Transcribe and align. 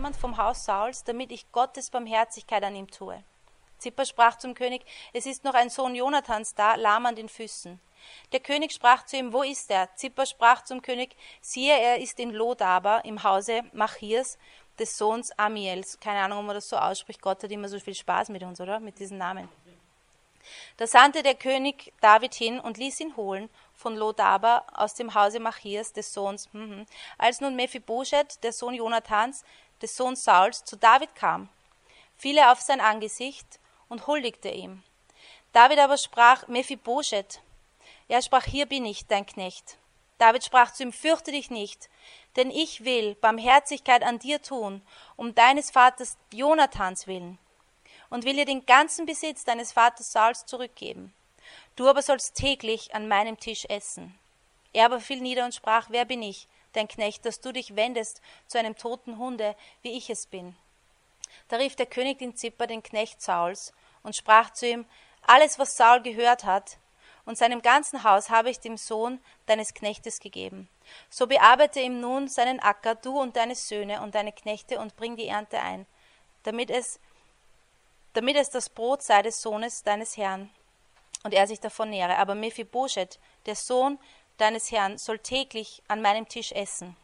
jemand 0.00 0.16
vom 0.16 0.38
Haus 0.38 0.64
Sauls, 0.64 1.04
damit 1.04 1.30
ich 1.30 1.52
Gottes 1.52 1.90
Barmherzigkeit 1.90 2.64
an 2.64 2.74
ihm 2.74 2.90
tue. 2.90 3.22
Zipper 3.76 4.06
sprach 4.06 4.38
zum 4.38 4.54
König, 4.54 4.82
es 5.12 5.26
ist 5.26 5.44
noch 5.44 5.52
ein 5.52 5.68
Sohn 5.68 5.94
Jonathans 5.94 6.54
da, 6.54 6.76
lahm 6.76 7.04
an 7.04 7.16
den 7.16 7.28
Füßen. 7.28 7.78
Der 8.32 8.40
König 8.40 8.72
sprach 8.72 9.04
zu 9.04 9.18
ihm, 9.18 9.34
wo 9.34 9.42
ist 9.42 9.70
er? 9.70 9.94
Zipper 9.96 10.24
sprach 10.24 10.64
zum 10.64 10.80
König, 10.80 11.14
siehe, 11.42 11.78
er 11.78 11.98
ist 11.98 12.18
in 12.18 12.30
Lodaber 12.30 13.04
im 13.04 13.22
Hause 13.24 13.60
Machirs, 13.74 14.38
des 14.78 14.96
Sohns 14.96 15.38
Amiels. 15.38 16.00
Keine 16.00 16.20
Ahnung, 16.20 16.38
ob 16.38 16.46
man 16.46 16.54
das 16.54 16.70
so 16.70 16.78
ausspricht. 16.78 17.20
Gott 17.20 17.42
hat 17.42 17.50
immer 17.50 17.68
so 17.68 17.78
viel 17.78 17.94
Spaß 17.94 18.30
mit 18.30 18.42
uns, 18.42 18.58
oder? 18.58 18.80
Mit 18.80 18.98
diesen 18.98 19.18
Namen. 19.18 19.50
Da 20.78 20.86
sandte 20.86 21.22
der 21.22 21.34
König 21.34 21.92
David 22.00 22.32
hin 22.32 22.58
und 22.58 22.78
ließ 22.78 23.00
ihn 23.00 23.16
holen 23.16 23.50
von 23.74 23.96
Lodaber 23.96 24.64
aus 24.72 24.94
dem 24.94 25.14
Hause 25.14 25.40
Machirs, 25.40 25.92
des 25.92 26.14
Sohns. 26.14 26.48
Mhm. 26.54 26.86
Als 27.18 27.42
nun 27.42 27.54
Mephibosheth, 27.54 28.42
der 28.42 28.54
Sohn 28.54 28.72
Jonathans, 28.72 29.44
des 29.82 29.96
Sohns 29.96 30.24
Sauls, 30.24 30.64
zu 30.64 30.76
David 30.76 31.14
kam, 31.14 31.48
fiel 32.16 32.38
er 32.38 32.52
auf 32.52 32.60
sein 32.60 32.80
Angesicht 32.80 33.58
und 33.88 34.06
huldigte 34.06 34.50
ihm. 34.50 34.82
David 35.52 35.78
aber 35.78 35.96
sprach, 35.96 36.46
Mephibosheth. 36.48 37.40
Er 38.08 38.22
sprach, 38.22 38.44
hier 38.44 38.66
bin 38.66 38.84
ich, 38.84 39.06
dein 39.06 39.26
Knecht. 39.26 39.76
David 40.18 40.44
sprach 40.44 40.72
zu 40.72 40.82
ihm, 40.82 40.92
fürchte 40.92 41.32
dich 41.32 41.50
nicht, 41.50 41.88
denn 42.36 42.50
ich 42.50 42.84
will 42.84 43.14
Barmherzigkeit 43.16 44.02
an 44.02 44.18
dir 44.18 44.42
tun, 44.42 44.82
um 45.16 45.34
deines 45.34 45.70
Vaters 45.70 46.18
Jonathans 46.32 47.06
willen, 47.06 47.38
und 48.10 48.24
will 48.24 48.36
dir 48.36 48.44
den 48.44 48.66
ganzen 48.66 49.06
Besitz 49.06 49.44
deines 49.44 49.72
Vaters 49.72 50.12
Sauls 50.12 50.44
zurückgeben. 50.44 51.14
Du 51.74 51.88
aber 51.88 52.02
sollst 52.02 52.36
täglich 52.36 52.94
an 52.94 53.08
meinem 53.08 53.38
Tisch 53.40 53.64
essen. 53.64 54.14
Er 54.72 54.86
aber 54.86 55.00
fiel 55.00 55.20
nieder 55.20 55.44
und 55.44 55.54
sprach, 55.54 55.86
wer 55.88 56.04
bin 56.04 56.22
ich, 56.22 56.46
dein 56.72 56.88
Knecht, 56.88 57.24
dass 57.24 57.40
du 57.40 57.52
dich 57.52 57.76
wendest 57.76 58.20
zu 58.46 58.58
einem 58.58 58.76
toten 58.76 59.18
Hunde, 59.18 59.56
wie 59.82 59.96
ich 59.96 60.10
es 60.10 60.26
bin. 60.26 60.56
Da 61.48 61.56
rief 61.56 61.76
der 61.76 61.86
König 61.86 62.18
den 62.18 62.36
Zipper, 62.36 62.66
den 62.66 62.82
Knecht 62.82 63.22
Sauls, 63.22 63.72
und 64.02 64.16
sprach 64.16 64.50
zu 64.50 64.66
ihm, 64.66 64.86
alles, 65.22 65.58
was 65.58 65.76
Saul 65.76 66.00
gehört 66.02 66.44
hat, 66.44 66.78
und 67.26 67.36
seinem 67.36 67.62
ganzen 67.62 68.02
Haus 68.02 68.30
habe 68.30 68.50
ich 68.50 68.60
dem 68.60 68.76
Sohn 68.76 69.20
deines 69.46 69.74
Knechtes 69.74 70.20
gegeben. 70.20 70.68
So 71.10 71.26
bearbeite 71.26 71.80
ihm 71.80 72.00
nun 72.00 72.28
seinen 72.28 72.60
Acker, 72.60 72.94
du 72.94 73.20
und 73.20 73.36
deine 73.36 73.54
Söhne 73.54 74.00
und 74.00 74.14
deine 74.14 74.32
Knechte, 74.32 74.80
und 74.80 74.96
bring 74.96 75.16
die 75.16 75.28
Ernte 75.28 75.60
ein, 75.60 75.86
damit 76.42 76.70
es, 76.70 76.98
damit 78.14 78.36
es 78.36 78.50
das 78.50 78.68
Brot 78.68 79.02
sei 79.02 79.22
des 79.22 79.40
Sohnes 79.42 79.82
deines 79.82 80.16
Herrn, 80.16 80.50
und 81.22 81.34
er 81.34 81.46
sich 81.46 81.60
davon 81.60 81.90
nähre. 81.90 82.16
Aber 82.16 82.34
Mephibosheth, 82.34 83.18
der 83.46 83.54
Sohn 83.54 83.98
deines 84.40 84.70
Herrn, 84.72 84.98
soll 84.98 85.18
täglich 85.18 85.82
an 85.88 86.02
meinem 86.02 86.28
Tisch 86.28 86.52
essen. 86.52 86.96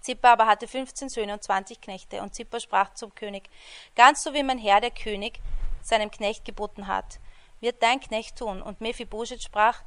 Zippa 0.00 0.32
aber 0.32 0.46
hatte 0.46 0.66
fünfzehn 0.66 1.08
Söhne 1.08 1.34
und 1.34 1.44
zwanzig 1.44 1.80
Knechte, 1.80 2.22
und 2.22 2.34
Zippa 2.34 2.58
sprach 2.58 2.94
zum 2.94 3.14
König, 3.14 3.48
ganz 3.94 4.22
so 4.22 4.34
wie 4.34 4.42
mein 4.42 4.58
Herr, 4.58 4.80
der 4.80 4.90
König, 4.90 5.38
seinem 5.82 6.10
Knecht 6.10 6.44
geboten 6.44 6.86
hat, 6.86 7.20
wird 7.60 7.82
dein 7.82 8.00
Knecht 8.00 8.36
tun. 8.36 8.62
Und 8.62 8.80
Mephibosheth 8.80 9.42
sprach, 9.42 9.82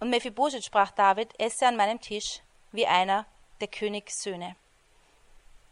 und 0.00 0.10
Mephibosheth 0.10 0.64
sprach 0.64 0.90
David, 0.92 1.28
esse 1.40 1.66
an 1.66 1.76
meinem 1.76 2.00
Tisch 2.00 2.40
wie 2.72 2.86
einer 2.86 3.26
der 3.60 3.68
Königssöhne. 3.68 4.56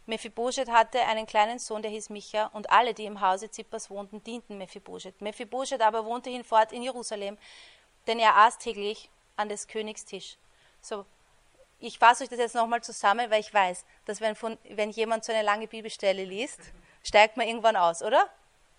Mephibosheth 0.05 0.69
hatte 0.69 1.01
einen 1.01 1.25
kleinen 1.25 1.59
Sohn, 1.59 1.81
der 1.81 1.91
hieß 1.91 2.09
Micha, 2.09 2.47
und 2.53 2.69
alle, 2.69 2.93
die 2.93 3.05
im 3.05 3.21
Hause 3.21 3.51
Zippas 3.51 3.89
wohnten, 3.89 4.23
dienten 4.23 4.57
Mephibosheth. 4.57 5.21
Mephibosheth 5.21 5.81
aber 5.81 6.05
wohnte 6.05 6.29
hinfort 6.29 6.71
in 6.71 6.83
Jerusalem, 6.83 7.37
denn 8.07 8.19
er 8.19 8.35
aß 8.35 8.57
täglich 8.57 9.09
an 9.35 9.49
des 9.49 9.67
Königs 9.67 10.05
Tisch. 10.05 10.37
So, 10.81 11.05
ich 11.79 11.97
fasse 11.97 12.23
euch 12.23 12.29
das 12.29 12.39
jetzt 12.39 12.55
nochmal 12.55 12.81
zusammen, 12.81 13.29
weil 13.29 13.39
ich 13.39 13.53
weiß, 13.53 13.85
dass 14.05 14.21
wenn, 14.21 14.35
von, 14.35 14.57
wenn 14.69 14.91
jemand 14.91 15.25
so 15.25 15.31
eine 15.31 15.41
lange 15.41 15.67
Bibelstelle 15.67 16.23
liest, 16.23 16.59
steigt 17.03 17.37
man 17.37 17.47
irgendwann 17.47 17.75
aus, 17.75 18.01
oder? 18.03 18.29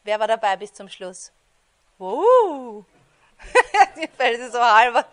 Wer 0.05 0.20
war 0.20 0.28
dabei 0.28 0.56
bis 0.56 0.72
zum 0.72 0.89
Schluss? 0.89 1.33
Wow! 1.98 2.84
Die 3.97 4.09
es 4.19 4.53
so 4.53 4.60
halber. 4.60 5.04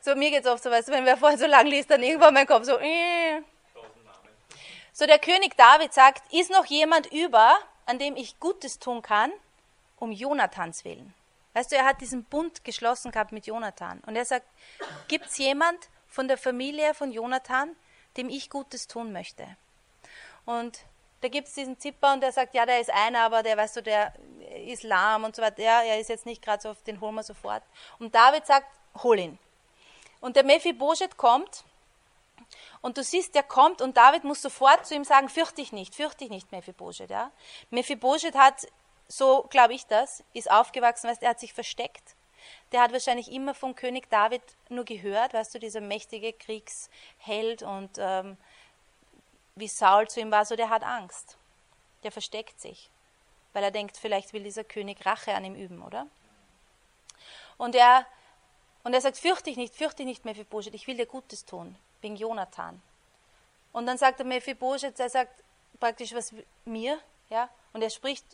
so, 0.00 0.14
mir 0.14 0.30
geht 0.30 0.44
es 0.44 0.50
oft 0.50 0.62
so, 0.62 0.70
weißt 0.70 0.88
du, 0.88 0.92
wenn 0.92 1.04
wer 1.04 1.16
vorher 1.16 1.38
so 1.38 1.46
lang 1.46 1.66
liest, 1.66 1.90
dann 1.90 2.02
irgendwann 2.02 2.34
mein 2.34 2.46
Kopf 2.46 2.64
so. 2.64 2.78
Äh. 2.78 3.42
So, 4.92 5.06
der 5.06 5.18
König 5.18 5.56
David 5.56 5.92
sagt: 5.92 6.32
Ist 6.32 6.50
noch 6.50 6.66
jemand 6.66 7.10
über, 7.12 7.58
an 7.86 7.98
dem 7.98 8.14
ich 8.16 8.38
Gutes 8.38 8.78
tun 8.78 9.02
kann, 9.02 9.32
um 9.98 10.12
Jonathans 10.12 10.84
willen? 10.84 11.14
Weißt 11.54 11.72
du, 11.72 11.76
er 11.76 11.86
hat 11.86 12.00
diesen 12.00 12.24
Bund 12.24 12.64
geschlossen 12.64 13.10
gehabt 13.10 13.32
mit 13.32 13.46
Jonathan. 13.46 14.00
Und 14.06 14.16
er 14.16 14.24
sagt: 14.24 14.46
Gibt 15.08 15.26
es 15.26 15.38
jemand 15.38 15.88
von 16.06 16.28
der 16.28 16.36
Familie 16.36 16.94
von 16.94 17.10
Jonathan, 17.10 17.74
dem 18.16 18.28
ich 18.28 18.50
Gutes 18.50 18.86
tun 18.86 19.12
möchte? 19.12 19.46
Und 20.44 20.80
da 21.24 21.28
gibt 21.28 21.48
es 21.48 21.54
diesen 21.54 21.78
Zipper 21.78 22.12
und 22.12 22.20
der 22.20 22.32
sagt, 22.32 22.54
ja, 22.54 22.66
der 22.66 22.80
ist 22.80 22.90
einer, 22.90 23.20
aber 23.20 23.42
der, 23.42 23.56
weißt 23.56 23.76
du, 23.76 23.82
der 23.82 24.12
ist 24.66 24.82
lahm 24.82 25.24
und 25.24 25.34
so 25.34 25.40
weiter. 25.40 25.62
Ja, 25.62 25.82
er 25.82 25.98
ist 25.98 26.10
jetzt 26.10 26.26
nicht 26.26 26.42
gerade 26.42 26.62
so, 26.62 26.68
auf 26.68 26.82
den 26.82 27.00
holen 27.00 27.14
wir 27.14 27.22
sofort. 27.22 27.62
Und 27.98 28.14
David 28.14 28.44
sagt, 28.44 28.66
hol 29.02 29.18
ihn. 29.18 29.38
Und 30.20 30.36
der 30.36 30.44
Mephibosheth 30.44 31.16
kommt 31.16 31.64
und 32.82 32.98
du 32.98 33.02
siehst, 33.02 33.34
der 33.34 33.42
kommt 33.42 33.80
und 33.80 33.96
David 33.96 34.24
muss 34.24 34.42
sofort 34.42 34.86
zu 34.86 34.94
ihm 34.94 35.04
sagen, 35.04 35.30
fürchte 35.30 35.56
dich 35.56 35.72
nicht, 35.72 35.94
fürchte 35.94 36.24
dich 36.24 36.30
nicht, 36.30 36.52
Mephibosheth. 36.52 37.10
Ja? 37.10 37.30
Mephibosheth 37.70 38.34
hat, 38.34 38.66
so 39.08 39.46
glaube 39.50 39.74
ich 39.74 39.86
das, 39.86 40.22
ist 40.32 40.50
aufgewachsen, 40.50 41.08
weißt, 41.08 41.22
er 41.22 41.30
hat 41.30 41.40
sich 41.40 41.52
versteckt. 41.52 42.14
Der 42.72 42.82
hat 42.82 42.92
wahrscheinlich 42.92 43.30
immer 43.30 43.54
vom 43.54 43.74
König 43.74 44.10
David 44.10 44.42
nur 44.68 44.84
gehört, 44.84 45.32
weißt 45.32 45.54
du, 45.54 45.58
dieser 45.58 45.80
mächtige 45.80 46.32
Kriegsheld 46.32 47.62
und 47.62 47.90
ähm, 47.98 48.36
wie 49.54 49.68
Saul 49.68 50.08
zu 50.08 50.20
ihm 50.20 50.30
war, 50.30 50.44
so 50.44 50.56
der 50.56 50.70
hat 50.70 50.82
Angst. 50.82 51.36
Der 52.02 52.12
versteckt 52.12 52.60
sich, 52.60 52.90
weil 53.52 53.62
er 53.62 53.70
denkt, 53.70 53.96
vielleicht 53.96 54.32
will 54.32 54.42
dieser 54.42 54.64
König 54.64 55.06
Rache 55.06 55.34
an 55.34 55.44
ihm 55.44 55.54
üben, 55.54 55.82
oder? 55.82 56.06
Und 57.56 57.74
er, 57.74 58.06
und 58.82 58.92
er 58.94 59.00
sagt, 59.00 59.16
fürchte 59.16 59.44
dich 59.44 59.56
nicht, 59.56 59.74
fürchte 59.74 59.98
dich 59.98 60.06
nicht, 60.06 60.24
Mephibosheth, 60.24 60.74
ich 60.74 60.86
will 60.86 60.96
dir 60.96 61.06
Gutes 61.06 61.44
tun, 61.44 61.76
wegen 62.00 62.16
Jonathan. 62.16 62.82
Und 63.72 63.86
dann 63.86 63.98
sagt 63.98 64.18
der 64.18 64.26
Mephibosheth, 64.26 64.98
er 64.98 65.10
sagt 65.10 65.42
praktisch 65.80 66.14
was 66.14 66.34
mir, 66.64 66.98
ja, 67.30 67.48
und 67.72 67.82
er 67.82 67.90
spricht 67.90 68.24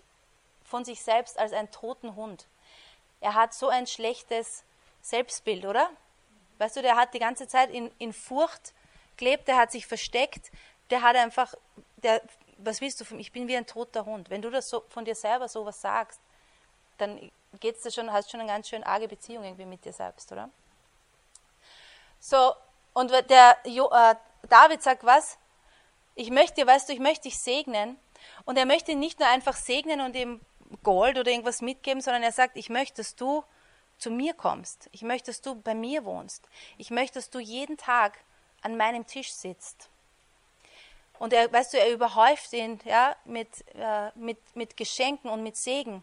von 0.71 0.85
sich 0.85 1.03
selbst 1.03 1.39
als 1.39 1.53
einen 1.53 1.71
toten 1.71 2.15
Hund. 2.15 2.47
Er 3.21 3.35
hat 3.35 3.53
so 3.53 3.69
ein 3.69 3.87
schlechtes 3.87 4.65
Selbstbild, 5.03 5.67
oder? 5.67 5.91
Weißt 6.59 6.77
du, 6.77 6.83
der 6.83 6.97
hat 6.97 7.13
die 7.13 7.19
ganze 7.19 7.49
Zeit 7.49 7.71
in, 7.71 7.91
in 7.99 8.13
Furcht 8.13 8.73
gelebt, 9.17 9.49
der 9.49 9.57
hat 9.57 9.73
sich 9.73 9.87
versteckt, 9.87 10.51
der 10.91 11.03
hat 11.03 11.17
einfach, 11.17 11.55
der, 11.97 12.23
was 12.59 12.81
willst 12.81 13.01
du 13.01 13.05
von 13.05 13.17
mir? 13.17 13.23
Ich 13.23 13.33
bin 13.33 13.49
wie 13.49 13.57
ein 13.57 13.67
toter 13.67 14.05
Hund. 14.05 14.31
Wenn 14.31 14.43
du 14.43 14.51
das 14.51 14.69
so 14.69 14.85
von 14.89 15.05
dir 15.05 15.15
selber 15.15 15.49
sowas 15.49 15.81
sagst, 15.81 16.21
dann 16.99 17.31
geht's 17.59 17.83
da 17.83 17.91
schon, 17.91 18.13
hast 18.13 18.31
schon 18.31 18.41
eine 18.41 18.51
ganz 18.51 18.69
schön 18.69 18.85
arge 18.85 19.09
Beziehung 19.09 19.45
irgendwie 19.45 19.65
mit 19.65 19.85
dir 19.85 19.93
selbst, 19.93 20.31
oder? 20.31 20.51
So, 22.21 22.55
und 22.93 23.11
der 23.11 23.57
jo, 23.65 23.91
äh, 23.91 24.15
David 24.49 24.83
sagt 24.83 25.05
was? 25.05 25.39
Ich 26.15 26.31
möchte, 26.31 26.67
weißt 26.67 26.89
du, 26.89 26.93
ich 26.93 27.01
möchte 27.01 27.23
dich 27.23 27.39
segnen. 27.39 27.99
Und 28.45 28.59
er 28.59 28.67
möchte 28.67 28.95
nicht 28.95 29.19
nur 29.19 29.29
einfach 29.29 29.57
segnen 29.57 30.01
und 30.01 30.15
ihm 30.15 30.41
Gold 30.83 31.19
oder 31.19 31.31
irgendwas 31.31 31.63
mitgeben, 31.63 32.01
sondern 32.01 32.23
er 32.23 32.33
sagt, 32.33 32.57
ich 32.57 32.69
möchte, 32.71 32.97
dass 32.99 33.17
du 33.17 33.45
zu 33.99 34.11
mir 34.11 34.35
kommst. 34.35 34.89
Ich 34.93 35.03
möchte, 35.03 35.31
dass 35.31 35.41
du 35.41 35.55
bei 35.55 35.75
mir 35.75 36.05
wohnst. 36.05 36.49
Ich 36.79 36.91
möchte, 36.91 37.19
dass 37.19 37.31
du 37.31 37.39
jeden 37.39 37.77
Tag 37.77 38.19
an 38.63 38.77
meinem 38.77 39.07
Tisch 39.07 39.33
sitzt. 39.33 39.91
Und 41.19 41.35
er, 41.35 41.53
weißt 41.53 41.75
du, 41.75 41.79
er 41.79 41.93
überhäuft 41.93 42.53
ihn 42.55 42.81
ja, 42.85 43.15
mit, 43.27 43.49
äh, 43.75 44.11
mit, 44.15 44.39
mit 44.55 44.77
Geschenken 44.77 45.31
und 45.31 45.43
mit 45.43 45.57
Segen. 45.57 46.03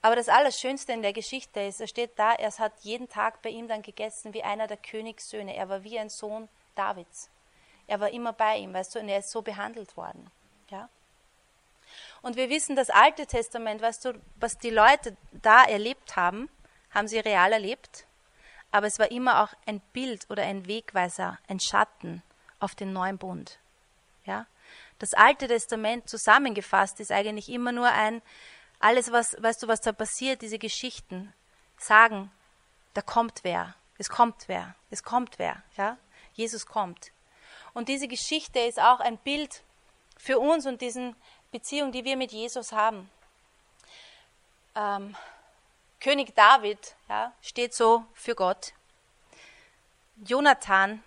Aber 0.00 0.16
das 0.16 0.28
Allerschönste 0.28 0.92
in 0.92 1.02
der 1.02 1.12
Geschichte 1.12 1.60
ist, 1.60 1.80
er 1.80 1.86
steht 1.86 2.18
da, 2.18 2.32
er 2.32 2.50
hat 2.58 2.72
jeden 2.80 3.08
Tag 3.08 3.42
bei 3.42 3.50
ihm 3.50 3.68
dann 3.68 3.82
gegessen 3.82 4.34
wie 4.34 4.42
einer 4.42 4.66
der 4.66 4.78
Königssöhne. 4.78 5.54
Er 5.54 5.68
war 5.68 5.84
wie 5.84 5.98
ein 5.98 6.08
Sohn 6.08 6.48
Davids. 6.74 7.30
Er 7.86 8.00
war 8.00 8.10
immer 8.10 8.32
bei 8.32 8.56
ihm, 8.56 8.72
weißt 8.72 8.94
du, 8.94 9.00
und 9.00 9.08
er 9.08 9.18
ist 9.18 9.30
so 9.30 9.42
behandelt 9.42 9.96
worden. 9.96 10.30
Ja? 10.70 10.88
Und 12.22 12.36
wir 12.36 12.48
wissen, 12.48 12.76
das 12.76 12.88
Alte 12.88 13.26
Testament, 13.26 13.82
weißt 13.82 14.04
du, 14.04 14.12
was 14.36 14.56
die 14.56 14.70
Leute 14.70 15.16
da 15.32 15.64
erlebt 15.64 16.16
haben, 16.16 16.48
haben 16.90 17.08
sie 17.08 17.18
real 17.18 17.52
erlebt, 17.52 18.06
aber 18.70 18.86
es 18.86 18.98
war 18.98 19.10
immer 19.10 19.42
auch 19.42 19.52
ein 19.66 19.80
Bild 19.92 20.30
oder 20.30 20.44
ein 20.44 20.66
Wegweiser, 20.66 21.38
ein 21.48 21.60
Schatten 21.60 22.22
auf 22.60 22.74
den 22.74 22.92
neuen 22.92 23.18
Bund. 23.18 23.58
Ja? 24.24 24.46
Das 24.98 25.14
Alte 25.14 25.48
Testament 25.48 26.08
zusammengefasst 26.08 27.00
ist 27.00 27.10
eigentlich 27.10 27.48
immer 27.48 27.72
nur 27.72 27.88
ein, 27.88 28.22
alles, 28.78 29.10
was, 29.12 29.36
weißt 29.40 29.62
du, 29.62 29.68
was 29.68 29.80
da 29.80 29.92
passiert, 29.92 30.42
diese 30.42 30.58
Geschichten 30.58 31.32
sagen, 31.76 32.30
da 32.94 33.02
kommt 33.02 33.40
wer, 33.42 33.74
es 33.98 34.08
kommt 34.08 34.48
wer, 34.48 34.74
es 34.90 35.02
kommt 35.02 35.38
wer, 35.38 35.62
ja? 35.76 35.98
Jesus 36.34 36.66
kommt. 36.66 37.12
Und 37.74 37.88
diese 37.88 38.08
Geschichte 38.08 38.60
ist 38.60 38.80
auch 38.80 39.00
ein 39.00 39.18
Bild 39.18 39.62
für 40.16 40.38
uns 40.38 40.66
und 40.66 40.80
diesen 40.80 41.16
Beziehung, 41.52 41.92
die 41.92 42.04
wir 42.04 42.16
mit 42.16 42.32
Jesus 42.32 42.72
haben. 42.72 43.08
Ähm, 44.74 45.14
König 46.00 46.34
David 46.34 46.96
ja, 47.08 47.32
steht 47.42 47.74
so 47.74 48.04
für 48.14 48.34
Gott. 48.34 48.72
Jonathan 50.16 51.02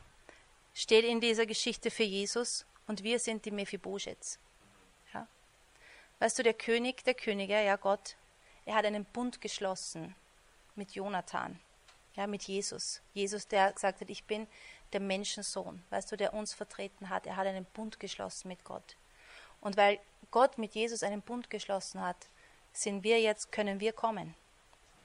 steht 0.73 1.03
in 1.03 1.19
dieser 1.19 1.45
Geschichte 1.45 1.91
für 1.91 2.03
Jesus 2.03 2.65
Und 2.87 3.03
wir 3.03 3.19
sind 3.19 3.45
die 3.45 3.51
Mephibosheths. 3.51 4.39
Ja? 5.13 5.27
Weißt 6.19 6.37
du, 6.37 6.43
der 6.43 6.53
König 6.53 7.03
der 7.03 7.15
Könige, 7.15 7.61
ja 7.61 7.75
Gott, 7.75 8.15
er 8.65 8.75
hat 8.75 8.85
einen 8.85 9.05
Bund 9.05 9.41
geschlossen 9.41 10.15
mit 10.75 10.91
Jonathan, 10.91 11.59
ja, 12.15 12.27
mit 12.27 12.43
Jesus. 12.43 13.01
Jesus, 13.13 13.47
der 13.47 13.71
gesagt 13.73 14.01
hat, 14.01 14.09
ich 14.09 14.23
bin 14.25 14.47
der 14.93 14.99
Menschensohn, 14.99 15.83
weißt 15.89 16.11
du, 16.11 16.17
der 16.17 16.33
uns 16.33 16.53
vertreten 16.53 17.09
hat. 17.09 17.25
Er 17.25 17.35
hat 17.35 17.47
einen 17.47 17.65
Bund 17.65 17.99
geschlossen 17.99 18.47
mit 18.47 18.63
Gott. 18.63 18.95
Und 19.65 19.77
weil 19.77 19.99
Gott 20.29 20.59
mit 20.59 20.75
Jesus 20.75 21.01
einen 21.01 21.23
Bund 21.23 21.49
geschlossen 21.49 21.99
hat, 21.99 22.27
sind 22.71 23.03
wir 23.03 23.19
jetzt, 23.19 23.51
können 23.51 23.79
wir 23.79 23.93
kommen. 23.93 24.35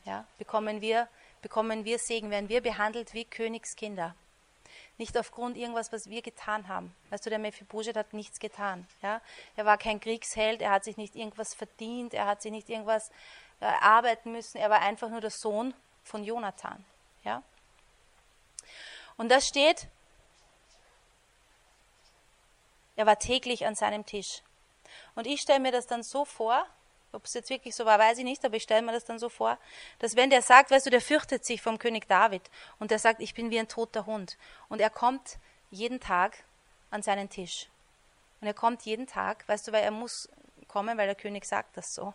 Ja, 0.05 0.27
bekommen 0.37 0.83
wir, 0.83 1.09
bekommen 1.41 1.87
wir 1.87 1.99
Segen, 1.99 2.31
werden 2.31 2.51
wir 2.51 2.61
behandelt 2.61 3.15
wie 3.15 3.25
Königskinder. 3.25 4.15
Nicht 4.99 5.17
aufgrund 5.17 5.57
irgendwas, 5.57 5.93
was 5.93 6.11
wir 6.11 6.21
getan 6.21 6.69
haben. 6.69 6.95
Weißt 7.09 7.25
du, 7.25 7.31
der 7.31 7.39
Mephibosheth 7.39 7.97
hat 7.97 8.13
nichts 8.13 8.39
getan. 8.39 8.87
Ja? 9.01 9.23
Er 9.57 9.65
war 9.65 9.79
kein 9.79 9.99
Kriegsheld, 9.99 10.61
er 10.61 10.73
hat 10.73 10.85
sich 10.85 10.99
nicht 10.99 11.17
irgendwas 11.17 11.55
verdient, 11.55 12.13
er 12.13 12.27
hat 12.27 12.43
sich 12.43 12.53
nicht 12.53 12.69
irgendwas 12.69 13.11
äh, 13.61 13.65
arbeiten 13.65 14.31
müssen. 14.31 14.59
Er 14.59 14.69
war 14.69 14.83
einfach 14.83 15.09
nur 15.09 15.23
der 15.23 15.31
Sohn 15.31 15.73
von 16.05 16.23
Jonathan. 16.23 16.85
Ja? 17.25 17.43
Und 19.17 19.31
das 19.31 19.49
steht, 19.49 19.89
er 22.97 23.07
war 23.07 23.19
täglich 23.19 23.65
an 23.65 23.75
seinem 23.75 24.05
Tisch. 24.05 24.43
Und 25.15 25.27
ich 25.27 25.41
stelle 25.41 25.61
mir 25.61 25.73
das 25.73 25.87
dann 25.87 26.03
so 26.03 26.25
vor, 26.25 26.67
ob 27.13 27.25
es 27.25 27.35
jetzt 27.35 27.51
wirklich 27.51 27.75
so 27.75 27.85
war, 27.85 27.99
weiß 27.99 28.19
ich 28.19 28.25
nicht, 28.25 28.45
aber 28.45 28.57
ich 28.57 28.63
stelle 28.63 28.83
mir 28.83 28.93
das 28.93 29.05
dann 29.05 29.19
so 29.19 29.29
vor, 29.29 29.59
dass 29.99 30.17
wenn 30.17 30.31
der 30.31 30.43
sagt, 30.43 30.71
weißt 30.71 30.87
du, 30.87 30.91
der 30.91 31.01
fürchtet 31.01 31.45
sich 31.45 31.61
vom 31.61 31.79
König 31.79 32.09
David 32.09 32.43
und 32.79 32.91
der 32.91 32.99
sagt, 32.99 33.21
ich 33.21 33.35
bin 33.35 33.51
wie 33.51 33.59
ein 33.59 33.69
toter 33.69 34.07
Hund 34.07 34.39
und 34.69 34.81
er 34.81 34.91
kommt 34.91 35.39
jeden 35.71 36.01
Tag 36.01 36.37
an 36.91 37.03
seinen 37.03 37.29
Tisch. 37.29 37.69
Und 38.41 38.47
er 38.47 38.55
kommt 38.55 38.83
jeden 38.83 39.07
Tag, 39.07 39.47
weißt 39.49 39.69
du, 39.69 39.73
weil 39.73 39.83
er 39.83 39.91
muss 39.91 40.29
kommen, 40.69 40.97
weil 40.97 41.07
der 41.07 41.17
König 41.17 41.45
sagt 41.45 41.77
das 41.77 41.95
so. 41.95 42.15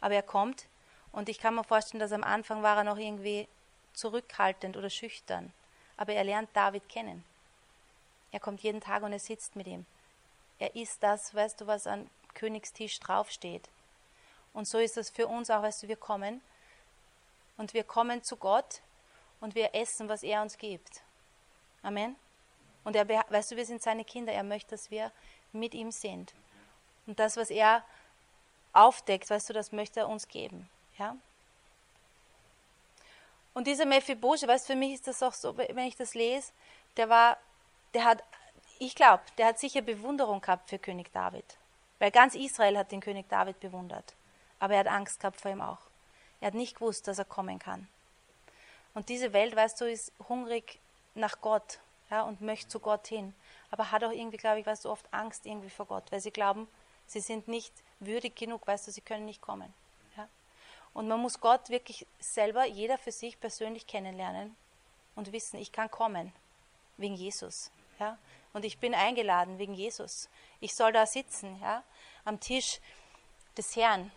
Aber 0.00 0.14
er 0.14 0.22
kommt 0.22 0.66
und 1.12 1.28
ich 1.28 1.38
kann 1.38 1.54
mir 1.54 1.64
vorstellen, 1.64 2.00
dass 2.00 2.12
am 2.12 2.24
Anfang 2.24 2.62
war 2.62 2.76
er 2.76 2.84
noch 2.84 2.98
irgendwie 2.98 3.48
zurückhaltend 3.94 4.76
oder 4.76 4.90
schüchtern. 4.90 5.52
Aber 5.96 6.12
er 6.14 6.24
lernt 6.24 6.50
David 6.54 6.88
kennen. 6.88 7.24
Er 8.32 8.40
kommt 8.40 8.62
jeden 8.62 8.80
Tag 8.80 9.02
und 9.02 9.12
er 9.12 9.18
sitzt 9.18 9.56
mit 9.56 9.66
ihm. 9.66 9.86
Er 10.62 10.76
isst 10.76 11.02
das, 11.02 11.34
weißt 11.34 11.60
du, 11.60 11.66
was 11.66 11.88
an 11.88 12.08
Königstisch 12.34 13.00
draufsteht. 13.00 13.68
Und 14.52 14.68
so 14.68 14.78
ist 14.78 14.96
es 14.96 15.10
für 15.10 15.26
uns 15.26 15.50
auch, 15.50 15.60
weißt 15.60 15.82
du, 15.82 15.88
wir 15.88 15.96
kommen 15.96 16.40
und 17.56 17.74
wir 17.74 17.82
kommen 17.82 18.22
zu 18.22 18.36
Gott 18.36 18.80
und 19.40 19.56
wir 19.56 19.74
essen, 19.74 20.08
was 20.08 20.22
er 20.22 20.40
uns 20.40 20.56
gibt. 20.58 21.02
Amen. 21.82 22.14
Und 22.84 22.94
er, 22.94 23.08
weißt 23.08 23.50
du, 23.50 23.56
wir 23.56 23.66
sind 23.66 23.82
seine 23.82 24.04
Kinder. 24.04 24.32
Er 24.32 24.44
möchte, 24.44 24.70
dass 24.70 24.88
wir 24.88 25.10
mit 25.50 25.74
ihm 25.74 25.90
sind. 25.90 26.32
Und 27.08 27.18
das, 27.18 27.36
was 27.36 27.50
er 27.50 27.84
aufdeckt, 28.72 29.30
weißt 29.30 29.48
du, 29.48 29.54
das 29.54 29.72
möchte 29.72 29.98
er 29.98 30.08
uns 30.08 30.28
geben. 30.28 30.70
Ja? 30.96 31.16
Und 33.52 33.66
dieser 33.66 33.84
Mephibosheth, 33.84 34.48
weißt 34.48 34.68
du, 34.68 34.74
für 34.74 34.78
mich 34.78 34.94
ist 34.94 35.08
das 35.08 35.24
auch 35.24 35.34
so, 35.34 35.56
wenn 35.56 35.88
ich 35.88 35.96
das 35.96 36.14
lese, 36.14 36.52
der 36.96 37.08
war, 37.08 37.36
der 37.94 38.04
hat, 38.04 38.22
ich 38.82 38.96
glaube, 38.96 39.22
der 39.38 39.46
hat 39.46 39.60
sicher 39.60 39.80
Bewunderung 39.80 40.40
gehabt 40.40 40.68
für 40.68 40.78
König 40.78 41.12
David. 41.12 41.44
Weil 42.00 42.10
ganz 42.10 42.34
Israel 42.34 42.76
hat 42.76 42.90
den 42.90 43.00
König 43.00 43.28
David 43.28 43.60
bewundert. 43.60 44.14
Aber 44.58 44.74
er 44.74 44.80
hat 44.80 44.88
Angst 44.88 45.20
gehabt 45.20 45.40
vor 45.40 45.52
ihm 45.52 45.60
auch. 45.60 45.78
Er 46.40 46.48
hat 46.48 46.54
nicht 46.54 46.74
gewusst, 46.74 47.06
dass 47.06 47.20
er 47.20 47.24
kommen 47.24 47.60
kann. 47.60 47.86
Und 48.94 49.08
diese 49.08 49.32
Welt, 49.32 49.54
weißt 49.54 49.80
du, 49.80 49.84
ist 49.84 50.10
hungrig 50.28 50.80
nach 51.14 51.40
Gott 51.40 51.78
ja, 52.10 52.22
und 52.22 52.40
möchte 52.40 52.66
zu 52.66 52.80
Gott 52.80 53.06
hin. 53.06 53.34
Aber 53.70 53.92
hat 53.92 54.02
auch 54.02 54.10
irgendwie, 54.10 54.36
glaube 54.36 54.58
ich, 54.58 54.66
weißt 54.66 54.84
du, 54.84 54.90
oft 54.90 55.06
Angst 55.12 55.46
irgendwie 55.46 55.70
vor 55.70 55.86
Gott, 55.86 56.10
weil 56.10 56.20
sie 56.20 56.32
glauben, 56.32 56.66
sie 57.06 57.20
sind 57.20 57.46
nicht 57.46 57.72
würdig 58.00 58.34
genug, 58.34 58.66
weißt 58.66 58.88
du, 58.88 58.90
sie 58.90 59.00
können 59.00 59.26
nicht 59.26 59.40
kommen. 59.40 59.72
Ja. 60.16 60.26
Und 60.92 61.06
man 61.06 61.20
muss 61.20 61.38
Gott 61.38 61.70
wirklich 61.70 62.04
selber, 62.18 62.66
jeder 62.66 62.98
für 62.98 63.12
sich 63.12 63.38
persönlich 63.38 63.86
kennenlernen 63.86 64.56
und 65.14 65.30
wissen, 65.30 65.58
ich 65.58 65.70
kann 65.70 65.88
kommen 65.88 66.32
wegen 66.96 67.14
Jesus. 67.14 67.70
Ja. 68.00 68.18
Und 68.52 68.64
ich 68.64 68.78
bin 68.78 68.94
eingeladen 68.94 69.58
wegen 69.58 69.74
Jesus. 69.74 70.28
Ich 70.60 70.74
soll 70.74 70.92
da 70.92 71.06
sitzen, 71.06 71.58
ja, 71.60 71.82
am 72.24 72.38
Tisch 72.40 72.80
des 73.56 73.74
Herrn. 73.76 74.10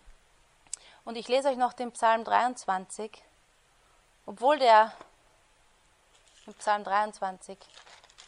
Und 1.06 1.16
ich 1.16 1.28
lese 1.28 1.50
euch 1.50 1.58
noch 1.58 1.74
den 1.74 1.92
Psalm 1.92 2.24
23, 2.24 3.24
obwohl 4.26 4.58
der 4.60 4.92
im 6.48 6.54
Psalm 6.56 6.84
23 6.84 7.58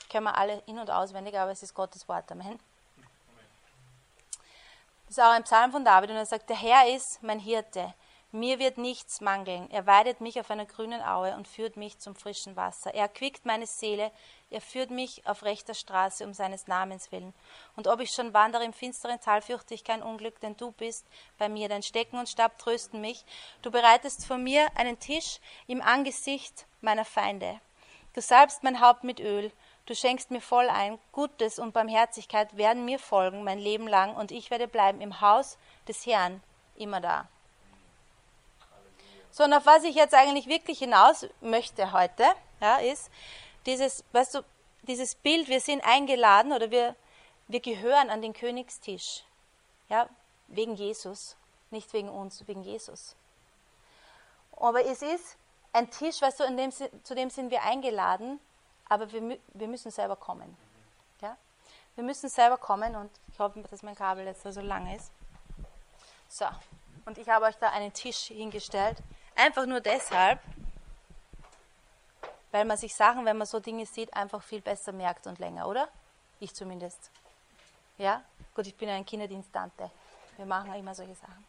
kennen 0.10 0.26
wir 0.26 0.38
alle 0.38 0.64
in- 0.66 0.80
und 0.80 0.90
auswendig, 0.90 1.38
aber 1.38 1.52
es 1.52 1.64
ist 1.64 1.74
Gottes 1.74 2.08
Wort. 2.08 2.32
Amen. 2.32 2.60
Das 5.06 5.18
ist 5.18 5.24
auch 5.24 5.32
ein 5.32 5.44
Psalm 5.44 5.72
von 5.72 5.86
David 5.86 6.10
und 6.10 6.18
er 6.18 6.26
sagt, 6.26 6.50
der 6.50 6.58
Herr 6.58 6.88
ist 6.94 7.22
mein 7.22 7.40
Hirte, 7.40 7.94
mir 8.40 8.60
wird 8.60 8.78
nichts 8.78 9.22
mangeln. 9.22 9.70
Er 9.72 9.86
weidet 9.86 10.22
mich 10.22 10.40
auf 10.40 10.50
einer 10.50 10.66
grünen 10.66 11.02
Aue 11.02 11.36
und 11.36 11.48
führt 11.48 11.78
mich 11.78 12.00
zum 12.00 12.16
frischen 12.16 12.56
Wasser. 12.56 12.94
Er 12.94 13.04
erquickt 13.04 13.46
meine 13.46 13.68
Seele, 13.68 14.12
er 14.50 14.62
führt 14.62 14.92
mich 14.92 15.28
auf 15.28 15.44
rechter 15.44 15.74
Straße 15.74 16.24
um 16.26 16.34
seines 16.34 16.68
Namens 16.68 17.12
willen. 17.12 17.34
Und 17.76 17.88
ob 17.88 18.00
ich 18.00 18.12
schon 18.12 18.34
wandere 18.34 18.64
im 18.64 18.74
finsteren 18.74 19.20
Tal, 19.20 19.42
fürchte 19.42 19.74
ich 19.74 19.84
kein 19.84 20.02
Unglück, 20.02 20.40
denn 20.40 20.56
du 20.58 20.72
bist 20.72 21.06
bei 21.38 21.50
mir. 21.50 21.70
Dein 21.70 21.84
Stecken 21.84 22.18
und 22.18 22.30
Stab 22.30 22.58
trösten 22.58 23.02
mich. 23.02 23.26
Du 23.62 23.72
bereitest 23.72 24.26
vor 24.26 24.38
mir 24.38 24.68
einen 24.76 25.00
Tisch 25.00 25.40
im 25.68 25.82
Angesicht 25.82 26.66
meiner 26.82 27.06
Feinde. 27.06 27.60
Du 28.14 28.22
salbst 28.22 28.64
mein 28.64 28.82
Haupt 28.82 29.04
mit 29.04 29.20
Öl. 29.20 29.52
Du 29.86 29.96
schenkst 29.96 30.32
mir 30.32 30.42
voll 30.42 30.70
ein. 30.70 30.98
Gutes 31.12 31.60
und 31.60 31.74
Barmherzigkeit 31.74 32.58
werden 32.58 32.86
mir 32.86 33.00
folgen 33.00 33.44
mein 33.44 33.60
Leben 33.60 33.88
lang 33.88 34.16
und 34.16 34.32
ich 34.32 34.50
werde 34.50 34.68
bleiben 34.68 35.02
im 35.02 35.22
Haus 35.22 35.58
des 35.88 36.06
Herrn 36.06 36.42
immer 36.76 37.00
da. 37.00 37.28
So, 39.38 39.44
und 39.44 39.54
auf 39.54 39.68
was 39.68 39.84
ich 39.84 39.94
jetzt 39.94 40.16
eigentlich 40.16 40.48
wirklich 40.48 40.80
hinaus 40.80 41.28
möchte 41.42 41.92
heute, 41.92 42.26
ja, 42.60 42.78
ist, 42.78 43.12
dieses, 43.68 44.04
weißt 44.12 44.34
du, 44.34 44.42
dieses 44.82 45.14
Bild, 45.14 45.48
wir 45.48 45.60
sind 45.60 45.86
eingeladen 45.86 46.54
oder 46.54 46.72
wir, 46.72 46.96
wir 47.48 47.60
gehören 47.60 48.10
an 48.10 48.24
den 48.24 48.34
Königstisch. 48.34 49.24
Ja, 49.90 50.10
wegen 50.48 50.74
Jesus, 50.74 51.38
nicht 51.70 51.94
wegen 51.94 52.10
uns, 52.10 52.48
wegen 52.48 52.64
Jesus. 52.64 53.16
Aber 54.56 54.84
es 54.84 55.04
ist 55.04 55.38
ein 55.72 55.92
Tisch, 55.92 56.20
weißt 56.20 56.40
du, 56.40 56.56
dem, 56.56 56.72
zu 56.72 57.14
dem 57.14 57.30
sind 57.30 57.52
wir 57.52 57.62
eingeladen, 57.62 58.40
aber 58.90 59.12
wir, 59.12 59.38
wir 59.54 59.68
müssen 59.68 59.92
selber 59.92 60.16
kommen. 60.16 60.58
Ja? 61.22 61.38
Wir 61.94 62.04
müssen 62.04 62.28
selber 62.28 62.58
kommen 62.58 62.96
und 62.96 63.12
ich 63.32 63.38
hoffe, 63.38 63.64
dass 63.70 63.84
mein 63.84 63.94
Kabel 63.94 64.26
jetzt 64.26 64.42
so 64.42 64.62
lang 64.62 64.92
ist. 64.96 65.12
So, 66.28 66.48
und 67.06 67.20
ich 67.20 67.30
habe 67.30 67.46
euch 67.46 67.58
da 67.58 67.70
einen 67.70 67.94
Tisch 67.94 68.24
hingestellt, 68.24 68.98
einfach 69.38 69.66
nur 69.66 69.80
deshalb, 69.80 70.40
weil 72.52 72.66
man 72.66 72.78
sich 72.78 72.96
Sachen, 72.96 73.26
wenn 73.26 73.38
man 73.38 73.48
so 73.48 73.60
Dinge 73.60 73.86
sieht, 73.86 74.14
einfach 74.14 74.42
viel 74.42 74.62
besser 74.62 74.92
merkt 74.92 75.28
und 75.28 75.40
länger, 75.40 75.68
oder? 75.68 75.88
Ich 76.40 76.54
zumindest. 76.54 77.12
Ja? 77.98 78.24
Gut, 78.56 78.68
ich 78.68 78.76
bin 78.76 78.90
ein 78.90 79.06
Kinderdienstante. 79.06 79.92
Wir 80.38 80.46
machen 80.46 80.74
immer 80.74 80.96
solche 80.96 81.16
Sachen. 81.16 81.46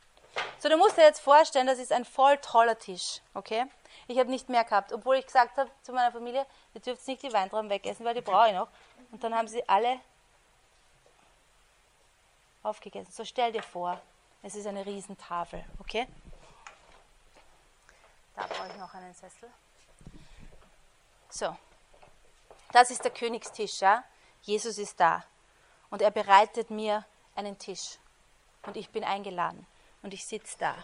So, 0.59 0.69
du 0.69 0.77
musst 0.77 0.97
dir 0.97 1.03
jetzt 1.03 1.21
vorstellen, 1.21 1.67
das 1.67 1.79
ist 1.79 1.93
ein 1.93 2.05
voll 2.05 2.37
toller 2.39 2.79
Tisch, 2.79 3.21
okay? 3.35 3.67
Ich 4.07 4.19
habe 4.19 4.31
nicht 4.31 4.49
mehr 4.49 4.65
gehabt, 4.65 4.93
obwohl 4.93 5.17
ich 5.17 5.27
gesagt 5.27 5.57
habe 5.57 5.71
zu 5.83 5.93
meiner 5.93 6.11
Familie, 6.11 6.47
ihr 6.75 6.81
dürft 6.81 7.07
nicht 7.07 7.23
die 7.23 7.33
Weintrauben 7.33 7.71
wegessen, 7.71 8.05
weil 8.05 8.15
die 8.15 8.21
brauche 8.21 8.49
ich 8.49 8.55
noch. 8.55 8.69
Und 9.13 9.23
dann 9.23 9.35
haben 9.35 9.49
sie 9.49 9.67
alle 9.69 10.01
aufgegessen. 12.63 13.13
So 13.13 13.25
stell 13.25 13.53
dir 13.53 13.63
vor, 13.63 14.01
es 14.43 14.55
ist 14.55 14.67
eine 14.67 14.85
Riesentafel, 14.85 15.65
okay? 15.79 16.07
Da 18.39 18.47
brauche 18.47 18.69
ich 18.69 18.77
noch 18.77 18.95
einen 18.95 19.13
Sessel. 19.15 19.51
So, 21.29 21.57
das 22.71 22.91
ist 22.91 23.03
der 23.03 23.11
Königstisch, 23.11 23.81
ja? 23.81 24.05
Jesus 24.43 24.79
ist 24.79 25.01
da 25.01 25.25
und 25.91 26.03
er 26.03 26.13
bereitet 26.13 26.71
mir 26.71 27.05
einen 27.35 27.59
Tisch 27.59 27.99
und 28.63 28.77
ich 28.77 28.91
bin 28.91 29.03
eingeladen 29.03 29.67
und 30.03 30.15
ich 30.15 30.25
sitze 30.25 30.57
da. 30.59 30.77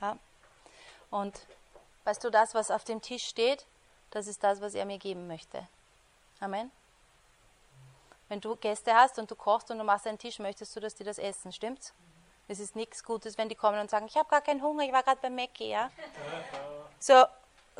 Ja? 0.00 0.16
Und 1.10 1.46
weißt 2.04 2.24
du, 2.24 2.30
das, 2.30 2.54
was 2.54 2.70
auf 2.70 2.84
dem 2.84 3.02
Tisch 3.02 3.26
steht, 3.26 3.66
das 4.10 4.26
ist 4.26 4.42
das, 4.42 4.62
was 4.62 4.74
er 4.74 4.86
mir 4.86 4.98
geben 4.98 5.26
möchte. 5.26 5.68
Amen. 6.40 6.72
Wenn 8.28 8.40
du 8.40 8.56
Gäste 8.56 8.94
hast 8.94 9.18
und 9.18 9.30
du 9.30 9.36
kochst 9.36 9.70
und 9.70 9.76
du 9.76 9.84
machst 9.84 10.06
einen 10.06 10.18
Tisch, 10.18 10.38
möchtest 10.38 10.74
du, 10.74 10.80
dass 10.80 10.94
die 10.94 11.04
das 11.04 11.18
essen, 11.18 11.52
stimmt's? 11.52 11.92
Es 12.48 12.58
ist 12.58 12.74
nichts 12.74 13.04
Gutes, 13.04 13.36
wenn 13.36 13.50
die 13.50 13.54
kommen 13.54 13.78
und 13.78 13.90
sagen, 13.90 14.06
ich 14.06 14.16
habe 14.16 14.30
gar 14.30 14.40
keinen 14.40 14.62
Hunger, 14.62 14.84
ich 14.84 14.92
war 14.92 15.02
gerade 15.02 15.20
beim 15.20 15.34
Mäcki, 15.34 15.70
ja? 15.70 15.90
So, 17.02 17.24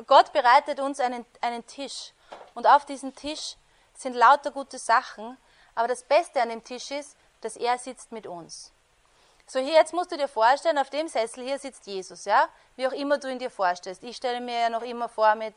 Gott 0.08 0.32
bereitet 0.32 0.80
uns 0.80 0.98
einen, 0.98 1.24
einen 1.40 1.64
Tisch 1.64 2.12
und 2.54 2.66
auf 2.66 2.84
diesem 2.86 3.14
Tisch 3.14 3.54
sind 3.94 4.16
lauter 4.16 4.50
gute 4.50 4.80
Sachen, 4.80 5.38
aber 5.76 5.86
das 5.86 6.02
Beste 6.02 6.42
an 6.42 6.48
dem 6.48 6.64
Tisch 6.64 6.90
ist, 6.90 7.16
dass 7.40 7.56
er 7.56 7.78
sitzt 7.78 8.10
mit 8.10 8.26
uns. 8.26 8.72
So 9.46 9.60
hier 9.60 9.74
jetzt 9.74 9.94
musst 9.94 10.10
du 10.10 10.16
dir 10.16 10.26
vorstellen, 10.26 10.76
auf 10.76 10.90
dem 10.90 11.06
Sessel 11.06 11.44
hier 11.44 11.56
sitzt 11.60 11.86
Jesus, 11.86 12.24
ja? 12.24 12.48
Wie 12.74 12.84
auch 12.84 12.92
immer 12.92 13.16
du 13.18 13.30
ihn 13.30 13.38
dir 13.38 13.50
vorstellst. 13.50 14.02
Ich 14.02 14.16
stelle 14.16 14.40
mir 14.40 14.58
ja 14.58 14.70
noch 14.70 14.82
immer 14.82 15.08
vor 15.08 15.36
mit 15.36 15.54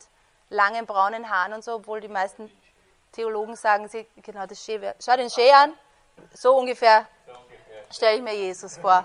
langen 0.48 0.86
braunen 0.86 1.28
Haaren 1.28 1.52
und 1.52 1.64
so, 1.64 1.74
obwohl 1.74 2.00
die 2.00 2.06
meisten 2.06 2.48
Theologen 3.10 3.56
sagen, 3.56 3.88
sie, 3.88 4.06
genau 4.22 4.46
das 4.46 4.64
Schee, 4.64 4.80
schau 5.04 5.16
den 5.16 5.28
Schee 5.28 5.50
an, 5.50 5.72
So 6.34 6.56
ungefähr 6.56 7.08
stelle 7.90 8.18
ich 8.18 8.22
mir 8.22 8.34
Jesus 8.34 8.78
vor. 8.78 9.04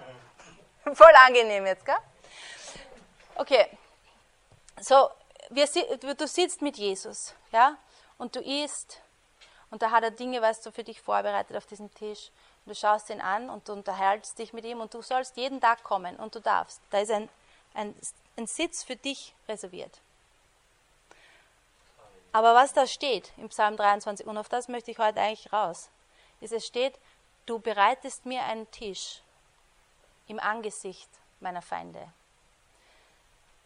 Voll 0.94 1.14
angenehm 1.26 1.66
jetzt, 1.66 1.84
gell? 1.84 1.98
Okay. 3.34 3.76
So, 4.80 5.10
wir, 5.50 5.68
du 6.16 6.28
sitzt 6.28 6.62
mit 6.62 6.78
Jesus, 6.78 7.34
ja, 7.52 7.78
und 8.18 8.36
du 8.36 8.40
isst, 8.40 9.02
und 9.72 9.82
da 9.82 9.90
hat 9.90 10.04
er 10.04 10.12
Dinge, 10.12 10.42
weißt 10.42 10.66
du, 10.66 10.72
für 10.72 10.84
dich 10.84 11.02
vorbereitet 11.02 11.56
auf 11.56 11.66
diesem 11.66 11.92
Tisch. 11.96 12.30
Und 12.66 12.72
du 12.72 12.76
schaust 12.76 13.10
ihn 13.10 13.22
an 13.22 13.50
und 13.50 13.68
du 13.68 13.74
unterhältst 13.74 14.38
dich 14.38 14.54
mit 14.54 14.66
ihm 14.66 14.82
und 14.82 14.94
du 14.94 15.02
sollst 15.02 15.38
jeden 15.38 15.60
Tag 15.60 15.82
kommen 15.84 16.18
und 16.18 16.36
du 16.36 16.40
darfst. 16.40 16.82
Da 16.92 17.00
ist 17.00 17.10
ein, 17.10 17.30
ein, 17.74 17.96
ein 18.38 18.48
Sitz 18.48 18.84
für 18.84 18.98
dich 18.98 19.34
reserviert. 19.48 20.00
Aber 22.34 22.54
was 22.54 22.74
da 22.74 22.86
steht 22.86 23.32
im 23.38 23.50
Psalm 23.50 23.78
23, 23.78 24.28
und 24.28 24.38
auf 24.38 24.50
das 24.50 24.68
möchte 24.68 24.92
ich 24.92 25.00
heute 25.00 25.22
eigentlich 25.22 25.52
raus, 25.52 25.90
ist, 26.42 26.54
es 26.54 26.66
steht, 26.66 26.94
du 27.46 27.60
bereitest 27.60 28.26
mir 28.26 28.44
einen 28.44 28.70
Tisch 28.72 29.22
im 30.28 30.40
Angesicht 30.40 31.10
meiner 31.40 31.62
Feinde. 31.62 32.12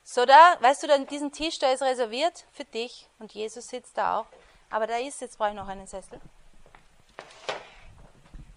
So 0.07 0.23
da, 0.23 0.55
weißt 0.59 0.83
du, 0.83 1.05
diesen 1.05 1.31
Tisch, 1.31 1.57
der 1.57 1.73
ist 1.73 1.81
reserviert 1.81 2.45
für 2.53 2.63
dich 2.63 3.09
und 3.17 3.33
Jesus 3.33 3.67
sitzt 3.67 3.97
da 3.97 4.19
auch. 4.19 4.27
Aber 4.69 4.85
da 4.85 4.97
ist, 4.97 5.19
jetzt 5.19 5.39
brauche 5.39 5.49
ich 5.49 5.55
noch 5.55 5.67
einen 5.67 5.87
Sessel. 5.87 6.21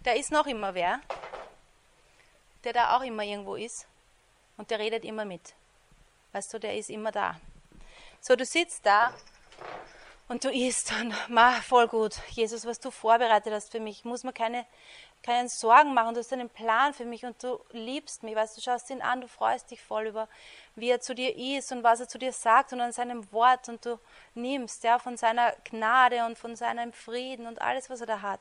Da 0.03 0.13
ist 0.13 0.31
noch 0.31 0.47
immer 0.47 0.75
wer, 0.75 1.01
der 2.65 2.75
da 2.75 2.97
auch 2.97 3.03
immer 3.03 3.23
irgendwo 3.23 3.55
ist 3.57 3.87
und 4.59 4.71
der 4.71 4.79
redet 4.79 5.07
immer 5.07 5.25
mit. 5.25 5.55
Weißt 6.33 6.53
du, 6.53 6.61
der 6.61 6.77
ist 6.77 6.91
immer 6.91 7.13
da. 7.13 7.41
So, 8.21 8.37
du 8.37 8.45
sitzt 8.45 8.85
da 8.85 9.15
und 10.29 10.45
du 10.45 10.51
isst 10.51 10.93
und 11.01 11.15
mach 11.29 11.63
voll 11.63 11.89
gut. 11.89 12.15
Jesus, 12.31 12.67
was 12.67 12.79
du 12.81 12.91
vorbereitet 12.91 13.53
hast 13.53 13.73
für 13.73 13.81
mich, 13.81 14.01
ich 14.01 14.05
muss 14.05 14.25
mir 14.25 14.33
keine, 14.33 14.67
keinen 15.23 15.49
Sorgen 15.49 15.95
machen. 15.95 16.15
Du 16.15 16.21
hast 16.21 16.33
einen 16.33 16.51
Plan 16.51 16.93
für 16.93 17.07
mich 17.07 17.25
und 17.25 17.43
du 17.43 17.59
liebst 17.73 18.23
mich. 18.23 18.37
Weißt 18.37 18.57
du, 18.57 18.61
schaust 18.61 18.91
ihn 18.91 19.01
an, 19.01 19.23
du 19.23 19.29
freust 19.29 19.71
dich 19.71 19.83
voll 19.83 20.07
über, 20.07 20.29
wie 20.77 20.91
er 20.91 21.01
zu 21.01 21.15
dir 21.15 21.35
ist 21.37 21.73
und 21.73 21.83
was 21.83 22.01
er 22.01 22.09
zu 22.09 22.19
dir 22.19 22.33
sagt 22.33 22.73
und 22.73 22.81
an 22.81 22.93
seinem 22.93 23.31
Wort 23.33 23.69
und 23.69 23.85
du 23.85 23.99
nimmst 24.35 24.85
ja 24.85 24.99
von 24.99 25.17
seiner 25.17 25.53
Gnade 25.65 26.25
und 26.27 26.39
von 26.39 26.57
seinem 26.57 26.93
Frieden 26.93 27.47
und 27.47 27.63
alles, 27.63 27.89
was 27.89 28.01
er 28.01 28.07
da 28.07 28.21
hat. 28.21 28.41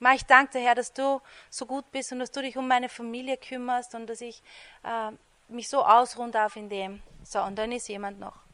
Ma, 0.00 0.12
ich 0.12 0.26
danke 0.26 0.52
dir, 0.52 0.60
Herr, 0.64 0.74
dass 0.76 0.92
du 0.92 1.20
so 1.50 1.66
gut 1.66 1.90
bist 1.90 2.12
und 2.12 2.20
dass 2.20 2.30
du 2.30 2.40
dich 2.40 2.56
um 2.56 2.68
meine 2.68 2.88
Familie 2.88 3.36
kümmerst 3.36 3.94
und 3.94 4.06
dass 4.06 4.20
ich 4.20 4.42
äh, 4.84 5.10
mich 5.48 5.68
so 5.68 5.84
ausruhen 5.84 6.30
darf 6.30 6.54
in 6.54 6.68
dem. 6.68 7.02
So, 7.24 7.42
und 7.42 7.56
dann 7.56 7.72
ist 7.72 7.88
jemand 7.88 8.20
noch. 8.20 8.47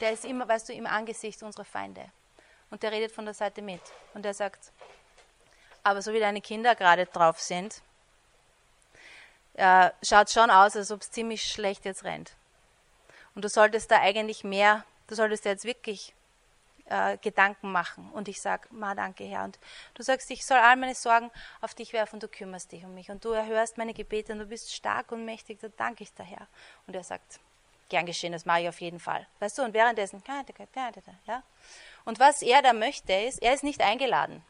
Der 0.00 0.12
ist 0.12 0.24
immer, 0.24 0.48
weißt 0.48 0.68
du, 0.68 0.72
im 0.72 0.86
Angesicht 0.86 1.42
unserer 1.42 1.64
Feinde. 1.64 2.04
Und 2.70 2.82
der 2.82 2.92
redet 2.92 3.12
von 3.12 3.24
der 3.24 3.34
Seite 3.34 3.62
mit. 3.62 3.80
Und 4.14 4.24
der 4.24 4.34
sagt, 4.34 4.72
aber 5.82 6.02
so 6.02 6.12
wie 6.12 6.20
deine 6.20 6.40
Kinder 6.40 6.74
gerade 6.74 7.06
drauf 7.06 7.40
sind, 7.40 7.82
äh, 9.54 9.90
schaut 10.02 10.30
schon 10.30 10.50
aus, 10.50 10.76
als 10.76 10.90
ob 10.90 11.02
es 11.02 11.10
ziemlich 11.10 11.42
schlecht 11.42 11.84
jetzt 11.84 12.04
rennt. 12.04 12.32
Und 13.34 13.44
du 13.44 13.48
solltest 13.48 13.90
da 13.90 14.00
eigentlich 14.00 14.44
mehr, 14.44 14.84
du 15.06 15.14
solltest 15.14 15.44
jetzt 15.44 15.64
wirklich 15.64 16.14
äh, 16.86 17.18
Gedanken 17.18 17.72
machen. 17.72 18.10
Und 18.12 18.28
ich 18.28 18.40
sage, 18.40 18.68
ma 18.70 18.94
danke 18.94 19.24
Herr. 19.24 19.44
Und 19.44 19.58
du 19.94 20.02
sagst, 20.02 20.30
ich 20.30 20.44
soll 20.44 20.58
all 20.58 20.76
meine 20.76 20.94
Sorgen 20.94 21.30
auf 21.60 21.74
dich 21.74 21.92
werfen 21.92 22.20
du 22.20 22.28
kümmerst 22.28 22.72
dich 22.72 22.84
um 22.84 22.94
mich. 22.94 23.10
Und 23.10 23.24
du 23.24 23.30
erhörst 23.30 23.78
meine 23.78 23.94
Gebete 23.94 24.32
und 24.32 24.38
du 24.38 24.46
bist 24.46 24.72
stark 24.72 25.12
und 25.12 25.24
mächtig, 25.24 25.60
da 25.60 25.68
danke 25.68 26.04
ich 26.04 26.12
dir, 26.12 26.24
Herr. 26.24 26.46
Und 26.86 26.94
er 26.94 27.04
sagt, 27.04 27.40
gern 27.88 28.06
geschehen, 28.06 28.32
das 28.32 28.44
mache 28.44 28.62
ich 28.62 28.68
auf 28.68 28.80
jeden 28.80 29.00
Fall. 29.00 29.26
Weißt 29.40 29.58
du, 29.58 29.62
und 29.62 29.74
währenddessen, 29.74 30.22
ja. 31.26 31.42
Und 32.04 32.18
was 32.18 32.42
er 32.42 32.62
da 32.62 32.72
möchte, 32.72 33.12
ist, 33.12 33.42
er 33.42 33.54
ist 33.54 33.64
nicht 33.64 33.80
eingeladen. 33.80 34.42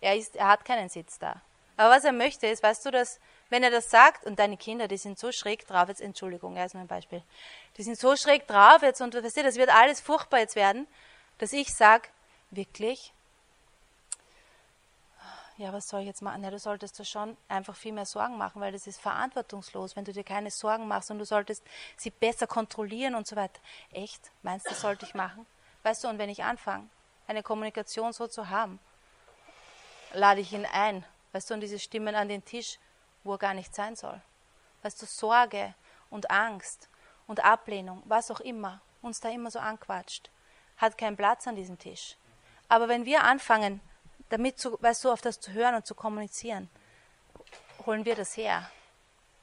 Er, 0.00 0.16
ist, 0.16 0.36
er 0.36 0.48
hat 0.48 0.64
keinen 0.64 0.88
Sitz 0.88 1.18
da. 1.18 1.40
Aber 1.76 1.94
was 1.94 2.04
er 2.04 2.12
möchte, 2.12 2.46
ist, 2.46 2.62
weißt 2.62 2.86
du, 2.86 2.90
dass, 2.90 3.20
wenn 3.50 3.62
er 3.62 3.70
das 3.70 3.90
sagt, 3.90 4.24
und 4.24 4.38
deine 4.38 4.56
Kinder, 4.56 4.88
die 4.88 4.96
sind 4.96 5.18
so 5.18 5.30
schräg 5.32 5.66
drauf, 5.66 5.88
jetzt 5.88 6.00
Entschuldigung, 6.00 6.56
er 6.56 6.66
ist 6.66 6.74
nur 6.74 6.82
ein 6.82 6.88
Beispiel, 6.88 7.22
die 7.76 7.82
sind 7.82 7.98
so 7.98 8.16
schräg 8.16 8.46
drauf 8.46 8.82
jetzt 8.82 9.00
und 9.00 9.14
weißt 9.14 9.36
du, 9.36 9.42
das 9.42 9.56
wird 9.56 9.70
alles 9.70 10.00
furchtbar 10.00 10.40
jetzt 10.40 10.56
werden, 10.56 10.86
dass 11.38 11.52
ich 11.52 11.74
sage, 11.74 12.08
wirklich, 12.50 13.12
ja, 15.58 15.72
was 15.72 15.88
soll 15.88 16.00
ich 16.00 16.06
jetzt 16.06 16.22
machen? 16.22 16.44
Ja, 16.44 16.50
du 16.50 16.58
solltest 16.58 17.00
da 17.00 17.04
schon 17.04 17.36
einfach 17.48 17.74
viel 17.74 17.92
mehr 17.92 18.04
Sorgen 18.04 18.36
machen, 18.36 18.60
weil 18.60 18.72
das 18.72 18.86
ist 18.86 19.00
verantwortungslos, 19.00 19.96
wenn 19.96 20.04
du 20.04 20.12
dir 20.12 20.24
keine 20.24 20.50
Sorgen 20.50 20.86
machst 20.86 21.10
und 21.10 21.18
du 21.18 21.24
solltest 21.24 21.64
sie 21.96 22.10
besser 22.10 22.46
kontrollieren 22.46 23.14
und 23.14 23.26
so 23.26 23.36
weiter. 23.36 23.60
Echt? 23.92 24.30
Meinst 24.42 24.66
du, 24.66 24.70
das 24.70 24.80
sollte 24.80 25.06
ich 25.06 25.14
machen? 25.14 25.46
Weißt 25.82 26.04
du, 26.04 26.08
und 26.08 26.18
wenn 26.18 26.28
ich 26.28 26.44
anfange, 26.44 26.88
eine 27.26 27.42
Kommunikation 27.42 28.12
so 28.12 28.26
zu 28.26 28.50
haben, 28.50 28.78
lade 30.12 30.40
ich 30.40 30.52
ihn 30.52 30.66
ein, 30.66 31.04
weißt 31.32 31.50
du, 31.50 31.54
und 31.54 31.60
diese 31.60 31.78
Stimmen 31.78 32.14
an 32.14 32.28
den 32.28 32.44
Tisch, 32.44 32.78
wo 33.24 33.32
er 33.32 33.38
gar 33.38 33.54
nicht 33.54 33.74
sein 33.74 33.96
soll. 33.96 34.20
Weißt 34.82 35.00
du, 35.00 35.06
Sorge 35.06 35.74
und 36.10 36.30
Angst 36.30 36.88
und 37.26 37.44
Ablehnung, 37.44 38.02
was 38.04 38.30
auch 38.30 38.40
immer, 38.40 38.80
uns 39.00 39.20
da 39.20 39.30
immer 39.30 39.50
so 39.50 39.58
anquatscht, 39.58 40.30
hat 40.76 40.98
keinen 40.98 41.16
Platz 41.16 41.46
an 41.46 41.56
diesem 41.56 41.78
Tisch. 41.78 42.16
Aber 42.68 42.88
wenn 42.88 43.04
wir 43.04 43.24
anfangen, 43.24 43.80
damit 44.28 44.58
zu, 44.58 44.80
weißt 44.80 45.04
du, 45.04 45.10
auf 45.10 45.20
das 45.20 45.40
zu 45.40 45.52
hören 45.52 45.74
und 45.74 45.86
zu 45.86 45.94
kommunizieren, 45.94 46.68
holen 47.84 48.04
wir 48.04 48.14
das 48.14 48.36
her. 48.36 48.70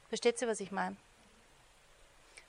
Versteht 0.08 0.40
ihr, 0.42 0.48
was 0.48 0.60
ich 0.60 0.70
meine? 0.70 0.96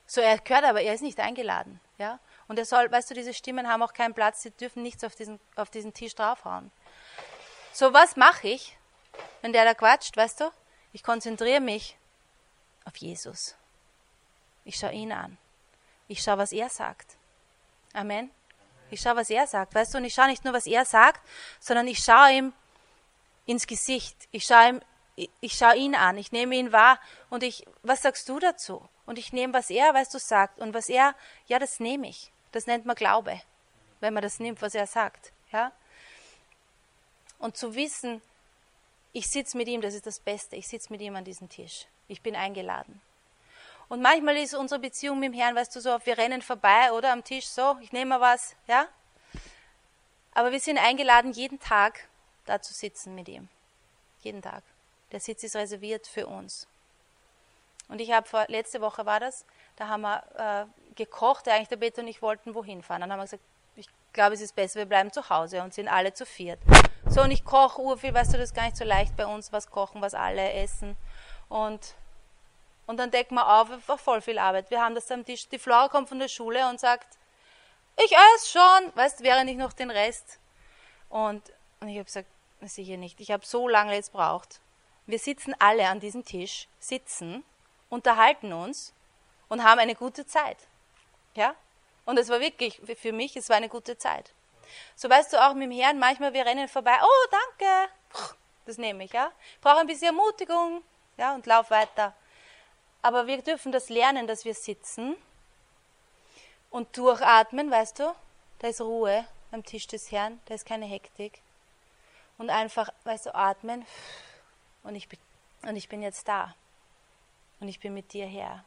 So, 0.08 0.22
er 0.22 0.38
gehört 0.38 0.65
aber, 0.65 0.82
er 0.82 0.94
ist 0.94 1.01
nicht 1.01 1.20
eingeladen, 1.20 1.80
ja? 1.98 2.20
Und 2.48 2.60
er 2.60 2.65
soll, 2.65 2.92
weißt 2.92 3.10
du, 3.10 3.15
diese 3.15 3.34
Stimmen 3.34 3.68
haben 3.68 3.82
auch 3.82 3.94
keinen 3.94 4.13
Platz, 4.13 4.44
sie 4.44 4.51
dürfen 4.51 4.84
nichts 4.84 5.04
auf 5.04 5.15
diesen, 5.15 5.39
auf 5.56 5.72
diesen 5.72 5.94
Tisch 5.94 6.13
draufhauen. 6.13 6.72
So, 7.74 7.92
was 7.92 8.15
mache 8.15 8.48
ich, 8.48 8.77
wenn 9.42 9.51
der 9.51 9.65
da 9.65 9.74
quatscht, 9.74 10.15
weißt 10.15 10.42
du? 10.42 10.51
Ich 10.94 11.04
konzentriere 11.04 11.60
mich 11.60 11.98
auf 12.86 12.96
Jesus. 12.98 13.56
Ich 14.63 14.77
schaue 14.77 14.94
ihn 14.94 15.12
an. 15.12 15.38
Ich 16.08 16.22
schaue, 16.22 16.38
was 16.38 16.51
er 16.51 16.70
sagt. 16.70 17.18
Amen. 17.94 18.30
Ich 18.92 19.01
schaue, 19.01 19.15
was 19.15 19.30
er 19.30 19.48
sagt, 19.48 19.74
weißt 19.75 19.94
du, 19.94 19.98
und 19.98 20.06
ich 20.06 20.13
schaue 20.13 20.27
nicht 20.27 20.44
nur, 20.44 20.54
was 20.54 20.68
er 20.68 20.86
sagt, 20.86 21.22
sondern 21.60 21.88
ich 21.88 22.00
schaue 22.00 22.32
ihm 22.32 22.54
ins 23.46 23.68
Gesicht. 23.68 24.15
Ich 24.32 24.46
schaue 24.46 24.70
ihm, 24.70 24.82
ich 25.39 25.54
schaue 25.54 25.75
ihn 25.75 25.96
an, 25.96 26.18
ich 26.18 26.32
nehme 26.32 26.56
ihn 26.56 26.72
wahr 26.72 27.00
und 27.30 27.44
ich, 27.44 27.65
was 27.84 28.01
sagst 28.01 28.27
du 28.30 28.39
dazu? 28.39 28.88
Und 29.06 29.18
ich 29.18 29.34
nehme, 29.34 29.54
was 29.54 29.70
er, 29.70 29.94
weißt 29.94 30.13
du, 30.13 30.20
sagt 30.20 30.60
und 30.60 30.74
was 30.74 30.89
er, 30.89 31.15
ja, 31.48 31.60
das 31.60 31.80
nehme 31.80 32.08
ich. 32.08 32.32
Das 32.51 32.68
nennt 32.68 32.86
man 32.86 32.96
Glaube, 32.96 33.42
wenn 34.00 34.13
man 34.13 34.24
das 34.24 34.39
nimmt, 34.39 34.62
was 34.62 34.75
er 34.75 34.88
sagt, 34.88 35.32
ja. 35.51 35.72
Und 37.38 37.58
zu 37.58 37.75
wissen, 37.75 38.22
ich 39.13 39.27
sitze 39.27 39.58
mit 39.58 39.68
ihm, 39.68 39.82
das 39.82 39.94
ist 39.94 40.08
das 40.08 40.20
Beste. 40.20 40.56
Ich 40.56 40.68
sitze 40.68 40.92
mit 40.92 41.01
ihm 41.01 41.15
an 41.15 41.24
diesem 41.24 41.50
Tisch. 41.50 41.86
Ich 42.08 42.22
bin 42.22 42.36
eingeladen. 42.36 43.01
Und 43.88 44.01
manchmal 44.01 44.38
ist 44.38 44.54
unsere 44.54 44.80
Beziehung 44.80 45.20
mit 45.20 45.34
dem 45.34 45.39
Herrn, 45.39 45.56
weißt 45.56 45.75
du, 45.75 45.80
so, 45.80 46.00
wir 46.04 46.18
rennen 46.18 46.42
vorbei 46.42 46.92
oder 46.92 47.12
am 47.12 47.24
Tisch 47.24 47.48
so, 47.48 47.77
ich 47.82 47.92
nehme 47.92 48.18
mal 48.18 48.22
was, 48.22 48.56
ja? 48.68 48.88
Aber 50.34 50.51
wir 50.51 50.60
sind 50.60 50.77
eingeladen, 50.77 51.32
jeden 51.32 51.60
Tag 51.60 52.08
da 52.46 52.62
zu 52.62 52.74
sitzen 52.74 53.15
mit 53.15 53.30
ihm. 53.30 53.48
Jeden 54.22 54.42
Tag. 54.42 54.63
Der 55.12 55.20
Sitz 55.20 55.44
ist 55.44 55.56
reserviert 55.56 56.08
für 56.08 56.27
uns. 56.27 56.68
Und 57.88 58.01
ich 58.01 58.12
habe 58.12 58.27
vor, 58.27 58.46
letzte 58.48 58.82
Woche 58.82 59.06
war 59.06 59.20
das, 59.20 59.46
da 59.75 59.88
haben 59.88 60.01
wir 60.01 60.24
äh, 60.38 60.96
gekocht, 60.96 61.48
eigentlich 61.48 61.68
der 61.68 61.77
Beto 61.77 62.01
und 62.01 62.08
ich 62.08 62.22
wollten 62.22 62.56
wohin 62.56 62.82
fahren. 62.82 63.01
Dann 63.01 63.12
haben 63.12 63.20
wir 63.20 63.25
gesagt, 63.25 63.44
ich 63.75 63.88
glaube, 64.13 64.34
es 64.34 64.42
ist 64.42 64.56
besser, 64.56 64.80
wir 64.80 64.86
bleiben 64.86 65.12
zu 65.12 65.30
Hause 65.30 65.62
und 65.62 65.74
sind 65.74 65.88
alle 65.88 66.13
zu 66.13 66.25
viert. 66.25 66.60
So, 67.08 67.22
und 67.22 67.32
ich 67.32 67.46
koche 67.46 67.82
urviel, 67.82 68.13
weißt 68.13 68.34
du, 68.34 68.38
das 68.38 68.50
ist 68.50 68.56
gar 68.56 68.65
nicht 68.65 68.77
so 68.77 68.84
leicht 68.84 69.15
bei 69.15 69.27
uns, 69.27 69.54
was 69.54 69.70
kochen, 69.70 70.01
was 70.01 70.15
alle 70.15 70.54
essen. 70.54 70.98
Und 71.50 71.94
und 72.88 72.98
dann 72.98 73.12
decken 73.12 73.36
wir 73.36 73.48
auf, 73.48 73.70
war 73.88 73.98
voll 73.98 74.22
viel 74.22 74.38
Arbeit. 74.38 74.70
Wir 74.70 74.82
haben 74.82 74.96
das 74.96 75.10
am 75.12 75.25
Tisch. 75.25 75.48
Die 75.50 75.60
Flora 75.60 75.89
kommt 75.89 76.10
von 76.10 76.20
der 76.20 76.27
Schule 76.27 76.68
und 76.70 76.80
sagt, 76.80 77.18
ich 77.98 78.12
esse 78.12 78.50
schon, 78.50 78.96
weißt, 78.96 79.22
während 79.22 79.50
ich 79.50 79.58
noch 79.58 79.74
den 79.74 79.89
Rest. 79.89 80.39
Und, 81.10 81.42
und 81.80 81.88
ich 81.88 81.96
habe 81.96 82.06
gesagt, 82.06 82.27
sicher 82.62 82.98
nicht. 82.98 83.20
Ich 83.20 83.32
habe 83.32 83.46
so 83.46 83.68
lange 83.68 83.94
jetzt 83.94 84.12
braucht. 84.12 84.60
Wir 85.06 85.20
sitzen 85.20 85.56
alle 85.60 85.88
an 85.88 86.00
diesem 86.00 86.25
Tisch, 86.25 86.68
sitzen, 86.80 87.44
unterhalten 87.89 88.54
uns 88.54 88.94
und 89.50 89.63
haben 89.63 89.80
eine 89.80 89.96
gute 89.96 90.25
Zeit. 90.25 90.58
Ja? 91.36 91.56
Und 92.06 92.18
es 92.18 92.30
war 92.30 92.39
wirklich, 92.39 92.82
für 92.98 93.12
mich, 93.12 93.36
es 93.36 93.50
war 93.50 93.58
eine 93.58 93.70
gute 93.70 93.98
Zeit. 93.98 94.34
So 94.96 95.10
weißt 95.10 95.34
du 95.34 95.44
auch 95.44 95.54
mit 95.54 95.63
dem 95.63 95.72
Herrn, 95.72 96.00
manchmal 96.00 96.34
wir 96.34 96.46
rennen 96.46 96.68
vorbei, 96.68 96.98
oh, 97.01 97.27
danke, 97.32 97.92
das 98.65 98.77
nehme 98.77 99.04
ich, 99.04 99.13
ja. 99.13 99.32
Brauche 99.62 99.80
ein 99.80 99.88
bisschen 99.88 100.08
Ermutigung, 100.08 100.84
ja, 101.18 101.36
und 101.36 101.46
lauf 101.46 101.70
weiter. 101.70 102.15
Aber 103.05 103.27
wir 103.27 103.39
dürfen 103.43 103.71
das 103.71 103.89
lernen, 103.89 104.25
dass 104.25 104.45
wir 104.45 104.55
sitzen 104.55 105.15
und 106.71 106.97
durchatmen, 106.97 107.69
weißt 107.69 108.00
du? 108.00 108.15
Da 108.57 108.67
ist 108.67 108.81
Ruhe 108.81 109.27
am 109.51 109.63
Tisch 109.63 109.85
des 109.85 110.12
Herrn, 110.12 110.41
da 110.45 110.55
ist 110.55 110.65
keine 110.65 110.88
Hektik. 110.88 111.39
Und 112.39 112.50
einfach, 112.50 112.91
weißt 113.03 113.27
du, 113.27 113.35
atmen. 113.35 113.85
Und 114.81 114.95
ich 114.95 115.07
bin, 115.07 115.19
und 115.62 115.75
ich 115.75 115.88
bin 115.88 116.01
jetzt 116.01 116.27
da. 116.27 116.55
Und 117.59 117.67
ich 117.67 117.79
bin 117.79 117.93
mit 117.93 118.12
dir 118.12 118.25
her. 118.25 118.65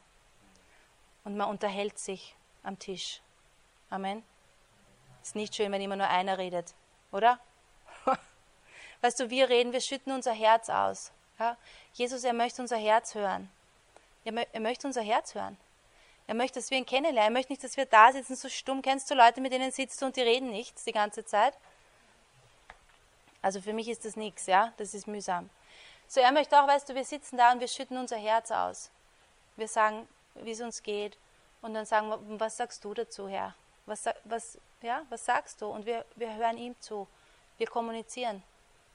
Und 1.25 1.35
man 1.35 1.49
unterhält 1.49 1.99
sich 1.99 2.33
am 2.63 2.79
Tisch. 2.79 3.19
Amen. 3.89 4.23
Ist 5.21 5.35
nicht 5.35 5.53
schön, 5.53 5.69
wenn 5.73 5.81
immer 5.81 5.97
nur 5.97 6.07
einer 6.07 6.37
redet, 6.37 6.73
oder? 7.11 7.41
weißt 9.01 9.19
du, 9.19 9.29
wir 9.29 9.49
reden, 9.49 9.73
wir 9.73 9.81
schütten 9.81 10.13
unser 10.13 10.31
Herz 10.31 10.69
aus. 10.69 11.11
Ja? 11.39 11.57
Jesus, 11.91 12.23
er 12.23 12.31
möchte 12.31 12.61
unser 12.61 12.77
Herz 12.77 13.15
hören. 13.15 13.51
Er, 14.37 14.47
er 14.53 14.59
möchte 14.59 14.85
unser 14.85 15.01
Herz 15.01 15.33
hören. 15.33 15.57
Er 16.27 16.35
möchte, 16.35 16.59
dass 16.59 16.69
wir 16.69 16.77
ihn 16.77 16.85
kennenlernen. 16.85 17.33
Er 17.33 17.37
möchte 17.37 17.51
nicht, 17.51 17.63
dass 17.63 17.75
wir 17.75 17.85
da 17.85 18.11
sitzen, 18.11 18.35
so 18.35 18.49
stumm. 18.49 18.81
Kennst 18.81 19.09
du 19.09 19.15
Leute, 19.15 19.41
mit 19.41 19.51
denen 19.51 19.71
sitzt 19.71 20.01
du 20.01 20.05
und 20.05 20.15
die 20.15 20.21
reden 20.21 20.51
nichts 20.51 20.83
die 20.83 20.91
ganze 20.91 21.25
Zeit? 21.25 21.55
Also 23.41 23.61
für 23.61 23.73
mich 23.73 23.87
ist 23.87 24.05
das 24.05 24.15
nichts, 24.15 24.47
ja, 24.47 24.73
das 24.77 24.93
ist 24.93 25.07
mühsam. 25.07 25.49
So, 26.07 26.19
er 26.19 26.31
möchte 26.31 26.61
auch, 26.61 26.67
weißt 26.67 26.89
du, 26.89 26.95
wir 26.95 27.05
sitzen 27.05 27.37
da 27.37 27.51
und 27.51 27.61
wir 27.61 27.67
schütten 27.67 27.97
unser 27.97 28.17
Herz 28.17 28.51
aus. 28.51 28.89
Wir 29.55 29.67
sagen, 29.67 30.07
wie 30.35 30.51
es 30.51 30.61
uns 30.61 30.83
geht 30.83 31.17
und 31.61 31.73
dann 31.73 31.85
sagen 31.85 32.09
wir, 32.09 32.19
was 32.39 32.57
sagst 32.57 32.83
du 32.83 32.93
dazu, 32.93 33.27
Herr? 33.27 33.55
Was, 33.85 34.05
was, 34.25 34.57
ja, 34.81 35.03
was 35.09 35.25
sagst 35.25 35.61
du? 35.61 35.67
Und 35.67 35.85
wir, 35.85 36.05
wir 36.15 36.35
hören 36.35 36.57
ihm 36.57 36.75
zu. 36.79 37.07
Wir 37.57 37.67
kommunizieren 37.67 38.43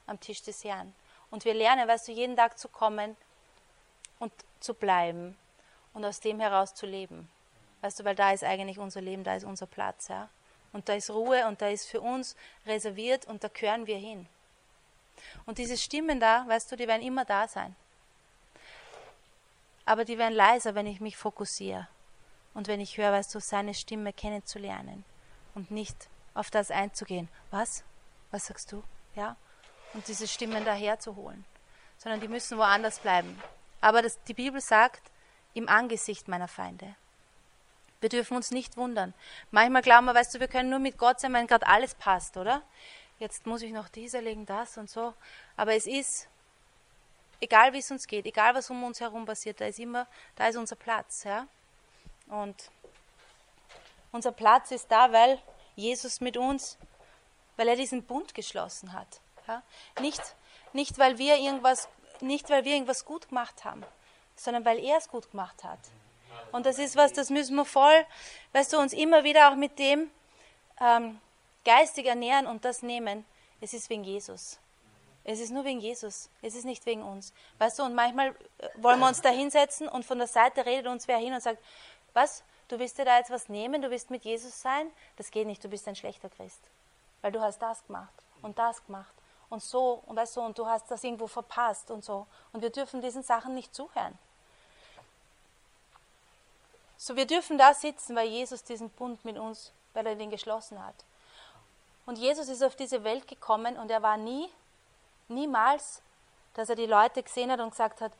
am 0.06 0.20
Tisch 0.20 0.42
des 0.42 0.62
Herrn. 0.62 0.94
Und 1.30 1.44
wir 1.44 1.54
lernen, 1.54 1.88
weißt 1.88 2.08
du, 2.08 2.12
jeden 2.12 2.36
Tag 2.36 2.58
zu 2.58 2.68
kommen 2.68 3.16
und 4.18 4.32
zu 4.64 4.74
bleiben 4.74 5.36
und 5.92 6.04
aus 6.04 6.20
dem 6.20 6.40
heraus 6.40 6.74
zu 6.74 6.86
leben. 6.86 7.28
Weißt 7.82 8.00
du, 8.00 8.04
weil 8.04 8.16
da 8.16 8.32
ist 8.32 8.42
eigentlich 8.42 8.78
unser 8.78 9.00
Leben, 9.00 9.24
da 9.24 9.36
ist 9.36 9.44
unser 9.44 9.66
Platz, 9.66 10.08
ja. 10.08 10.28
Und 10.72 10.88
da 10.88 10.94
ist 10.94 11.10
Ruhe 11.10 11.46
und 11.46 11.62
da 11.62 11.68
ist 11.68 11.86
für 11.86 12.00
uns 12.00 12.34
reserviert 12.66 13.26
und 13.26 13.44
da 13.44 13.48
gehören 13.48 13.86
wir 13.86 13.96
hin. 13.96 14.26
Und 15.46 15.58
diese 15.58 15.76
Stimmen 15.76 16.18
da, 16.18 16.44
weißt 16.48 16.72
du, 16.72 16.76
die 16.76 16.88
werden 16.88 17.02
immer 17.02 17.24
da 17.24 17.46
sein. 17.46 17.76
Aber 19.84 20.04
die 20.04 20.18
werden 20.18 20.34
leiser, 20.34 20.74
wenn 20.74 20.86
ich 20.86 21.00
mich 21.00 21.16
fokussiere. 21.16 21.86
Und 22.54 22.68
wenn 22.68 22.80
ich 22.80 22.96
höre, 22.96 23.12
weißt 23.12 23.34
du, 23.34 23.40
seine 23.40 23.74
Stimme 23.74 24.12
kennenzulernen 24.12 25.04
und 25.54 25.70
nicht 25.70 26.08
auf 26.34 26.50
das 26.50 26.70
einzugehen. 26.70 27.28
Was? 27.50 27.84
Was 28.30 28.46
sagst 28.46 28.72
du? 28.72 28.82
Ja? 29.14 29.36
Und 29.92 30.08
diese 30.08 30.26
Stimmen 30.26 30.64
daherzuholen. 30.64 31.44
Sondern 31.98 32.20
die 32.20 32.28
müssen 32.28 32.58
woanders 32.58 32.98
bleiben. 32.98 33.40
Aber 33.84 34.02
das, 34.02 34.22
die 34.24 34.34
Bibel 34.34 34.60
sagt, 34.60 35.02
im 35.52 35.68
Angesicht 35.68 36.26
meiner 36.26 36.48
Feinde. 36.48 36.94
Wir 38.00 38.08
dürfen 38.08 38.36
uns 38.36 38.50
nicht 38.50 38.76
wundern. 38.76 39.14
Manchmal 39.50 39.82
glauben 39.82 40.06
wir, 40.06 40.14
weißt 40.14 40.34
du, 40.34 40.40
wir 40.40 40.48
können 40.48 40.70
nur 40.70 40.78
mit 40.78 40.98
Gott 40.98 41.20
sein, 41.20 41.32
wenn 41.32 41.46
gerade 41.46 41.66
alles 41.66 41.94
passt, 41.94 42.36
oder? 42.36 42.62
jetzt 43.18 43.46
muss 43.46 43.62
ich 43.62 43.72
noch 43.72 43.88
dies 43.88 44.14
erlegen, 44.14 44.46
das 44.46 44.76
und 44.76 44.90
so. 44.90 45.14
Aber 45.56 45.74
es 45.74 45.86
ist, 45.86 46.28
egal 47.40 47.72
wie 47.72 47.78
es 47.78 47.90
uns 47.90 48.06
geht, 48.06 48.26
egal 48.26 48.54
was 48.54 48.70
um 48.70 48.82
uns 48.84 49.00
herum 49.00 49.24
passiert, 49.24 49.60
da 49.60 49.66
ist 49.66 49.78
immer, 49.78 50.06
da 50.36 50.48
ist 50.48 50.56
unser 50.56 50.76
Platz. 50.76 51.24
Ja? 51.24 51.46
Und 52.28 52.70
unser 54.12 54.32
Platz 54.32 54.70
ist 54.70 54.90
da, 54.90 55.12
weil 55.12 55.40
Jesus 55.76 56.20
mit 56.20 56.36
uns, 56.36 56.78
weil 57.56 57.68
er 57.68 57.76
diesen 57.76 58.02
Bund 58.02 58.34
geschlossen 58.34 58.92
hat. 58.92 59.20
Ja? 59.46 59.62
Nicht, 60.00 60.22
nicht, 60.72 60.98
weil 60.98 61.18
wir 61.18 61.36
irgendwas, 61.36 61.88
nicht, 62.22 62.50
weil 62.50 62.64
wir 62.64 62.74
irgendwas 62.74 63.04
gut 63.04 63.28
gemacht 63.28 63.64
haben, 63.64 63.84
sondern 64.36 64.64
weil 64.64 64.78
er 64.78 64.98
es 64.98 65.08
gut 65.08 65.30
gemacht 65.30 65.64
hat. 65.64 65.78
Und 66.52 66.66
das 66.66 66.78
ist 66.78 66.96
was, 66.96 67.12
das 67.12 67.30
müssen 67.30 67.56
wir 67.56 67.64
voll, 67.64 68.06
weißt 68.52 68.72
du, 68.72 68.78
uns 68.78 68.92
immer 68.92 69.24
wieder 69.24 69.50
auch 69.50 69.56
mit 69.56 69.78
dem 69.78 70.10
ähm, 70.80 71.20
geistig 71.64 72.06
ernähren 72.06 72.46
und 72.46 72.64
das 72.64 72.82
nehmen, 72.82 73.24
es 73.60 73.72
ist 73.72 73.88
wegen 73.90 74.04
Jesus. 74.04 74.58
Es 75.24 75.40
ist 75.40 75.50
nur 75.50 75.64
wegen 75.64 75.80
Jesus. 75.80 76.28
Es 76.42 76.54
ist 76.54 76.64
nicht 76.64 76.84
wegen 76.84 77.02
uns. 77.02 77.32
Weißt 77.58 77.78
du, 77.78 77.84
und 77.84 77.94
manchmal 77.94 78.34
äh, 78.58 78.68
wollen 78.76 79.00
wir 79.00 79.08
uns 79.08 79.22
da 79.22 79.30
hinsetzen 79.30 79.88
und 79.88 80.04
von 80.04 80.18
der 80.18 80.26
Seite 80.26 80.66
redet 80.66 80.86
uns 80.86 81.08
wer 81.08 81.18
hin 81.18 81.32
und 81.32 81.42
sagt, 81.42 81.62
was, 82.12 82.44
du 82.68 82.78
willst 82.78 82.98
dir 82.98 83.04
da 83.04 83.18
jetzt 83.18 83.30
was 83.30 83.48
nehmen, 83.48 83.80
du 83.80 83.90
willst 83.90 84.10
mit 84.10 84.24
Jesus 84.24 84.60
sein? 84.60 84.90
Das 85.16 85.30
geht 85.30 85.46
nicht, 85.46 85.64
du 85.64 85.68
bist 85.68 85.88
ein 85.88 85.96
schlechter 85.96 86.28
Christ. 86.28 86.60
Weil 87.22 87.32
du 87.32 87.40
hast 87.40 87.60
das 87.62 87.84
gemacht 87.86 88.12
und 88.42 88.58
das 88.58 88.84
gemacht 88.84 89.14
und 89.54 89.62
so 89.62 90.02
und 90.06 90.16
weißt 90.16 90.36
du, 90.36 90.40
und 90.42 90.58
du 90.58 90.66
hast 90.66 90.90
das 90.90 91.02
irgendwo 91.02 91.26
verpasst 91.26 91.90
und 91.90 92.04
so. 92.04 92.26
Und 92.52 92.60
wir 92.60 92.70
dürfen 92.70 93.00
diesen 93.00 93.22
Sachen 93.22 93.54
nicht 93.54 93.74
zuhören. 93.74 94.18
So, 96.98 97.16
wir 97.16 97.26
dürfen 97.26 97.58
da 97.58 97.74
sitzen, 97.74 98.14
weil 98.16 98.28
Jesus 98.28 98.64
diesen 98.64 98.90
Bund 98.90 99.24
mit 99.24 99.38
uns, 99.38 99.72
weil 99.94 100.06
er 100.06 100.14
den 100.14 100.30
geschlossen 100.30 100.84
hat. 100.84 100.94
Und 102.06 102.18
Jesus 102.18 102.48
ist 102.48 102.62
auf 102.62 102.76
diese 102.76 103.04
Welt 103.04 103.26
gekommen 103.28 103.78
und 103.78 103.90
er 103.90 104.02
war 104.02 104.16
nie, 104.16 104.50
niemals, 105.28 106.02
dass 106.54 106.68
er 106.68 106.76
die 106.76 106.86
Leute 106.86 107.22
gesehen 107.22 107.50
hat 107.50 107.60
und 107.60 107.70
gesagt 107.70 108.00
hat, 108.00 108.12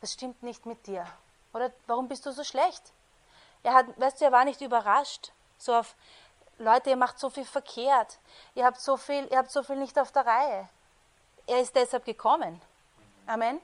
was 0.00 0.12
stimmt 0.12 0.42
nicht 0.42 0.66
mit 0.66 0.86
dir? 0.86 1.06
Oder 1.52 1.72
warum 1.86 2.08
bist 2.08 2.24
du 2.24 2.32
so 2.32 2.44
schlecht? 2.44 2.92
Er 3.62 3.74
hat, 3.74 3.86
weißt 4.00 4.20
du, 4.20 4.24
er 4.24 4.32
war 4.32 4.44
nicht 4.44 4.60
überrascht. 4.60 5.32
So 5.58 5.74
auf, 5.74 5.94
Leute, 6.58 6.90
ihr 6.90 6.96
macht 6.96 7.18
so 7.18 7.30
viel 7.30 7.44
verkehrt. 7.44 8.18
Ihr 8.54 8.64
habt 8.64 8.80
so 8.80 8.96
viel, 8.96 9.26
ihr 9.30 9.38
habt 9.38 9.50
so 9.50 9.62
viel 9.62 9.76
nicht 9.76 9.98
auf 9.98 10.12
der 10.12 10.26
Reihe. 10.26 10.68
Er 11.46 11.60
ist 11.60 11.74
deshalb 11.74 12.04
gekommen. 12.04 12.60
Amen. 13.26 13.60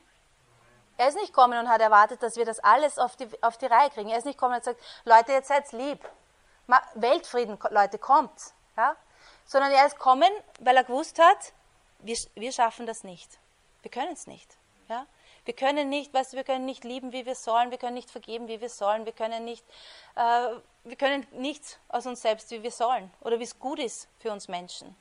Er 0.97 1.09
ist 1.09 1.14
nicht 1.14 1.29
gekommen 1.29 1.59
und 1.59 1.69
hat 1.69 1.81
erwartet, 1.81 2.23
dass 2.23 2.37
wir 2.37 2.45
das 2.45 2.59
alles 2.59 2.99
auf 2.99 3.17
die, 3.17 3.29
auf 3.43 3.57
die 3.57 3.67
Reihe 3.67 3.91
kriegen. 3.91 4.09
Er 4.11 4.19
ist 4.19 4.25
nicht 4.25 4.38
gekommen 4.38 4.55
und 4.55 4.67
hat 4.67 4.77
gesagt, 4.77 5.05
Leute, 5.05 5.33
jetzt 5.33 5.49
seid 5.49 5.71
lieb. 5.73 6.01
Weltfrieden, 6.95 7.59
Leute, 7.71 7.99
kommt. 7.99 8.53
Ja? 8.77 8.97
sondern 9.49 9.73
er 9.73 9.87
ist 9.87 9.99
kommen, 9.99 10.31
weil 10.61 10.77
er 10.77 10.85
gewusst 10.85 11.19
hat, 11.19 11.53
wir, 12.01 12.17
wir 12.35 12.53
schaffen 12.53 12.87
das 12.87 13.03
nicht. 13.03 13.38
Wir 13.83 13.91
können 13.91 14.12
es 14.12 14.27
nicht. 14.27 14.57
Ja? 14.88 15.07
Wir 15.45 15.55
können 15.55 15.88
nicht, 15.88 16.12
weißt 16.12 16.35
du, 16.35 16.37
wir 16.37 16.45
können 16.45 16.67
nicht 16.67 16.85
lieben, 16.85 17.12
wie 17.12 17.25
wir 17.25 17.35
sollen, 17.35 17.71
wir 17.71 17.79
können 17.79 17.95
nicht 17.95 18.11
vergeben, 18.11 18.47
wie 18.47 18.61
wir 18.61 18.69
sollen, 18.69 19.07
wir 19.07 19.12
können 19.12 19.45
nicht, 19.47 19.64
äh, 20.14 20.51
wir 20.85 20.97
können 20.97 21.27
nichts 21.33 21.79
aus 21.88 22.07
uns 22.07 22.21
selbst, 22.21 22.51
wie 22.51 22.62
wir 22.62 22.71
sollen 22.71 23.11
oder 23.23 23.38
wie 23.38 23.45
es 23.45 23.59
gut 23.59 23.79
ist 23.79 24.09
für 24.19 24.31
uns 24.31 24.49
Menschen. 24.49 24.95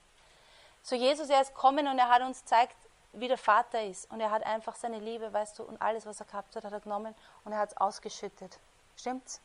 So 0.89 0.95
Jesus, 0.95 1.29
er 1.29 1.41
ist 1.41 1.53
kommen 1.53 1.85
und 1.85 1.99
er 1.99 2.07
hat 2.07 2.21
uns 2.21 2.39
gezeigt, 2.39 2.77
wie 3.11 3.27
der 3.27 3.37
Vater 3.37 3.83
ist 3.83 4.09
und 4.09 4.21
er 4.21 4.31
hat 4.31 4.45
einfach 4.45 4.73
seine 4.75 4.99
Liebe, 4.99 5.33
weißt 5.33 5.59
du, 5.59 5.63
und 5.63 5.81
alles, 5.81 6.05
was 6.05 6.21
er 6.21 6.27
gehabt 6.27 6.55
hat, 6.55 6.63
hat 6.63 6.71
er 6.71 6.79
genommen 6.79 7.13
und 7.43 7.51
er 7.51 7.57
hat 7.57 7.71
es 7.71 7.77
ausgeschüttet. 7.77 8.57
Stimmt's? 8.95 9.41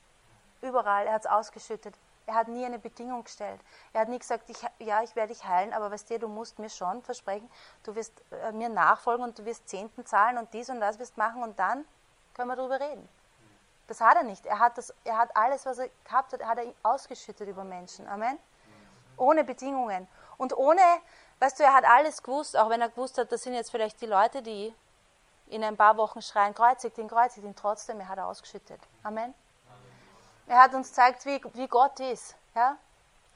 Überall, 0.61 1.09
er 1.09 1.15
hat 1.15 1.23
es 1.23 1.27
ausgeschüttet. 1.27 1.97
Er 2.27 2.35
hat 2.35 2.47
nie 2.47 2.65
eine 2.65 2.79
Bedingung 2.79 3.25
gestellt. 3.25 3.61
Er 3.93 4.03
hat 4.03 4.09
nie 4.09 4.21
gesagt, 4.21 4.51
ich, 4.51 4.59
ja, 4.79 5.03
ich 5.03 5.17
werde 5.17 5.35
dich 5.35 5.45
heilen, 5.45 5.73
aber 5.73 5.91
weißt 5.91 6.11
du, 6.11 6.21
du 6.21 6.29
musst 6.29 6.61
mir 6.61 6.71
schon 6.71 7.03
versprechen, 7.03 7.51
du 7.83 7.97
wirst 7.97 8.13
äh, 8.31 8.53
mir 8.53 8.69
nachfolgen 8.69 9.25
und 9.25 9.37
du 9.37 9.45
wirst 9.45 9.69
Zehnten 9.69 10.07
zahlen 10.07 10.39
und 10.39 10.55
dies 10.55 10.71
und 10.71 10.79
das 10.79 11.01
wirst 11.01 11.17
machen 11.17 11.43
und 11.43 11.59
dann 11.59 11.85
können 12.35 12.51
wir 12.51 12.57
darüber 12.57 12.79
reden. 12.79 13.09
Das 13.89 14.01
hat 14.01 14.17
er 14.17 14.23
nicht. 14.23 14.47
Er 14.47 14.61
hat, 14.61 14.79
das, 14.79 14.95
er 15.03 15.19
hat 15.19 15.37
alles, 15.37 15.67
was 15.67 15.79
er 15.79 15.89
gehabt 16.05 16.35
hat, 16.35 16.45
hat 16.45 16.59
er 16.59 16.73
ausgeschüttet 16.85 17.49
über 17.49 17.65
Menschen. 17.65 18.07
Amen. 18.07 18.39
Ohne 19.17 19.43
Bedingungen. 19.43 20.07
Und 20.39 20.57
ohne, 20.57 20.83
weißt 21.43 21.59
du, 21.59 21.65
er 21.65 21.75
hat 21.75 21.85
alles 21.85 22.23
gewusst, 22.23 22.57
auch 22.57 22.71
wenn 22.71 22.81
er 22.81 22.89
gewusst 22.89 23.19
hat, 23.19 23.33
das 23.33 23.43
sind 23.43 23.55
jetzt 23.55 23.73
vielleicht 23.73 24.01
die 24.01 24.07
Leute, 24.07 24.43
die 24.43 24.73
in 25.49 25.65
ein 25.65 25.77
paar 25.77 25.97
Wochen 25.97 26.23
schreien, 26.23 26.55
kreuzigt 26.55 26.97
ihn, 26.99 27.09
kreuzigt 27.09 27.45
ihn, 27.45 27.57
trotzdem, 27.57 27.99
er 27.99 28.09
hat 28.09 28.21
ausgeschüttet. 28.21 28.81
Amen. 29.03 29.35
Er 30.47 30.63
hat 30.63 30.73
uns 30.73 30.91
gezeigt, 30.91 31.27
wie, 31.27 31.43
wie 31.55 31.67
Gott 31.67 31.99
ist, 31.99 32.37
ja? 32.55 32.77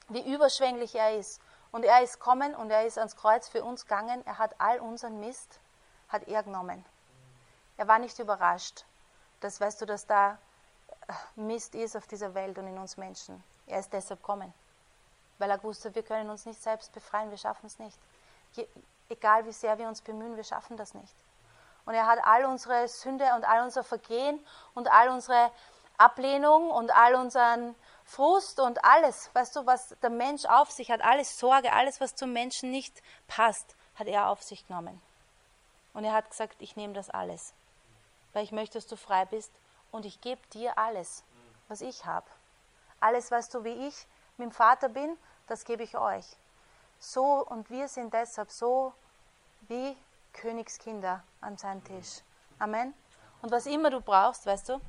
wie 0.07 0.33
überschwänglich 0.33 0.95
er 0.95 1.17
ist. 1.17 1.41
Und 1.73 1.83
er 1.83 2.01
ist 2.01 2.19
kommen 2.19 2.55
und 2.55 2.71
er 2.71 2.85
ist 2.85 2.97
ans 2.97 3.17
Kreuz 3.17 3.49
für 3.49 3.63
uns 3.63 3.83
gegangen. 3.83 4.25
Er 4.25 4.37
hat 4.37 4.55
all 4.57 4.79
unseren 4.79 5.19
Mist, 5.19 5.59
hat 6.07 6.29
er 6.29 6.43
genommen. 6.43 6.85
Er 7.75 7.89
war 7.89 7.99
nicht 7.99 8.17
überrascht, 8.19 8.85
dass, 9.41 9.59
weißt 9.59 9.81
du, 9.81 9.85
dass 9.85 10.05
da 10.05 10.37
äh, 11.07 11.13
Mist 11.35 11.75
ist 11.75 11.97
auf 11.97 12.07
dieser 12.07 12.33
Welt 12.33 12.57
und 12.57 12.67
in 12.67 12.77
uns 12.77 12.95
Menschen. 12.95 13.43
Er 13.67 13.79
ist 13.79 13.91
deshalb 13.91 14.23
kommen, 14.23 14.53
weil 15.37 15.49
er 15.49 15.63
wusste, 15.63 15.93
wir 15.95 16.03
können 16.03 16.29
uns 16.29 16.45
nicht 16.45 16.61
selbst 16.61 16.91
befreien, 16.93 17.29
wir 17.29 17.37
schaffen 17.37 17.67
es 17.67 17.79
nicht. 17.79 17.97
Je, 18.53 18.67
egal 19.09 19.45
wie 19.45 19.51
sehr 19.51 19.77
wir 19.77 19.87
uns 19.87 20.01
bemühen, 20.01 20.35
wir 20.35 20.43
schaffen 20.43 20.77
das 20.77 20.93
nicht. 20.93 21.13
Und 21.85 21.93
er 21.93 22.05
hat 22.05 22.19
all 22.23 22.45
unsere 22.45 22.87
Sünde 22.87 23.25
und 23.35 23.45
all 23.45 23.63
unser 23.63 23.83
Vergehen 23.83 24.45
und 24.73 24.91
all 24.91 25.09
unsere 25.09 25.51
Ablehnung 25.97 26.69
und 26.69 26.95
all 26.95 27.15
unseren 27.15 27.75
Frust 28.05 28.59
und 28.59 28.83
alles, 28.85 29.29
weißt 29.33 29.55
du, 29.55 29.65
was 29.65 29.95
der 30.01 30.09
Mensch 30.09 30.45
auf 30.45 30.71
sich 30.71 30.91
hat, 30.91 31.01
alles 31.01 31.37
Sorge, 31.37 31.73
alles, 31.73 31.99
was 31.99 32.15
zum 32.15 32.33
Menschen 32.33 32.71
nicht 32.71 33.01
passt, 33.27 33.75
hat 33.95 34.07
er 34.07 34.29
auf 34.29 34.43
sich 34.43 34.67
genommen. 34.67 35.01
Und 35.93 36.03
er 36.03 36.13
hat 36.13 36.29
gesagt, 36.29 36.55
ich 36.59 36.75
nehme 36.75 36.93
das 36.93 37.09
alles, 37.09 37.53
weil 38.33 38.43
ich 38.43 38.51
möchte, 38.51 38.77
dass 38.77 38.87
du 38.87 38.95
frei 38.95 39.25
bist 39.25 39.51
und 39.91 40.05
ich 40.05 40.21
gebe 40.21 40.45
dir 40.53 40.77
alles, 40.77 41.23
was 41.67 41.81
ich 41.81 42.05
habe. 42.05 42.27
Alles, 42.99 43.31
was 43.31 43.49
du 43.49 43.63
wie 43.63 43.87
ich 43.87 44.07
mit 44.37 44.45
dem 44.45 44.51
Vater 44.51 44.89
bin, 44.89 45.17
das 45.47 45.65
gebe 45.65 45.83
ich 45.83 45.97
euch. 45.97 46.25
So 46.99 47.45
und 47.45 47.69
wir 47.69 47.87
sind 47.87 48.13
deshalb 48.13 48.51
so 48.51 48.93
wie 49.67 49.95
Königskinder 50.33 51.23
an 51.41 51.57
seinem 51.57 51.83
Tisch. 51.83 52.21
Amen. 52.59 52.93
Und 53.41 53.51
was 53.51 53.65
immer 53.65 53.89
du 53.89 54.01
brauchst, 54.01 54.45
weißt 54.45 54.69
du, 54.69 54.81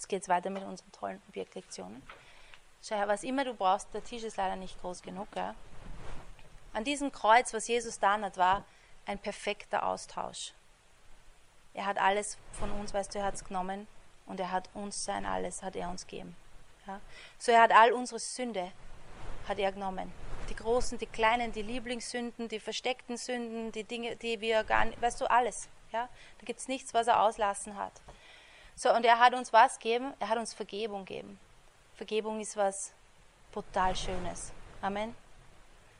Jetzt 0.00 0.08
geht 0.08 0.22
es 0.22 0.30
weiter 0.30 0.48
mit 0.48 0.64
unseren 0.64 0.90
tollen 0.92 1.22
Objektlektionen. 1.28 2.02
Schau 2.82 2.96
her, 2.96 3.06
was 3.06 3.22
immer 3.22 3.44
du 3.44 3.52
brauchst, 3.52 3.92
der 3.92 4.02
Tisch 4.02 4.22
ist 4.22 4.38
leider 4.38 4.56
nicht 4.56 4.80
groß 4.80 5.02
genug. 5.02 5.30
Gell? 5.32 5.54
An 6.72 6.84
diesem 6.84 7.12
Kreuz, 7.12 7.52
was 7.52 7.68
Jesus 7.68 7.98
da 7.98 8.18
hat, 8.18 8.38
war 8.38 8.64
ein 9.04 9.18
perfekter 9.18 9.84
Austausch. 9.84 10.54
Er 11.74 11.84
hat 11.84 11.98
alles 11.98 12.38
von 12.52 12.70
uns, 12.70 12.94
weißt 12.94 13.14
du, 13.14 13.18
er 13.18 13.26
hat 13.26 13.34
es 13.34 13.44
genommen 13.44 13.86
und 14.24 14.40
er 14.40 14.50
hat 14.50 14.70
uns 14.72 15.04
sein 15.04 15.26
alles, 15.26 15.62
hat 15.62 15.76
er 15.76 15.90
uns 15.90 16.06
gegeben. 16.06 16.34
Ja? 16.90 17.00
So 17.38 17.52
er 17.52 17.62
hat 17.62 17.72
all 17.72 17.92
unsere 17.92 18.18
Sünde, 18.18 18.72
hat 19.48 19.58
er 19.58 19.72
genommen. 19.72 20.12
Die 20.48 20.56
großen, 20.56 20.98
die 20.98 21.06
kleinen, 21.06 21.52
die 21.52 21.62
Lieblingssünden, 21.62 22.48
die 22.48 22.58
versteckten 22.58 23.16
Sünden, 23.16 23.70
die 23.72 23.84
Dinge, 23.84 24.16
die 24.16 24.40
wir 24.40 24.64
gar 24.64 24.84
nicht, 24.84 25.00
weißt 25.00 25.20
du, 25.20 25.30
alles. 25.30 25.68
Ja? 25.92 26.08
Da 26.38 26.44
gibt 26.44 26.58
es 26.58 26.68
nichts, 26.68 26.92
was 26.92 27.06
er 27.06 27.22
auslassen 27.22 27.76
hat. 27.76 27.92
So, 28.74 28.92
und 28.94 29.04
er 29.04 29.18
hat 29.18 29.34
uns 29.34 29.52
was 29.52 29.78
gegeben? 29.78 30.12
Er 30.18 30.28
hat 30.28 30.38
uns 30.38 30.54
Vergebung 30.54 31.04
gegeben. 31.04 31.38
Vergebung 31.94 32.40
ist 32.40 32.56
was 32.56 32.92
brutal 33.52 33.94
Schönes. 33.94 34.52
Amen. 34.80 35.14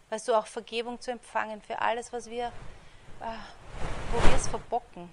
Weißt 0.09 0.27
du, 0.27 0.35
auch 0.35 0.47
Vergebung 0.47 1.01
zu 1.01 1.13
empfangen 1.13 1.61
für 1.63 1.79
alles, 1.81 2.13
was 2.13 2.29
wir, 2.29 2.53
ah, 3.21 3.37
wo 4.11 4.23
wir 4.23 4.37
es 4.37 4.49
verbocken. 4.49 5.13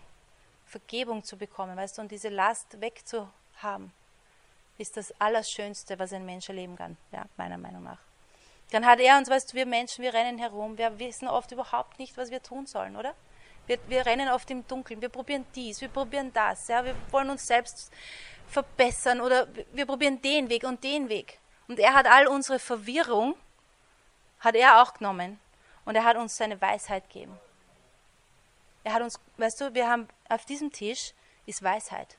Vergebung 0.65 1.23
zu 1.23 1.37
bekommen, 1.37 1.77
weißt 1.77 1.97
du, 1.97 2.01
und 2.01 2.11
diese 2.11 2.29
Last 2.29 2.81
wegzuhaben, 2.81 3.91
ist 4.77 4.97
das 4.97 5.13
Allerschönste, 5.19 5.97
was 5.99 6.13
ein 6.13 6.25
Mensch 6.25 6.49
erleben 6.49 6.75
kann, 6.75 6.97
ja, 7.11 7.25
meiner 7.37 7.57
Meinung 7.57 7.83
nach. 7.83 7.99
Dann 8.71 8.85
hat 8.85 8.99
er 8.99 9.17
uns, 9.17 9.29
weißt 9.29 9.51
du, 9.51 9.55
wir 9.55 9.65
Menschen, 9.65 10.03
wir 10.03 10.13
rennen 10.13 10.37
herum, 10.37 10.77
wir 10.77 10.99
wissen 10.99 11.27
oft 11.27 11.51
überhaupt 11.51 11.99
nicht, 11.99 12.17
was 12.17 12.31
wir 12.31 12.43
tun 12.43 12.65
sollen, 12.65 12.95
oder? 12.95 13.13
Wir, 13.65 13.79
wir 13.87 14.05
rennen 14.05 14.29
oft 14.29 14.49
im 14.51 14.67
Dunkeln, 14.67 15.01
wir 15.01 15.09
probieren 15.09 15.45
dies, 15.55 15.81
wir 15.81 15.89
probieren 15.89 16.31
das, 16.33 16.67
ja, 16.67 16.83
wir 16.83 16.95
wollen 17.11 17.29
uns 17.29 17.47
selbst 17.47 17.91
verbessern 18.49 19.21
oder 19.21 19.47
wir 19.73 19.85
probieren 19.85 20.21
den 20.21 20.49
Weg 20.49 20.63
und 20.63 20.83
den 20.83 21.09
Weg. 21.09 21.39
Und 21.67 21.79
er 21.79 21.93
hat 21.93 22.07
all 22.07 22.27
unsere 22.27 22.59
Verwirrung, 22.59 23.35
hat 24.39 24.55
er 24.55 24.81
auch 24.81 24.93
genommen 24.93 25.39
und 25.85 25.95
er 25.95 26.03
hat 26.03 26.17
uns 26.17 26.37
seine 26.37 26.59
Weisheit 26.61 27.09
gegeben. 27.09 27.37
Er 28.83 28.93
hat 28.93 29.01
uns, 29.01 29.19
weißt 29.37 29.61
du, 29.61 29.73
wir 29.73 29.89
haben 29.89 30.07
auf 30.29 30.45
diesem 30.45 30.71
Tisch 30.71 31.13
ist 31.45 31.63
Weisheit. 31.63 32.17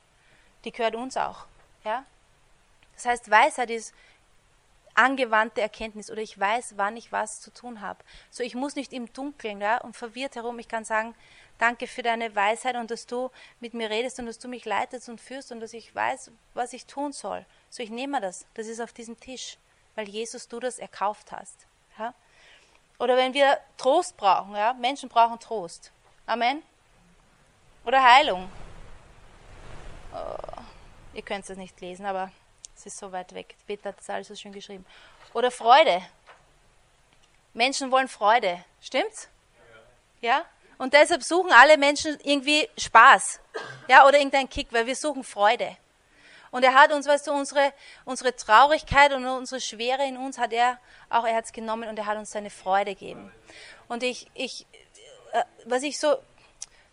Die 0.64 0.72
gehört 0.72 0.94
uns 0.94 1.16
auch. 1.16 1.46
Ja? 1.84 2.04
Das 2.98 3.06
heißt, 3.06 3.30
Weisheit 3.30 3.70
ist 3.70 3.94
angewandte 4.94 5.60
Erkenntnis 5.60 6.10
oder 6.10 6.20
ich 6.20 6.38
weiß, 6.38 6.74
wann 6.76 6.96
ich 6.96 7.12
was 7.12 7.40
zu 7.40 7.52
tun 7.52 7.80
habe. 7.80 8.00
So, 8.28 8.42
ich 8.42 8.56
muss 8.56 8.74
nicht 8.74 8.92
im 8.92 9.12
Dunkeln 9.12 9.60
ja, 9.60 9.78
und 9.78 9.96
verwirrt 9.96 10.34
herum. 10.34 10.58
Ich 10.58 10.66
kann 10.66 10.84
sagen, 10.84 11.14
danke 11.58 11.86
für 11.86 12.02
deine 12.02 12.34
Weisheit 12.34 12.74
und 12.74 12.90
dass 12.90 13.06
du 13.06 13.30
mit 13.60 13.72
mir 13.72 13.88
redest 13.88 14.18
und 14.18 14.26
dass 14.26 14.40
du 14.40 14.48
mich 14.48 14.64
leitest 14.64 15.08
und 15.08 15.20
führst 15.20 15.52
und 15.52 15.60
dass 15.60 15.74
ich 15.74 15.94
weiß, 15.94 16.32
was 16.54 16.72
ich 16.72 16.86
tun 16.86 17.12
soll. 17.12 17.46
So, 17.70 17.84
ich 17.84 17.90
nehme 17.90 18.20
das. 18.20 18.46
Das 18.54 18.66
ist 18.66 18.80
auf 18.80 18.92
diesem 18.92 19.18
Tisch, 19.20 19.58
weil 19.94 20.08
Jesus 20.08 20.48
du 20.48 20.58
das 20.58 20.80
erkauft 20.80 21.30
hast. 21.30 21.68
Ja? 22.00 22.12
Oder 22.98 23.16
wenn 23.16 23.32
wir 23.32 23.60
Trost 23.76 24.16
brauchen, 24.16 24.56
ja, 24.56 24.72
Menschen 24.72 25.08
brauchen 25.08 25.38
Trost. 25.38 25.92
Amen. 26.26 26.64
Oder 27.84 28.02
Heilung. 28.02 28.50
Oh, 30.12 30.60
ihr 31.14 31.22
könnt 31.22 31.48
es 31.48 31.56
nicht 31.56 31.80
lesen, 31.80 32.04
aber 32.04 32.32
es 32.78 32.86
ist 32.86 32.98
so 32.98 33.10
weit 33.10 33.34
weg. 33.34 33.56
Peter 33.66 33.88
hat 33.88 33.98
das 33.98 34.08
alles 34.08 34.28
so 34.28 34.36
schön 34.36 34.52
geschrieben. 34.52 34.86
Oder 35.34 35.50
Freude. 35.50 36.00
Menschen 37.52 37.90
wollen 37.90 38.06
Freude. 38.06 38.64
Stimmt's? 38.80 39.28
Ja? 40.20 40.44
Und 40.78 40.92
deshalb 40.94 41.24
suchen 41.24 41.50
alle 41.52 41.76
Menschen 41.76 42.18
irgendwie 42.22 42.68
Spaß. 42.78 43.40
Ja, 43.88 44.06
oder 44.06 44.18
irgendeinen 44.18 44.48
Kick, 44.48 44.68
weil 44.70 44.86
wir 44.86 44.94
suchen 44.94 45.24
Freude. 45.24 45.76
Und 46.52 46.62
er 46.62 46.72
hat 46.72 46.92
uns, 46.92 47.06
weißt 47.08 47.26
du, 47.26 47.32
unsere, 47.32 47.72
unsere 48.04 48.34
Traurigkeit 48.34 49.12
und 49.12 49.26
unsere 49.26 49.60
Schwere 49.60 50.06
in 50.06 50.16
uns 50.16 50.38
hat 50.38 50.52
er 50.52 50.78
auch, 51.10 51.26
er 51.26 51.34
hat 51.34 51.46
es 51.46 51.52
genommen 51.52 51.88
und 51.88 51.98
er 51.98 52.06
hat 52.06 52.16
uns 52.16 52.30
seine 52.30 52.48
Freude 52.48 52.94
gegeben. 52.94 53.32
Und 53.88 54.04
ich, 54.04 54.30
ich, 54.34 54.66
äh, 55.32 55.42
was 55.64 55.82
ich 55.82 55.98
so 55.98 56.16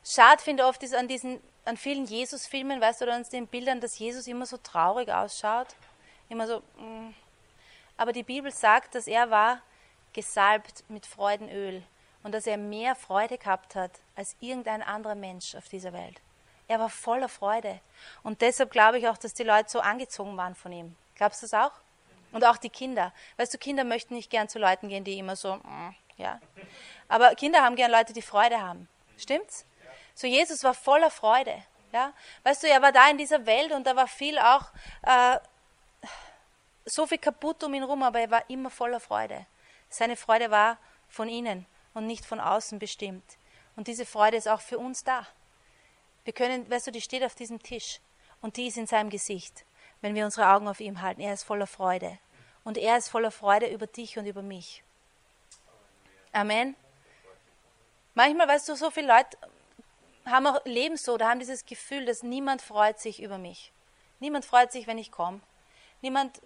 schade 0.04 0.42
finde 0.42 0.66
oft 0.66 0.82
ist 0.82 0.96
an 0.96 1.08
diesen, 1.08 1.40
an 1.66 1.78
vielen 1.78 2.06
Jesus-Filmen, 2.06 2.80
weißt 2.80 3.02
du, 3.02 3.06
oder 3.06 3.16
an 3.16 3.26
den 3.32 3.48
Bildern, 3.48 3.82
dass 3.82 3.98
Jesus 4.00 4.28
immer 4.28 4.46
so 4.46 4.58
traurig 4.58 5.10
ausschaut. 5.10 5.68
Immer 6.30 6.48
so, 6.48 6.60
mm. 6.78 7.14
aber 7.98 8.14
die 8.14 8.24
Bibel 8.24 8.52
sagt, 8.52 8.96
dass 8.96 9.08
er 9.08 9.30
war 9.30 9.62
gesalbt 10.14 10.84
mit 10.88 11.06
Freudenöl 11.06 11.84
und 12.24 12.34
dass 12.34 12.48
er 12.48 12.58
mehr 12.58 12.96
Freude 12.96 13.38
gehabt 13.38 13.76
hat 13.76 13.92
als 14.16 14.36
irgendein 14.40 14.82
anderer 14.82 15.16
Mensch 15.16 15.54
auf 15.56 15.68
dieser 15.68 15.94
Welt. 15.94 16.22
Er 16.68 16.80
war 16.80 16.90
voller 16.90 17.30
Freude. 17.30 17.80
Und 18.24 18.42
deshalb 18.42 18.72
glaube 18.72 18.98
ich 18.98 19.08
auch, 19.08 19.18
dass 19.18 19.34
die 19.34 19.44
Leute 19.44 19.70
so 19.70 19.80
angezogen 19.80 20.36
waren 20.36 20.56
von 20.56 20.72
ihm. 20.72 20.96
Glaubst 21.16 21.44
du 21.44 21.48
das 21.48 21.54
auch? 21.54 21.74
Und 22.32 22.44
auch 22.44 22.58
die 22.58 22.70
Kinder. 22.70 23.14
Weißt 23.38 23.54
du, 23.54 23.58
Kinder 23.58 23.84
möchten 23.84 24.16
nicht 24.16 24.32
gern 24.32 24.50
zu 24.50 24.58
Leuten 24.58 24.90
gehen, 24.90 25.04
die 25.04 25.20
immer 25.20 25.36
so, 25.36 25.56
mm, 25.56 25.96
ja. 26.18 26.40
Aber 27.08 27.36
Kinder 27.36 27.62
haben 27.62 27.76
gern 27.76 27.92
Leute, 27.92 28.14
die 28.14 28.22
Freude 28.22 28.62
haben. 28.62 28.90
Stimmt's? 29.18 29.66
So 30.16 30.28
Jesus 30.28 30.64
war 30.64 30.74
voller 30.74 31.12
Freude. 31.12 31.64
Ja? 31.92 32.14
Weißt 32.44 32.64
du, 32.64 32.68
er 32.68 32.82
war 32.82 32.92
da 32.92 33.10
in 33.10 33.18
dieser 33.18 33.46
Welt 33.46 33.72
und 33.72 33.86
da 33.86 33.96
war 33.96 34.08
viel 34.08 34.40
auch, 34.40 34.72
äh, 35.04 35.40
so 36.86 37.06
viel 37.06 37.18
kaputt 37.18 37.64
um 37.64 37.74
ihn 37.74 37.82
herum, 37.82 38.02
aber 38.02 38.20
er 38.20 38.32
war 38.32 38.50
immer 38.50 38.70
voller 38.70 39.00
Freude. 39.00 39.46
Seine 39.90 40.16
Freude 40.16 40.52
war 40.52 40.78
von 41.08 41.28
innen 41.28 41.66
und 41.94 42.08
nicht 42.08 42.26
von 42.26 42.40
außen 42.40 42.80
bestimmt. 42.80 43.24
Und 43.76 43.88
diese 43.88 44.06
Freude 44.06 44.38
ist 44.38 44.48
auch 44.48 44.62
für 44.62 44.78
uns 44.78 45.04
da. 45.04 45.28
Wir 46.24 46.34
können, 46.34 46.70
weißt 46.70 46.88
du, 46.88 46.92
die 46.92 47.02
steht 47.02 47.24
auf 47.24 47.36
diesem 47.36 47.62
Tisch 47.62 48.00
und 48.42 48.58
die 48.58 48.68
ist 48.68 48.78
in 48.78 48.88
seinem 48.88 49.10
Gesicht, 49.10 49.66
wenn 50.02 50.16
wir 50.16 50.26
unsere 50.26 50.48
Augen 50.50 50.68
auf 50.68 50.80
ihm 50.80 51.02
halten. 51.02 51.22
Er 51.22 51.34
ist 51.34 51.44
voller 51.44 51.68
Freude. 51.68 52.18
Und 52.64 52.78
er 52.78 52.98
ist 52.98 53.10
voller 53.10 53.32
Freude 53.32 53.68
über 53.68 53.86
dich 53.86 54.18
und 54.18 54.26
über 54.26 54.42
mich. 54.42 54.84
Amen. 56.32 56.76
Manchmal, 58.16 58.48
weißt 58.48 58.70
du, 58.70 58.76
so 58.76 58.90
viele 58.92 59.08
Leute 59.08 59.38
haben 60.26 60.48
auch, 60.48 60.64
leben 60.66 60.98
so, 60.98 61.18
da 61.18 61.30
haben 61.30 61.40
dieses 61.40 61.66
Gefühl, 61.66 62.06
dass 62.06 62.24
niemand 62.24 62.62
freut 62.62 63.00
sich 63.00 63.22
über 63.22 63.38
mich. 63.38 63.72
Niemand 64.20 64.46
freut 64.46 64.72
sich, 64.72 64.88
wenn 64.88 64.98
ich 64.98 65.12
komme. 65.12 65.42
Niemand, 66.02 66.42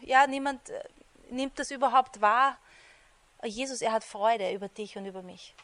ja, 0.00 0.26
niemand 0.26 0.70
äh, 0.70 0.84
nimmt 1.30 1.58
das 1.58 1.70
überhaupt 1.70 2.20
wahr. 2.20 2.58
Jesus, 3.42 3.82
er 3.82 3.92
hat 3.92 4.04
Freude 4.04 4.52
über 4.52 4.68
dich 4.68 4.96
und 4.96 5.06
über 5.06 5.22
mich. 5.22 5.54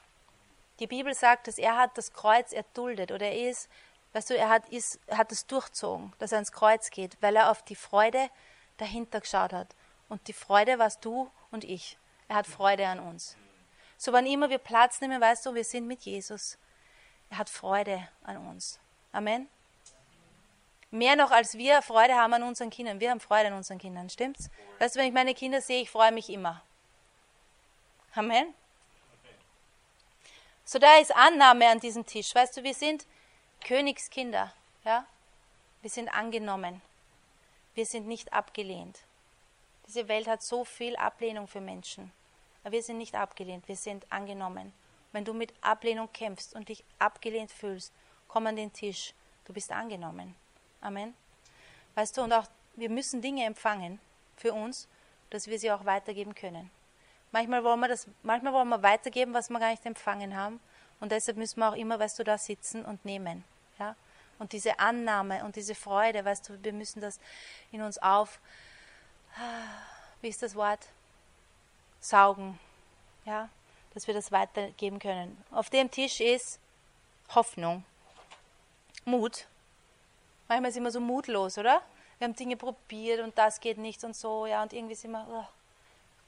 Die 0.81 0.87
Bibel 0.87 1.15
sagt, 1.15 1.47
dass 1.47 1.59
er 1.59 1.77
hat 1.77 1.97
das 1.97 2.13
Kreuz 2.13 2.53
erduldet 2.53 3.13
oder 3.13 3.27
er 3.27 3.51
ist, 3.51 3.69
weißt 4.13 4.31
du, 4.31 4.37
er 4.37 4.49
hat, 4.49 4.69
ist, 4.69 4.99
hat 5.11 5.31
es 5.33 5.47
durchzogen, 5.47 6.13
dass 6.19 6.33
er 6.33 6.37
ans 6.37 6.53
Kreuz 6.53 6.91
geht, 6.91 7.17
weil 7.21 7.37
er 7.37 7.51
auf 7.51 7.63
die 7.63 7.77
Freude 7.77 8.29
dahinter 8.79 9.21
geschaut 9.21 9.53
hat. 9.53 9.69
Und 10.09 10.27
die 10.29 10.33
Freude 10.33 10.79
warst 10.79 11.05
du 11.05 11.31
und 11.51 11.65
ich. 11.65 11.97
Er 12.29 12.37
hat 12.37 12.47
Freude 12.47 12.87
an 12.87 13.01
uns. 13.01 13.37
So 13.97 14.13
wann 14.13 14.27
immer 14.27 14.51
wir 14.51 14.59
Platz 14.59 15.01
nehmen, 15.01 15.21
weißt 15.21 15.47
du, 15.47 15.55
wir 15.55 15.65
sind 15.65 15.87
mit 15.87 16.03
Jesus. 16.03 16.59
Er 17.31 17.39
hat 17.39 17.49
Freude 17.49 18.07
an 18.25 18.37
uns. 18.37 18.79
Amen. 19.13 19.49
Mehr 20.91 21.15
noch 21.15 21.31
als 21.31 21.55
wir 21.57 21.83
Freude 21.83 22.15
haben 22.15 22.35
an 22.35 22.43
unseren 22.43 22.71
Kindern. 22.71 22.99
Wir 22.99 23.11
haben 23.11 23.21
Freude 23.21 23.49
an 23.49 23.55
unseren 23.55 23.79
Kindern, 23.79 24.11
stimmt's? 24.11 24.51
Weißt 24.81 24.97
du, 24.97 25.01
wenn 25.01 25.07
ich 25.07 25.15
meine 25.15 25.35
Kinder 25.35 25.61
sehe, 25.61 25.83
ich 25.83 25.91
freue 25.91 26.11
mich 26.11 26.29
immer. 26.29 26.63
Amen. 28.15 28.55
So 30.65 30.79
da 30.79 30.99
ist 30.99 31.15
Annahme 31.15 31.69
an 31.69 31.81
diesem 31.81 32.05
Tisch. 32.07 32.35
Weißt 32.35 32.57
du, 32.57 32.65
wir 32.65 32.75
sind 32.75 33.07
Königskinder. 33.65 34.53
Ja? 34.85 35.07
Wir 35.81 35.91
sind 35.91 36.09
angenommen. 36.09 36.83
Wir 37.75 37.87
sind 37.87 38.09
nicht 38.09 38.33
abgelehnt. 38.33 38.99
Diese 39.87 40.09
Welt 40.09 40.27
hat 40.27 40.43
so 40.43 40.65
viel 40.65 40.97
Ablehnung 40.97 41.47
für 41.47 41.61
Menschen. 41.61 42.13
Aber 42.63 42.73
wir 42.73 42.83
sind 42.83 42.99
nicht 42.99 43.15
abgelehnt, 43.15 43.67
wir 43.69 43.77
sind 43.77 44.11
angenommen. 44.13 44.73
Wenn 45.13 45.25
du 45.25 45.35
mit 45.35 45.53
Ablehnung 45.61 46.13
kämpfst 46.13 46.55
und 46.55 46.69
dich 46.69 46.85
abgelehnt 46.99 47.51
fühlst, 47.51 47.93
komm 48.29 48.47
an 48.47 48.57
den 48.57 48.73
Tisch. 48.73 49.15
Du 49.45 49.53
bist 49.53 49.73
angenommen. 49.73 50.35
Amen. 50.81 51.15
Weißt 51.95 52.17
du, 52.17 52.23
und 52.23 52.33
auch 52.33 52.47
wir 52.77 52.89
müssen 52.89 53.21
Dinge 53.21 53.45
empfangen 53.45 53.99
für 54.37 54.53
uns, 54.53 54.89
dass 55.31 55.49
wir 55.49 55.59
sie 55.59 55.71
auch 55.73 55.85
weitergeben 55.85 56.35
können. 56.35 56.71
Manchmal 57.33 57.63
wollen 57.65 57.81
wir 57.81 57.89
das, 57.89 58.07
manchmal 58.23 58.53
wollen 58.53 58.69
wir 58.69 58.83
weitergeben, 58.83 59.35
was 59.35 59.51
wir 59.51 59.59
gar 59.59 59.71
nicht 59.71 59.85
empfangen 59.85 60.37
haben. 60.37 60.61
Und 61.01 61.13
deshalb 61.13 61.37
müssen 61.37 61.61
wir 61.61 61.71
auch 61.71 61.77
immer, 61.77 61.99
weißt 61.99 62.19
du, 62.19 62.25
da 62.25 62.39
sitzen 62.39 62.85
und 62.85 63.05
nehmen. 63.05 63.45
Ja? 63.79 63.97
Und 64.39 64.53
diese 64.53 64.79
Annahme 64.79 65.45
und 65.45 65.57
diese 65.57 65.75
Freude, 65.75 66.25
weißt 66.25 66.49
du, 66.49 66.65
wir 66.65 66.73
müssen 66.73 67.01
das 67.01 67.19
in 67.73 67.83
uns 67.83 67.99
auf, 67.99 68.41
wie 70.21 70.29
ist 70.29 70.43
das 70.43 70.55
Wort? 70.55 70.89
saugen, 72.01 72.59
ja, 73.25 73.49
dass 74.01 74.07
wir 74.07 74.15
das 74.15 74.33
weitergeben 74.33 74.99
können. 74.99 75.45
Auf 75.51 75.69
dem 75.69 75.91
Tisch 75.91 76.21
ist 76.21 76.59
Hoffnung, 77.35 77.85
Mut. 79.05 79.47
Manchmal 80.49 80.73
sind 80.73 80.85
wir 80.85 80.91
so 80.91 81.01
mutlos, 81.01 81.59
oder? 81.59 81.83
Wir 82.17 82.27
haben 82.27 82.35
Dinge 82.35 82.57
probiert 82.57 83.21
und 83.21 83.37
das 83.37 83.61
geht 83.61 83.77
nicht 83.77 84.03
und 84.03 84.17
so, 84.17 84.47
ja, 84.47 84.63
und 84.63 84.73
irgendwie 84.73 84.95
sind 84.95 85.11
wir, 85.11 85.27
oh. 85.31 85.45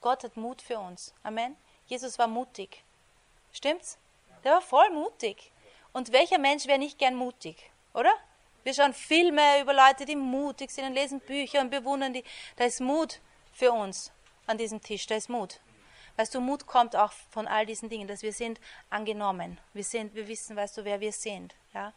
Gott 0.02 0.22
hat 0.22 0.36
Mut 0.36 0.60
für 0.60 0.78
uns. 0.78 1.14
Amen. 1.22 1.56
Jesus 1.86 2.18
war 2.18 2.26
mutig. 2.26 2.82
Stimmt's? 3.54 3.96
Der 4.44 4.52
war 4.52 4.60
voll 4.60 4.90
mutig. 4.90 5.50
Und 5.94 6.12
welcher 6.12 6.38
Mensch 6.38 6.66
wäre 6.66 6.78
nicht 6.78 6.98
gern 6.98 7.14
mutig, 7.14 7.70
oder? 7.94 8.12
Wir 8.64 8.74
schauen 8.74 8.92
Filme 8.92 9.62
über 9.62 9.72
Leute, 9.72 10.04
die 10.04 10.16
mutig 10.16 10.70
sind 10.70 10.84
und 10.84 10.92
lesen 10.92 11.20
Bücher 11.20 11.62
und 11.62 11.70
bewundern 11.70 12.12
die. 12.12 12.24
Da 12.56 12.64
ist 12.64 12.82
Mut 12.82 13.20
für 13.54 13.72
uns 13.72 14.12
an 14.46 14.58
diesem 14.58 14.82
Tisch, 14.82 15.06
da 15.06 15.14
ist 15.14 15.30
Mut. 15.30 15.58
Weißt 16.16 16.34
du, 16.34 16.40
Mut 16.40 16.66
kommt 16.66 16.94
auch 16.94 17.12
von 17.30 17.48
all 17.48 17.66
diesen 17.66 17.88
Dingen, 17.88 18.08
dass 18.08 18.22
wir 18.22 18.32
sind 18.32 18.60
angenommen. 18.90 19.58
Wir 19.72 19.84
sind, 19.84 20.14
wir 20.14 20.28
wissen, 20.28 20.56
weißt 20.56 20.78
du, 20.78 20.84
wer 20.84 21.00
wir 21.00 21.12
sind. 21.12 21.54
Ja? 21.72 21.92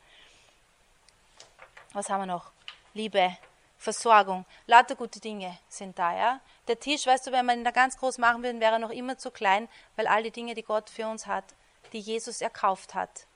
Was 1.93 2.09
haben 2.09 2.21
wir 2.21 2.25
noch? 2.25 2.51
Liebe, 2.93 3.37
Versorgung, 3.77 4.45
lauter 4.67 4.95
gute 4.95 5.19
Dinge 5.19 5.57
sind 5.67 5.99
da, 5.99 6.15
ja. 6.15 6.41
Der 6.67 6.79
Tisch, 6.79 7.05
weißt 7.05 7.27
du, 7.27 7.31
wenn 7.31 7.45
man 7.45 7.59
ihn 7.59 7.65
da 7.65 7.71
ganz 7.71 7.97
groß 7.97 8.17
machen 8.17 8.41
würde, 8.41 8.59
wäre 8.59 8.73
er 8.73 8.79
noch 8.79 8.89
immer 8.89 9.17
zu 9.17 9.31
klein, 9.31 9.67
weil 9.95 10.07
all 10.07 10.23
die 10.23 10.31
Dinge, 10.31 10.55
die 10.55 10.63
Gott 10.63 10.89
für 10.89 11.07
uns 11.07 11.27
hat, 11.27 11.43
die 11.91 11.99
Jesus 11.99 12.41
erkauft 12.41 12.95
hat, 12.95 13.27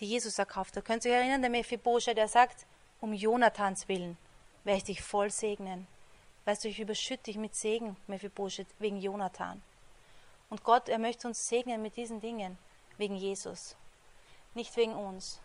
die 0.00 0.06
Jesus 0.06 0.38
erkauft 0.38 0.76
hat. 0.76 0.84
Könnt 0.84 1.04
ihr 1.04 1.12
euch 1.12 1.18
erinnern, 1.18 1.40
der 1.40 1.50
Mephibosche, 1.50 2.14
der 2.14 2.28
sagt, 2.28 2.66
um 3.00 3.12
Jonathans 3.12 3.88
willen 3.88 4.18
werde 4.66 4.78
ich 4.78 4.84
dich 4.84 5.02
voll 5.02 5.30
segnen. 5.30 5.86
Weißt 6.46 6.64
du, 6.64 6.68
ich 6.68 6.78
überschütte 6.80 7.24
dich 7.24 7.36
mit 7.36 7.54
Segen, 7.54 7.96
Mephibosche, 8.06 8.66
wegen 8.78 8.98
Jonathan. 8.98 9.60
Und 10.48 10.62
Gott, 10.62 10.88
er 10.88 10.98
möchte 10.98 11.26
uns 11.26 11.48
segnen 11.48 11.82
mit 11.82 11.96
diesen 11.96 12.20
Dingen, 12.20 12.56
wegen 12.98 13.16
Jesus, 13.16 13.76
nicht 14.54 14.74
wegen 14.76 14.94
uns. 14.94 15.40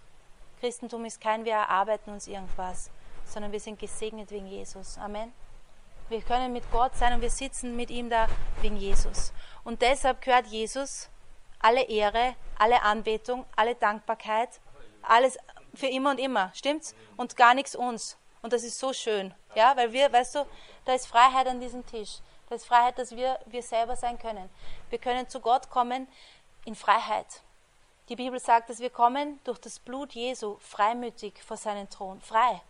Christentum 0.60 1.04
ist 1.06 1.20
kein, 1.20 1.44
wir 1.44 1.54
erarbeiten 1.54 2.12
uns 2.12 2.28
irgendwas, 2.28 2.92
sondern 3.26 3.52
wir 3.52 3.60
sind 3.60 3.80
gesegnet 3.80 4.30
wegen 4.30 4.46
Jesus. 4.46 5.00
Amen. 5.00 5.34
Wir 6.10 6.22
können 6.22 6.54
mit 6.54 6.70
Gott 6.72 6.96
sein 6.96 7.14
und 7.14 7.22
wir 7.22 7.32
sitzen 7.32 7.76
mit 7.76 7.90
ihm 7.90 8.10
da 8.10 8.28
wegen 8.62 8.78
Jesus. 8.78 9.34
Und 9.64 9.82
deshalb 9.82 10.22
gehört 10.22 10.46
Jesus 10.48 11.10
alle 11.58 11.84
Ehre, 11.84 12.36
alle 12.60 12.84
Anbetung, 12.84 13.46
alle 13.56 13.74
Dankbarkeit, 13.74 14.50
alles 15.02 15.40
für 15.74 15.88
immer 15.88 16.12
und 16.12 16.20
immer, 16.20 16.52
stimmt's? 16.54 16.94
Und 17.18 17.38
gar 17.38 17.56
nichts 17.56 17.76
uns. 17.76 18.18
Und 18.44 18.54
das 18.54 18.64
ist 18.64 18.78
so 18.78 18.94
schön, 18.94 19.34
ja, 19.56 19.76
weil 19.76 19.92
wir, 19.92 20.12
weißt 20.12 20.36
du, 20.36 20.46
da 20.86 20.94
ist 20.94 21.08
Freiheit 21.08 21.48
an 21.48 21.60
diesem 21.60 21.86
Tisch. 21.86 22.20
Da 22.50 22.56
ist 22.56 22.66
Freiheit, 22.66 22.98
dass 22.98 23.16
wir 23.16 23.40
wir 23.46 23.64
selber 23.64 23.96
sein 23.96 24.20
können. 24.20 24.50
Wir 24.90 25.00
können 25.00 25.30
zu 25.30 25.40
Gott 25.40 25.70
kommen 25.70 26.08
in 26.66 26.76
Freiheit. 26.76 27.42
Die 28.10 28.16
Bibel 28.16 28.40
sagt, 28.40 28.70
dass 28.70 28.80
wir 28.80 28.90
kommen 28.90 29.40
durch 29.46 29.60
das 29.60 29.80
Blut 29.80 30.14
Jesu 30.14 30.58
freimütig 30.60 31.42
vor 31.44 31.58
seinen 31.58 31.90
Thron, 31.90 32.20
frei. 32.22 32.62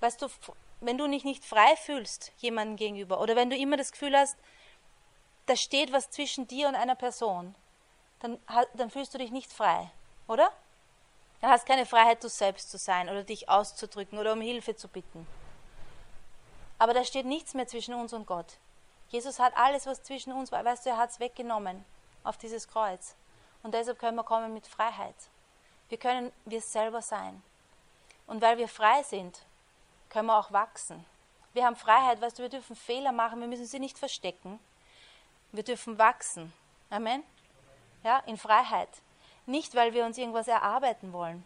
Weißt 0.00 0.20
du, 0.20 0.28
wenn 0.80 0.98
du 0.98 1.06
dich 1.06 1.24
nicht 1.24 1.44
frei 1.44 1.76
fühlst 1.76 2.32
jemandem 2.38 2.76
gegenüber 2.76 3.20
oder 3.20 3.36
wenn 3.36 3.50
du 3.50 3.56
immer 3.56 3.76
das 3.76 3.92
Gefühl 3.92 4.16
hast, 4.16 4.36
da 5.46 5.56
steht 5.56 5.92
was 5.92 6.10
zwischen 6.10 6.48
dir 6.48 6.68
und 6.68 6.74
einer 6.74 6.94
Person, 6.94 7.54
dann, 8.20 8.38
dann 8.74 8.90
fühlst 8.90 9.14
du 9.14 9.18
dich 9.18 9.30
nicht 9.30 9.52
frei, 9.52 9.90
oder? 10.26 10.50
Dann 11.40 11.50
hast 11.50 11.66
keine 11.66 11.86
Freiheit, 11.86 12.24
du 12.24 12.28
selbst 12.28 12.70
zu 12.70 12.78
sein 12.78 13.08
oder 13.08 13.22
dich 13.22 13.48
auszudrücken 13.48 14.18
oder 14.18 14.32
um 14.32 14.40
Hilfe 14.40 14.74
zu 14.74 14.88
bitten. 14.88 15.26
Aber 16.78 16.94
da 16.94 17.04
steht 17.04 17.26
nichts 17.26 17.54
mehr 17.54 17.66
zwischen 17.66 17.94
uns 17.94 18.12
und 18.12 18.26
Gott. 18.26 18.58
Jesus 19.08 19.38
hat 19.38 19.56
alles, 19.56 19.86
was 19.86 20.02
zwischen 20.02 20.32
uns 20.32 20.50
war, 20.50 20.64
weißt 20.64 20.86
du, 20.86 20.90
er 20.90 20.96
hat 20.96 21.10
es 21.10 21.20
weggenommen 21.20 21.84
auf 22.24 22.36
dieses 22.36 22.66
Kreuz. 22.66 23.14
Und 23.62 23.74
deshalb 23.74 23.98
können 23.98 24.16
wir 24.16 24.24
kommen 24.24 24.52
mit 24.52 24.66
Freiheit. 24.66 25.14
Wir 25.88 25.98
können 25.98 26.32
wir 26.44 26.60
selber 26.60 27.02
sein. 27.02 27.42
Und 28.26 28.42
weil 28.42 28.58
wir 28.58 28.68
frei 28.68 29.02
sind, 29.02 29.42
können 30.08 30.26
wir 30.26 30.38
auch 30.38 30.52
wachsen. 30.52 31.04
Wir 31.52 31.64
haben 31.64 31.76
Freiheit, 31.76 32.20
weißt 32.20 32.38
du, 32.38 32.42
wir 32.42 32.50
dürfen 32.50 32.74
Fehler 32.74 33.12
machen, 33.12 33.40
wir 33.40 33.46
müssen 33.46 33.66
sie 33.66 33.78
nicht 33.78 33.98
verstecken. 33.98 34.58
Wir 35.52 35.62
dürfen 35.62 35.98
wachsen. 35.98 36.52
Amen. 36.90 37.22
Ja, 38.02 38.18
in 38.26 38.36
Freiheit. 38.36 38.88
Nicht, 39.46 39.74
weil 39.74 39.94
wir 39.94 40.04
uns 40.04 40.18
irgendwas 40.18 40.48
erarbeiten 40.48 41.12
wollen, 41.12 41.44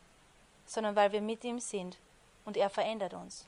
sondern 0.67 0.97
weil 0.97 1.13
wir 1.13 1.21
mit 1.21 1.45
ihm 1.45 1.61
sind 1.61 1.99
und 2.45 2.57
er 2.57 2.71
verändert 2.71 3.13
uns. 3.13 3.47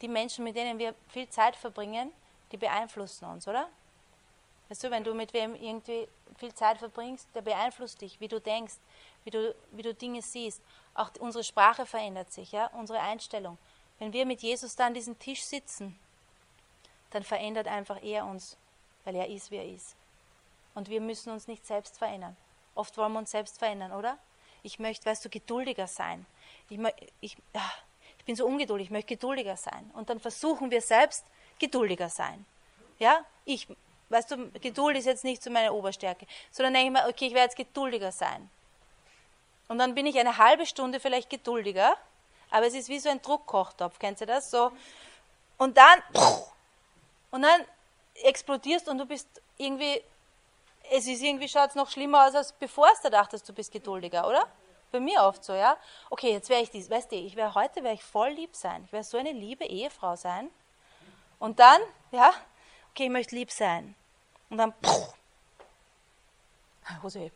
Die 0.00 0.08
Menschen, 0.08 0.44
mit 0.44 0.56
denen 0.56 0.78
wir 0.78 0.94
viel 1.08 1.28
Zeit 1.28 1.56
verbringen, 1.56 2.12
die 2.52 2.56
beeinflussen 2.56 3.26
uns, 3.26 3.46
oder? 3.48 3.68
Weißt 4.68 4.84
du, 4.84 4.90
wenn 4.90 5.04
du 5.04 5.14
mit 5.14 5.32
wem 5.32 5.54
irgendwie 5.54 6.08
viel 6.36 6.54
Zeit 6.54 6.78
verbringst, 6.78 7.26
der 7.34 7.42
beeinflusst 7.42 8.00
dich, 8.00 8.20
wie 8.20 8.28
du 8.28 8.40
denkst, 8.40 8.74
wie 9.24 9.30
du, 9.30 9.54
wie 9.72 9.82
du 9.82 9.94
Dinge 9.94 10.22
siehst. 10.22 10.62
Auch 10.94 11.10
unsere 11.18 11.42
Sprache 11.42 11.86
verändert 11.86 12.32
sich, 12.32 12.52
ja, 12.52 12.66
unsere 12.74 13.00
Einstellung. 13.00 13.58
Wenn 13.98 14.12
wir 14.12 14.26
mit 14.26 14.42
Jesus 14.42 14.76
da 14.76 14.86
an 14.86 14.94
diesem 14.94 15.18
Tisch 15.18 15.42
sitzen, 15.42 15.98
dann 17.10 17.22
verändert 17.22 17.66
einfach 17.66 18.02
er 18.02 18.26
uns, 18.26 18.56
weil 19.04 19.16
er 19.16 19.28
ist, 19.28 19.50
wie 19.50 19.56
er 19.56 19.68
ist. 19.68 19.96
Und 20.74 20.88
wir 20.88 21.00
müssen 21.00 21.32
uns 21.32 21.48
nicht 21.48 21.66
selbst 21.66 21.98
verändern. 21.98 22.36
Oft 22.74 22.96
wollen 22.96 23.12
wir 23.12 23.18
uns 23.18 23.30
selbst 23.30 23.58
verändern, 23.58 23.92
oder? 23.92 24.18
Ich 24.62 24.78
möchte, 24.78 25.06
weißt 25.06 25.24
du, 25.24 25.28
geduldiger 25.28 25.86
sein. 25.86 26.26
Ich, 26.68 26.78
ich, 27.20 27.36
ah, 27.54 27.72
bin 28.28 28.36
so 28.36 28.44
ungeduldig, 28.44 28.88
ich 28.88 28.90
möchte 28.90 29.14
geduldiger 29.14 29.56
sein. 29.56 29.90
Und 29.94 30.10
dann 30.10 30.20
versuchen 30.20 30.70
wir 30.70 30.82
selbst 30.82 31.24
geduldiger 31.58 32.10
sein. 32.10 32.44
Ja, 32.98 33.24
ich, 33.46 33.66
weißt 34.10 34.30
du, 34.30 34.50
Geduld 34.60 34.98
ist 34.98 35.06
jetzt 35.06 35.24
nicht 35.24 35.42
so 35.42 35.50
meine 35.50 35.72
Oberstärke. 35.72 36.26
Sondern 36.50 36.74
denke 36.74 36.88
ich 36.88 36.92
mir, 36.92 37.08
okay, 37.08 37.26
ich 37.28 37.32
werde 37.32 37.46
jetzt 37.46 37.56
geduldiger 37.56 38.12
sein. 38.12 38.50
Und 39.68 39.78
dann 39.78 39.94
bin 39.94 40.04
ich 40.04 40.18
eine 40.20 40.36
halbe 40.36 40.66
Stunde 40.66 41.00
vielleicht 41.00 41.30
geduldiger, 41.30 41.96
aber 42.50 42.66
es 42.66 42.74
ist 42.74 42.90
wie 42.90 42.98
so 42.98 43.08
ein 43.08 43.22
Druckkochtopf, 43.22 43.98
kennt 43.98 44.20
ihr 44.20 44.26
das? 44.26 44.50
So. 44.50 44.72
Und 45.56 45.78
dann, 45.78 46.02
und 47.30 47.40
dann 47.40 47.64
explodierst 48.24 48.88
und 48.88 48.98
du 48.98 49.06
bist 49.06 49.26
irgendwie 49.56 50.02
es 50.90 51.06
ist 51.06 51.22
irgendwie, 51.22 51.48
schaut 51.48 51.70
es 51.70 51.74
noch 51.74 51.90
schlimmer 51.90 52.26
aus, 52.26 52.34
als 52.34 52.52
bevor 52.52 52.88
du 53.02 53.10
dachtest, 53.10 53.48
du 53.48 53.52
bist 53.52 53.72
geduldiger, 53.72 54.26
oder? 54.26 54.46
Bei 54.90 55.00
mir 55.00 55.22
oft 55.22 55.44
so, 55.44 55.52
ja. 55.52 55.76
Okay, 56.10 56.32
jetzt 56.32 56.48
wäre 56.48 56.62
ich 56.62 56.70
dies, 56.70 56.90
weißt 56.90 57.12
du, 57.12 57.16
ich 57.16 57.36
wäre 57.36 57.54
heute 57.54 57.82
wäre 57.82 57.94
ich 57.94 58.02
voll 58.02 58.30
lieb 58.30 58.54
sein. 58.56 58.84
Ich 58.84 58.92
wäre 58.92 59.04
so 59.04 59.18
eine 59.18 59.32
liebe 59.32 59.64
Ehefrau 59.64 60.16
sein. 60.16 60.50
Und 61.38 61.60
dann, 61.60 61.80
ja, 62.10 62.32
okay, 62.90 63.04
ich 63.04 63.10
möchte 63.10 63.34
lieb 63.34 63.50
sein. 63.50 63.94
Und 64.50 64.58
dann, 64.58 64.74
Hose. 67.02 67.30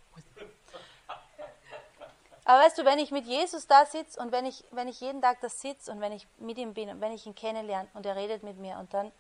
Aber 2.45 2.65
weißt 2.65 2.79
du, 2.79 2.85
wenn 2.85 2.99
ich 2.99 3.11
mit 3.11 3.27
Jesus 3.27 3.67
da 3.67 3.87
sitze 3.87 4.19
und 4.19 4.33
wenn 4.33 4.47
ich, 4.47 4.65
wenn 4.73 4.88
ich 4.88 5.01
jeden 5.01 5.23
Tag 5.23 5.41
da 5.41 5.49
sitze 5.49 5.93
und 5.93 6.01
wenn 6.01 6.12
ich 6.12 6.27
mit 6.38 6.59
ihm 6.59 6.75
bin 6.75 6.88
und 6.88 7.01
wenn 7.01 7.12
ich 7.12 7.27
ihn 7.27 7.35
kennenlerne 7.35 7.88
und 7.95 8.05
er 8.05 8.17
redet 8.17 8.43
mit 8.43 8.59
mir 8.59 8.79
und 8.79 8.93
dann, 8.93 9.12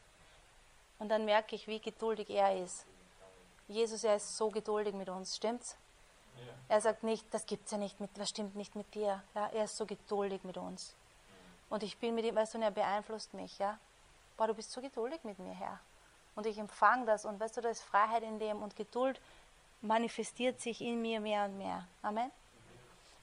und 0.98 1.08
dann 1.08 1.24
merke 1.24 1.54
ich, 1.54 1.68
wie 1.68 1.80
geduldig 1.80 2.30
er 2.30 2.56
ist 2.62 2.86
Jesus, 3.68 4.04
er 4.04 4.16
ist 4.16 4.36
so 4.36 4.50
geduldig 4.50 4.94
mit 4.94 5.08
uns, 5.08 5.36
stimmt's? 5.36 5.76
Er 6.68 6.80
sagt 6.80 7.02
nicht, 7.02 7.26
das 7.32 7.46
gibt's 7.46 7.70
ja 7.70 7.78
nicht 7.78 8.00
mit, 8.00 8.10
was 8.18 8.30
stimmt 8.30 8.56
nicht 8.56 8.74
mit 8.74 8.94
dir. 8.94 9.22
Ja, 9.34 9.48
er 9.52 9.64
ist 9.64 9.76
so 9.76 9.86
geduldig 9.86 10.42
mit 10.44 10.56
uns. 10.56 10.94
Und 11.68 11.82
ich 11.82 11.98
bin 11.98 12.14
mit 12.14 12.24
ihm, 12.24 12.34
weißt 12.34 12.54
du, 12.54 12.58
und 12.58 12.64
er 12.64 12.70
beeinflusst 12.70 13.34
mich, 13.34 13.58
ja. 13.58 13.78
Boah, 14.36 14.46
du 14.46 14.54
bist 14.54 14.72
so 14.72 14.80
geduldig 14.80 15.22
mit 15.24 15.38
mir, 15.38 15.52
Herr. 15.52 15.80
Und 16.34 16.46
ich 16.46 16.58
empfange 16.58 17.04
das 17.06 17.24
und 17.24 17.38
weißt 17.40 17.56
du, 17.56 17.60
da 17.60 17.68
ist 17.68 17.82
Freiheit 17.82 18.22
in 18.22 18.38
dem 18.38 18.62
und 18.62 18.76
Geduld 18.76 19.20
manifestiert 19.82 20.60
sich 20.60 20.80
in 20.80 21.02
mir 21.02 21.20
mehr 21.20 21.44
und 21.44 21.58
mehr. 21.58 21.86
Amen. 22.02 22.30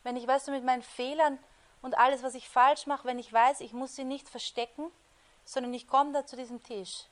Wenn 0.03 0.15
ich, 0.15 0.27
weißt 0.27 0.47
du, 0.47 0.51
mit 0.51 0.63
meinen 0.63 0.83
Fehlern 0.83 1.39
und 1.81 1.97
alles, 1.97 2.21
was 2.21 2.35
ich 2.35 2.47
falsch 2.47 2.85
mache, 2.85 3.05
wenn 3.05 3.19
ich 3.19 3.31
weiß, 3.31 3.61
ich 3.61 3.73
muss 3.73 3.95
sie 3.95 4.03
nicht 4.03 4.29
verstecken, 4.29 4.91
sondern 5.45 5.73
ich 5.73 5.87
komme 5.87 6.11
da 6.11 6.25
zu 6.25 6.35
diesem 6.35 6.61
Tisch 6.63 7.05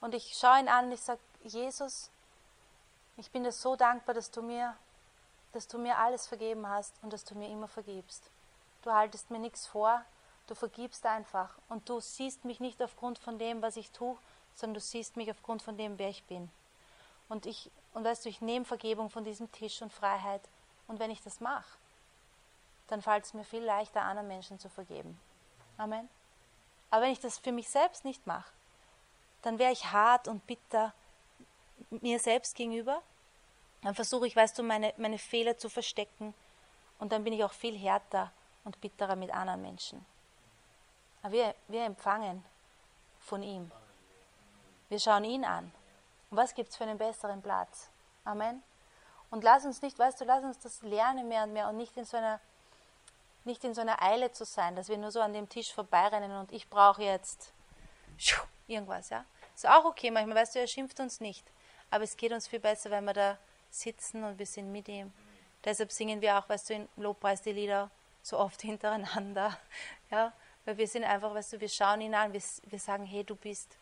und 0.00 0.14
ich 0.14 0.36
schaue 0.36 0.58
ihn 0.60 0.68
an 0.68 0.86
und 0.86 0.92
ich 0.92 1.00
sage, 1.00 1.20
Jesus, 1.44 2.10
ich 3.16 3.30
bin 3.30 3.44
dir 3.44 3.52
so 3.52 3.76
dankbar, 3.76 4.14
dass 4.14 4.30
du 4.30 4.42
mir, 4.42 4.76
dass 5.56 5.66
du 5.66 5.78
mir 5.78 5.98
alles 5.98 6.26
vergeben 6.26 6.68
hast 6.68 6.94
und 7.02 7.12
dass 7.12 7.24
du 7.24 7.34
mir 7.34 7.48
immer 7.48 7.66
vergibst. 7.66 8.30
Du 8.82 8.92
haltest 8.92 9.30
mir 9.30 9.38
nichts 9.38 9.66
vor, 9.66 10.04
du 10.46 10.54
vergibst 10.54 11.06
einfach 11.06 11.56
und 11.68 11.88
du 11.88 11.98
siehst 11.98 12.44
mich 12.44 12.60
nicht 12.60 12.80
aufgrund 12.82 13.18
von 13.18 13.38
dem, 13.38 13.62
was 13.62 13.76
ich 13.76 13.90
tue, 13.90 14.16
sondern 14.54 14.74
du 14.74 14.80
siehst 14.80 15.16
mich 15.16 15.30
aufgrund 15.30 15.62
von 15.62 15.76
dem, 15.76 15.98
wer 15.98 16.10
ich 16.10 16.22
bin. 16.24 16.50
Und 17.28 17.46
ich, 17.46 17.70
und 17.94 18.04
weißt 18.04 18.24
du, 18.24 18.28
ich 18.28 18.40
nehme 18.40 18.64
Vergebung 18.64 19.10
von 19.10 19.24
diesem 19.24 19.50
Tisch 19.50 19.82
und 19.82 19.92
Freiheit. 19.92 20.42
Und 20.86 21.00
wenn 21.00 21.10
ich 21.10 21.22
das 21.22 21.40
mache, 21.40 21.78
dann 22.88 23.02
fällt 23.02 23.24
es 23.24 23.34
mir 23.34 23.44
viel 23.44 23.64
leichter, 23.64 24.02
anderen 24.02 24.28
Menschen 24.28 24.58
zu 24.58 24.68
vergeben. 24.68 25.18
Amen. 25.78 26.08
Aber 26.90 27.02
wenn 27.02 27.12
ich 27.12 27.20
das 27.20 27.38
für 27.38 27.52
mich 27.52 27.68
selbst 27.68 28.04
nicht 28.04 28.26
mache, 28.26 28.52
dann 29.42 29.58
wäre 29.58 29.72
ich 29.72 29.86
hart 29.86 30.28
und 30.28 30.46
bitter 30.46 30.92
mir 31.90 32.18
selbst 32.18 32.54
gegenüber. 32.54 33.02
Dann 33.82 33.94
versuche 33.94 34.26
ich, 34.26 34.34
weißt 34.34 34.58
du, 34.58 34.62
meine, 34.62 34.92
meine 34.96 35.18
Fehler 35.18 35.56
zu 35.58 35.68
verstecken. 35.68 36.34
Und 36.98 37.12
dann 37.12 37.24
bin 37.24 37.32
ich 37.32 37.44
auch 37.44 37.52
viel 37.52 37.76
härter 37.76 38.32
und 38.64 38.80
bitterer 38.80 39.16
mit 39.16 39.30
anderen 39.32 39.62
Menschen. 39.62 40.04
Aber 41.22 41.32
wir, 41.32 41.54
wir 41.68 41.84
empfangen 41.84 42.44
von 43.20 43.42
ihm. 43.42 43.70
Wir 44.88 44.98
schauen 44.98 45.24
ihn 45.24 45.44
an. 45.44 45.72
Und 46.30 46.36
was 46.36 46.54
gibt 46.54 46.70
es 46.70 46.76
für 46.76 46.84
einen 46.84 46.98
besseren 46.98 47.42
Platz? 47.42 47.88
Amen. 48.24 48.62
Und 49.30 49.44
lass 49.44 49.64
uns 49.64 49.82
nicht, 49.82 49.98
weißt 49.98 50.20
du, 50.20 50.24
lass 50.24 50.44
uns 50.44 50.58
das 50.58 50.82
lernen 50.82 51.28
mehr 51.28 51.44
und 51.44 51.52
mehr 51.52 51.68
und 51.68 51.76
nicht 51.76 51.96
in 51.96 52.04
so 52.04 52.16
einer, 52.16 52.40
nicht 53.44 53.64
in 53.64 53.74
so 53.74 53.80
einer 53.80 54.02
Eile 54.02 54.32
zu 54.32 54.44
sein, 54.44 54.76
dass 54.76 54.88
wir 54.88 54.98
nur 54.98 55.10
so 55.10 55.20
an 55.20 55.32
dem 55.32 55.48
Tisch 55.48 55.72
vorbeirennen 55.72 56.32
und 56.38 56.52
ich 56.52 56.68
brauche 56.68 57.02
jetzt 57.02 57.52
irgendwas, 58.66 59.10
ja. 59.10 59.24
Ist 59.54 59.68
auch 59.68 59.84
okay, 59.84 60.10
manchmal, 60.10 60.36
weißt 60.36 60.54
du, 60.54 60.60
er 60.60 60.66
schimpft 60.66 61.00
uns 61.00 61.20
nicht. 61.20 61.44
Aber 61.90 62.04
es 62.04 62.16
geht 62.16 62.32
uns 62.32 62.46
viel 62.46 62.60
besser, 62.60 62.90
wenn 62.90 63.04
wir 63.04 63.14
da 63.14 63.38
sitzen 63.80 64.24
und 64.24 64.38
wir 64.38 64.46
sind 64.46 64.72
mit 64.72 64.88
ihm. 64.88 65.12
Deshalb 65.64 65.90
singen 65.92 66.20
wir 66.20 66.38
auch, 66.38 66.48
weißt 66.48 66.70
du, 66.70 66.74
in 66.74 66.88
Lobpreis 66.96 67.42
die 67.42 67.52
Lieder 67.52 67.90
so 68.22 68.38
oft 68.38 68.62
hintereinander. 68.62 69.56
Ja, 70.10 70.32
weil 70.64 70.78
wir 70.78 70.88
sind 70.88 71.04
einfach, 71.04 71.34
weißt 71.34 71.54
du, 71.54 71.60
wir 71.60 71.68
schauen 71.68 72.00
ihn 72.00 72.14
an, 72.14 72.32
wir, 72.32 72.42
wir 72.64 72.78
sagen, 72.78 73.06
hey, 73.06 73.24
du 73.24 73.36
bist, 73.36 73.76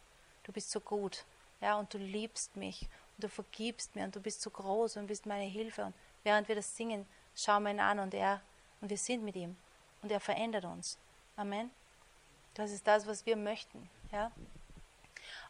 du 0.45 0.53
bist 0.53 0.71
so 0.71 0.81
gut. 0.81 1.25
Ja, 1.61 1.77
und 1.77 1.93
du 1.95 1.99
liebst 1.99 2.57
mich 2.57 2.83
und 3.17 3.25
du 3.25 3.29
vergibst 3.29 3.95
mir 3.97 4.05
und 4.05 4.15
du 4.15 4.21
bist 4.21 4.43
so 4.43 4.51
groß 4.51 4.97
und 4.97 5.07
bist 5.07 5.27
meine 5.27 5.45
Hilfe. 5.45 5.87
Und 5.87 5.95
während 6.25 6.49
wir 6.49 6.57
das 6.57 6.77
singen, 6.77 7.07
schauen 7.35 7.63
wir 7.63 7.71
ihn 7.71 7.81
an 7.81 7.99
und 7.99 8.15
er, 8.15 8.41
und 8.81 8.91
wir 8.91 8.99
sind 8.99 9.25
mit 9.25 9.37
ihm 9.37 9.57
und 10.03 10.13
er 10.13 10.21
verändert 10.21 10.65
uns. 10.65 10.99
Amen. 11.37 11.71
Das 12.55 12.71
ist 12.71 12.87
das, 12.87 13.07
was 13.07 13.27
wir 13.27 13.37
möchten. 13.37 13.89
Ja? 14.13 14.31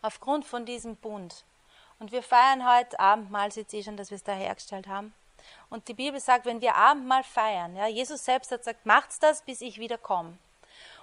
Aufgrund 0.03 0.45
von 0.45 0.65
diesem 0.65 0.97
Bund. 0.97 1.45
Und 1.99 2.13
wir 2.13 2.23
feiern 2.23 2.69
heute 2.69 2.99
Abendmahl, 2.99 3.53
seht 3.53 3.73
ihr 3.73 3.83
schon, 3.83 3.97
dass 3.97 4.11
wir 4.11 4.17
es 4.17 4.25
da 4.25 4.33
hergestellt 4.33 4.87
haben. 4.87 5.15
Und 5.71 5.89
die 5.89 5.95
Bibel 5.95 6.21
sagt, 6.21 6.47
wenn 6.47 6.61
wir 6.61 6.75
Abendmahl 6.75 7.25
feiern, 7.25 7.77
ja, 7.77 7.87
Jesus 7.87 8.25
selbst 8.25 8.51
hat 8.51 8.61
gesagt, 8.61 8.87
macht's 8.87 9.19
das, 9.19 9.43
bis 9.43 9.61
ich 9.61 9.79
wieder 9.79 9.99
komme. 9.99 10.39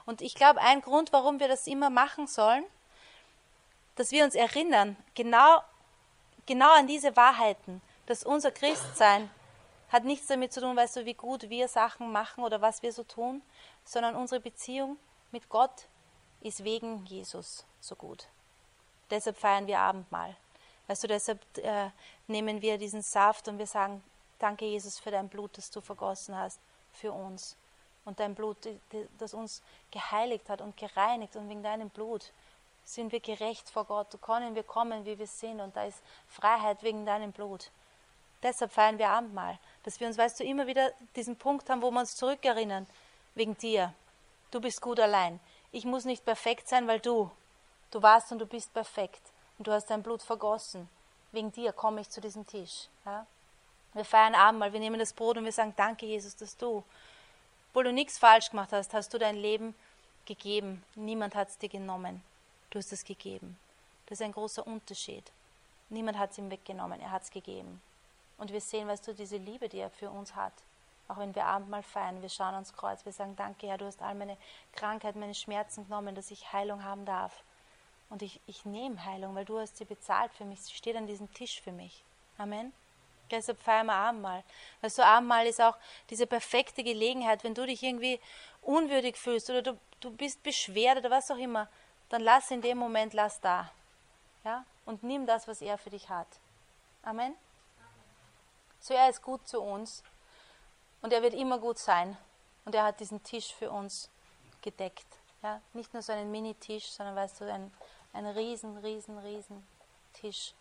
Und 0.05 0.21
ich 0.21 0.35
glaube, 0.35 0.61
ein 0.61 0.81
Grund, 0.81 1.13
warum 1.13 1.39
wir 1.39 1.47
das 1.47 1.67
immer 1.67 1.89
machen 1.89 2.27
sollen, 2.27 2.65
dass 3.95 4.11
wir 4.11 4.23
uns 4.23 4.35
erinnern, 4.35 4.97
genau, 5.15 5.61
genau 6.45 6.71
an 6.73 6.87
diese 6.87 7.15
Wahrheiten, 7.15 7.81
dass 8.07 8.23
unser 8.23 8.51
Christsein 8.51 9.29
hat 9.91 10.05
nichts 10.05 10.27
damit 10.27 10.53
zu 10.53 10.61
tun, 10.61 10.75
weißt 10.75 10.97
du, 10.97 11.05
wie 11.05 11.13
gut 11.13 11.49
wir 11.49 11.67
Sachen 11.67 12.11
machen 12.11 12.43
oder 12.43 12.61
was 12.61 12.81
wir 12.81 12.93
so 12.93 13.03
tun, 13.03 13.41
sondern 13.83 14.15
unsere 14.15 14.39
Beziehung 14.39 14.97
mit 15.31 15.49
Gott 15.49 15.87
ist 16.39 16.63
wegen 16.63 17.05
Jesus 17.05 17.65
so 17.79 17.95
gut. 17.95 18.27
Deshalb 19.09 19.37
feiern 19.37 19.67
wir 19.67 19.79
Abendmahl. 19.79 20.35
Weißt 20.91 21.03
du, 21.03 21.07
deshalb 21.07 21.39
äh, 21.59 21.89
nehmen 22.27 22.61
wir 22.61 22.77
diesen 22.77 23.01
Saft 23.01 23.47
und 23.47 23.57
wir 23.57 23.65
sagen, 23.65 24.03
danke 24.39 24.65
Jesus 24.65 24.99
für 24.99 25.09
dein 25.09 25.29
Blut, 25.29 25.57
das 25.57 25.71
du 25.71 25.79
vergossen 25.79 26.35
hast 26.35 26.59
für 26.91 27.13
uns. 27.13 27.55
Und 28.03 28.19
dein 28.19 28.35
Blut, 28.35 28.57
das 29.17 29.33
uns 29.33 29.61
geheiligt 29.89 30.49
hat 30.49 30.59
und 30.59 30.75
gereinigt. 30.75 31.37
Und 31.37 31.47
wegen 31.47 31.63
deinem 31.63 31.89
Blut 31.89 32.33
sind 32.83 33.13
wir 33.13 33.21
gerecht 33.21 33.69
vor 33.69 33.85
Gott. 33.85 34.21
Können 34.21 34.53
wir 34.53 34.63
kommen, 34.63 35.05
wie 35.05 35.17
wir 35.17 35.27
sind. 35.27 35.61
Und 35.61 35.77
da 35.77 35.85
ist 35.85 36.03
Freiheit 36.27 36.83
wegen 36.83 37.05
deinem 37.05 37.31
Blut. 37.31 37.71
Deshalb 38.43 38.73
feiern 38.73 38.97
wir 38.97 39.11
Abendmahl. 39.11 39.59
Dass 39.83 39.97
wir 39.97 40.07
uns, 40.07 40.17
weißt 40.17 40.41
du, 40.41 40.43
immer 40.43 40.67
wieder 40.67 40.91
diesen 41.15 41.37
Punkt 41.37 41.69
haben, 41.69 41.81
wo 41.81 41.89
wir 41.89 42.01
uns 42.01 42.17
zurückerinnern. 42.17 42.85
Wegen 43.35 43.57
dir. 43.57 43.93
Du 44.49 44.59
bist 44.59 44.81
gut 44.81 44.99
allein. 44.99 45.39
Ich 45.71 45.85
muss 45.85 46.03
nicht 46.03 46.25
perfekt 46.25 46.67
sein, 46.67 46.85
weil 46.85 46.99
du. 46.99 47.31
Du 47.91 48.01
warst 48.01 48.33
und 48.33 48.39
du 48.39 48.45
bist 48.45 48.73
perfekt. 48.73 49.30
Und 49.61 49.67
du 49.67 49.73
hast 49.73 49.91
dein 49.91 50.01
Blut 50.01 50.23
vergossen. 50.23 50.89
Wegen 51.31 51.51
dir 51.51 51.71
komme 51.71 52.01
ich 52.01 52.09
zu 52.09 52.19
diesem 52.19 52.47
Tisch. 52.47 52.87
Ja? 53.05 53.27
Wir 53.93 54.03
feiern 54.03 54.33
Abendmahl, 54.33 54.73
wir 54.73 54.79
nehmen 54.79 54.97
das 54.97 55.13
Brot 55.13 55.37
und 55.37 55.45
wir 55.45 55.51
sagen, 55.51 55.75
danke 55.77 56.07
Jesus, 56.07 56.35
dass 56.35 56.57
du, 56.57 56.83
obwohl 57.69 57.83
du 57.83 57.93
nichts 57.93 58.17
falsch 58.17 58.49
gemacht 58.49 58.71
hast, 58.71 58.91
hast 58.95 59.13
du 59.13 59.19
dein 59.19 59.35
Leben 59.35 59.75
gegeben. 60.25 60.83
Niemand 60.95 61.35
hat 61.35 61.49
es 61.49 61.59
dir 61.59 61.69
genommen. 61.69 62.23
Du 62.71 62.79
hast 62.79 62.91
es 62.91 63.05
gegeben. 63.05 63.55
Das 64.07 64.19
ist 64.19 64.25
ein 64.25 64.31
großer 64.31 64.65
Unterschied. 64.65 65.31
Niemand 65.89 66.17
hat 66.17 66.31
es 66.31 66.39
ihm 66.39 66.49
weggenommen, 66.49 66.99
er 66.99 67.11
hat 67.11 67.21
es 67.21 67.29
gegeben. 67.29 67.83
Und 68.39 68.51
wir 68.51 68.61
sehen, 68.61 68.87
weißt 68.87 69.09
du, 69.09 69.13
diese 69.13 69.37
Liebe, 69.37 69.69
die 69.69 69.77
er 69.77 69.91
für 69.91 70.09
uns 70.09 70.33
hat. 70.33 70.53
Auch 71.07 71.19
wenn 71.19 71.35
wir 71.35 71.45
Abendmahl 71.45 71.83
feiern, 71.83 72.23
wir 72.23 72.29
schauen 72.29 72.55
ans 72.55 72.73
Kreuz, 72.73 73.05
wir 73.05 73.11
sagen, 73.11 73.35
danke 73.35 73.67
Herr, 73.67 73.77
du 73.77 73.85
hast 73.85 74.01
all 74.01 74.15
meine 74.15 74.37
Krankheit, 74.73 75.15
meine 75.15 75.35
Schmerzen 75.35 75.83
genommen, 75.83 76.15
dass 76.15 76.31
ich 76.31 76.51
Heilung 76.51 76.83
haben 76.83 77.05
darf. 77.05 77.43
Und 78.11 78.21
ich, 78.21 78.41
ich 78.45 78.65
nehme 78.65 79.03
Heilung, 79.03 79.33
weil 79.35 79.45
du 79.45 79.57
hast 79.57 79.77
sie 79.77 79.85
bezahlt 79.85 80.31
für 80.33 80.45
mich. 80.45 80.61
Sie 80.61 80.73
steht 80.73 80.97
an 80.97 81.07
diesem 81.07 81.33
Tisch 81.33 81.61
für 81.61 81.71
mich. 81.71 82.03
Amen. 82.37 82.73
Deshalb 83.31 83.59
feiern 83.61 83.85
wir 83.85 83.93
Abendmahl. 83.93 84.43
Weil 84.81 84.89
so 84.89 85.01
Abendmahl 85.01 85.47
ist 85.47 85.61
auch 85.61 85.77
diese 86.09 86.27
perfekte 86.27 86.83
Gelegenheit, 86.83 87.43
wenn 87.45 87.53
du 87.53 87.65
dich 87.65 87.81
irgendwie 87.81 88.19
unwürdig 88.61 89.15
fühlst 89.15 89.49
oder 89.49 89.61
du, 89.61 89.79
du 90.01 90.11
bist 90.11 90.43
beschwert 90.43 90.97
oder 90.97 91.09
was 91.09 91.31
auch 91.31 91.37
immer, 91.37 91.69
dann 92.09 92.21
lass 92.21 92.51
in 92.51 92.61
dem 92.61 92.77
Moment, 92.77 93.13
lass 93.13 93.39
da. 93.39 93.71
Ja? 94.43 94.65
Und 94.85 95.03
nimm 95.03 95.25
das, 95.25 95.47
was 95.47 95.61
er 95.61 95.77
für 95.77 95.89
dich 95.89 96.09
hat. 96.09 96.27
Amen. 97.03 97.33
So 98.81 98.93
er 98.93 99.09
ist 99.09 99.21
gut 99.21 99.47
zu 99.47 99.61
uns 99.61 100.03
und 101.01 101.13
er 101.13 101.21
wird 101.21 101.33
immer 101.33 101.59
gut 101.59 101.79
sein. 101.79 102.17
Und 102.65 102.75
er 102.75 102.83
hat 102.83 102.99
diesen 102.99 103.23
Tisch 103.23 103.53
für 103.53 103.71
uns 103.71 104.09
gedeckt. 104.61 105.07
Ja? 105.41 105.61
Nicht 105.73 105.93
nur 105.93 106.03
so 106.03 106.11
einen 106.11 106.29
Mini-Tisch, 106.29 106.91
sondern 106.91 107.15
weißt 107.15 107.39
du, 107.39 107.51
ein, 107.51 107.71
ein 108.13 108.25
riesen, 108.25 108.77
riesen, 108.77 109.17
riesen 109.19 109.65
Tisch 110.13 110.53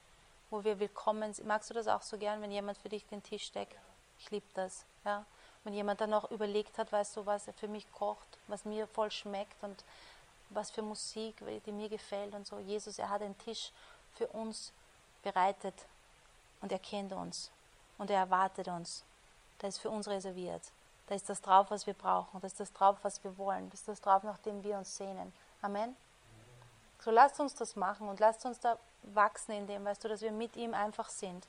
wo 0.51 0.65
wir 0.65 0.79
willkommen 0.81 1.33
sind. 1.33 1.47
Magst 1.47 1.71
du 1.71 1.75
das 1.75 1.89
auch 1.89 2.03
so 2.03 2.19
gern, 2.19 2.43
wenn 2.43 2.51
jemand 2.51 2.79
für 2.79 2.89
dich 2.89 3.07
den 3.07 3.23
Tisch 3.23 3.53
deckt? 3.53 3.77
Ich 4.19 4.31
liebe 4.31 4.47
das. 4.55 4.85
Ja? 5.05 5.25
Wenn 5.65 5.75
jemand 5.75 6.01
dann 6.01 6.11
noch 6.11 6.31
überlegt 6.31 6.77
hat, 6.77 6.91
weißt 6.93 7.17
du, 7.17 7.27
was 7.27 7.47
er 7.47 7.53
für 7.53 7.69
mich 7.69 7.91
kocht, 7.93 8.27
was 8.49 8.65
mir 8.65 8.87
voll 8.89 9.11
schmeckt 9.11 9.63
und 9.63 9.85
was 10.51 10.71
für 10.71 10.83
Musik, 10.83 11.37
die 11.65 11.73
mir 11.73 11.89
gefällt 11.89 12.35
und 12.35 12.47
so. 12.47 12.59
Jesus, 12.59 12.99
er 12.99 13.09
hat 13.09 13.23
einen 13.23 13.39
Tisch 13.39 13.71
für 14.15 14.27
uns 14.29 14.73
bereitet 15.23 15.75
und 16.61 16.73
er 16.73 16.79
kennt 16.79 17.13
uns 17.13 17.51
und 17.99 18.11
er 18.11 18.19
erwartet 18.19 18.67
uns. 18.69 19.05
Da 19.59 19.69
ist 19.69 19.79
für 19.79 19.91
uns 19.91 20.09
reserviert. 20.09 20.63
Da 21.07 21.15
ist 21.15 21.29
das 21.29 21.41
drauf, 21.41 21.71
was 21.71 21.87
wir 21.87 21.95
brauchen. 21.95 22.41
Da 22.41 22.47
ist 22.47 22.59
das 22.59 22.73
drauf, 22.73 22.97
was 23.03 23.23
wir 23.23 23.37
wollen. 23.39 23.71
Das 23.71 23.81
ist 23.81 23.89
das 23.89 24.01
drauf, 24.01 24.23
nach 24.25 24.39
dem 24.39 24.65
wir 24.65 24.79
uns 24.79 24.97
sehnen. 24.97 25.33
Amen. 25.63 25.95
So 27.03 27.11
lasst 27.11 27.41
uns 27.41 27.55
das 27.55 27.77
machen 27.77 28.09
und 28.09 28.21
lasst 28.21 28.45
uns 28.45 28.61
da 28.61 28.79
wachsen 29.03 29.53
in 29.53 29.67
dem, 29.67 29.85
weißt 29.85 30.05
du, 30.05 30.09
dass 30.09 30.21
wir 30.21 30.33
mit 30.33 30.57
ihm 30.57 30.75
einfach 30.75 31.09
sind 31.09 31.47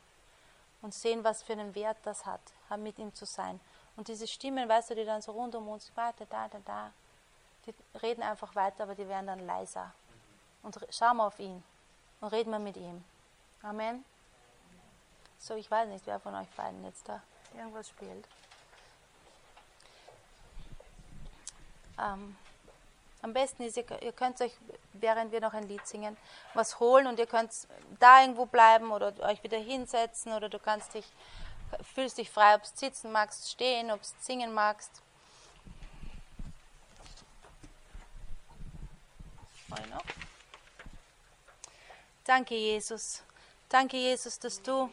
und 0.82 0.94
sehen, 0.94 1.24
was 1.24 1.44
für 1.44 1.54
einen 1.54 1.76
Wert 1.76 1.98
das 2.04 2.26
hat, 2.26 2.42
mit 2.78 2.98
ihm 2.98 3.14
zu 3.14 3.26
sein. 3.26 3.60
Und 3.98 4.08
diese 4.08 4.28
Stimmen, 4.28 4.70
weißt 4.70 4.92
du, 4.92 4.96
die 4.96 5.06
dann 5.06 5.22
so 5.22 5.34
rund 5.34 5.54
um 5.56 5.68
uns, 5.68 5.92
warte, 5.96 6.26
da, 6.28 6.48
da, 6.48 6.60
da, 6.66 6.92
die 7.66 7.74
reden 8.02 8.24
einfach 8.24 8.56
weiter, 8.56 8.84
aber 8.84 8.96
die 8.96 9.08
werden 9.08 9.28
dann 9.28 9.46
leiser. 9.46 9.92
Und 10.64 10.80
schauen 10.90 11.18
wir 11.18 11.26
auf 11.26 11.40
ihn 11.40 11.62
und 12.22 12.30
reden 12.30 12.52
wir 12.52 12.60
mit 12.60 12.78
ihm. 12.78 13.04
Amen. 13.62 14.06
So, 15.38 15.56
ich 15.56 15.70
weiß 15.70 15.90
nicht, 15.90 16.06
wer 16.06 16.20
von 16.20 16.34
euch 16.36 16.50
beiden 16.52 16.84
jetzt 16.86 17.08
da 17.10 17.22
irgendwas 17.58 17.90
spielt. 17.90 18.28
Ähm, 22.00 22.38
am 23.22 23.34
besten 23.34 23.64
ist, 23.64 23.78
ihr, 23.78 23.86
ihr 24.02 24.12
könnt 24.12 24.42
euch, 24.42 24.54
während 24.94 25.32
wir 25.32 25.42
noch 25.42 25.54
ein 25.54 25.68
Lied 25.68 25.86
singen, 25.88 26.18
was 26.54 26.80
holen 26.80 27.08
und 27.08 27.20
ihr 27.20 27.28
könnt 27.28 27.52
da 28.00 28.22
irgendwo 28.22 28.46
bleiben 28.46 28.92
oder 28.92 29.14
euch 29.22 29.44
wieder 29.44 29.60
hinsetzen 29.60 30.34
oder 30.34 30.50
du 30.50 30.60
kannst 30.60 30.94
dich, 30.94 31.06
fühlst 31.94 32.18
dich 32.18 32.30
frei, 32.30 32.56
ob 32.56 32.64
du 32.64 32.70
sitzen 32.74 33.12
magst, 33.12 33.52
stehen, 33.52 33.92
ob 33.92 34.02
du 34.02 34.08
singen 34.20 34.54
magst. 34.54 35.02
Danke, 42.26 42.56
Jesus. 42.56 43.24
Danke, 43.68 43.98
Jesus, 43.98 44.40
dass 44.40 44.62
du 44.62 44.90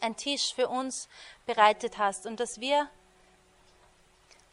einen 0.00 0.16
Tisch 0.16 0.54
für 0.54 0.68
uns 0.68 1.08
bereitet 1.46 1.98
hast 1.98 2.26
und 2.26 2.40
dass 2.40 2.58
wir 2.58 2.88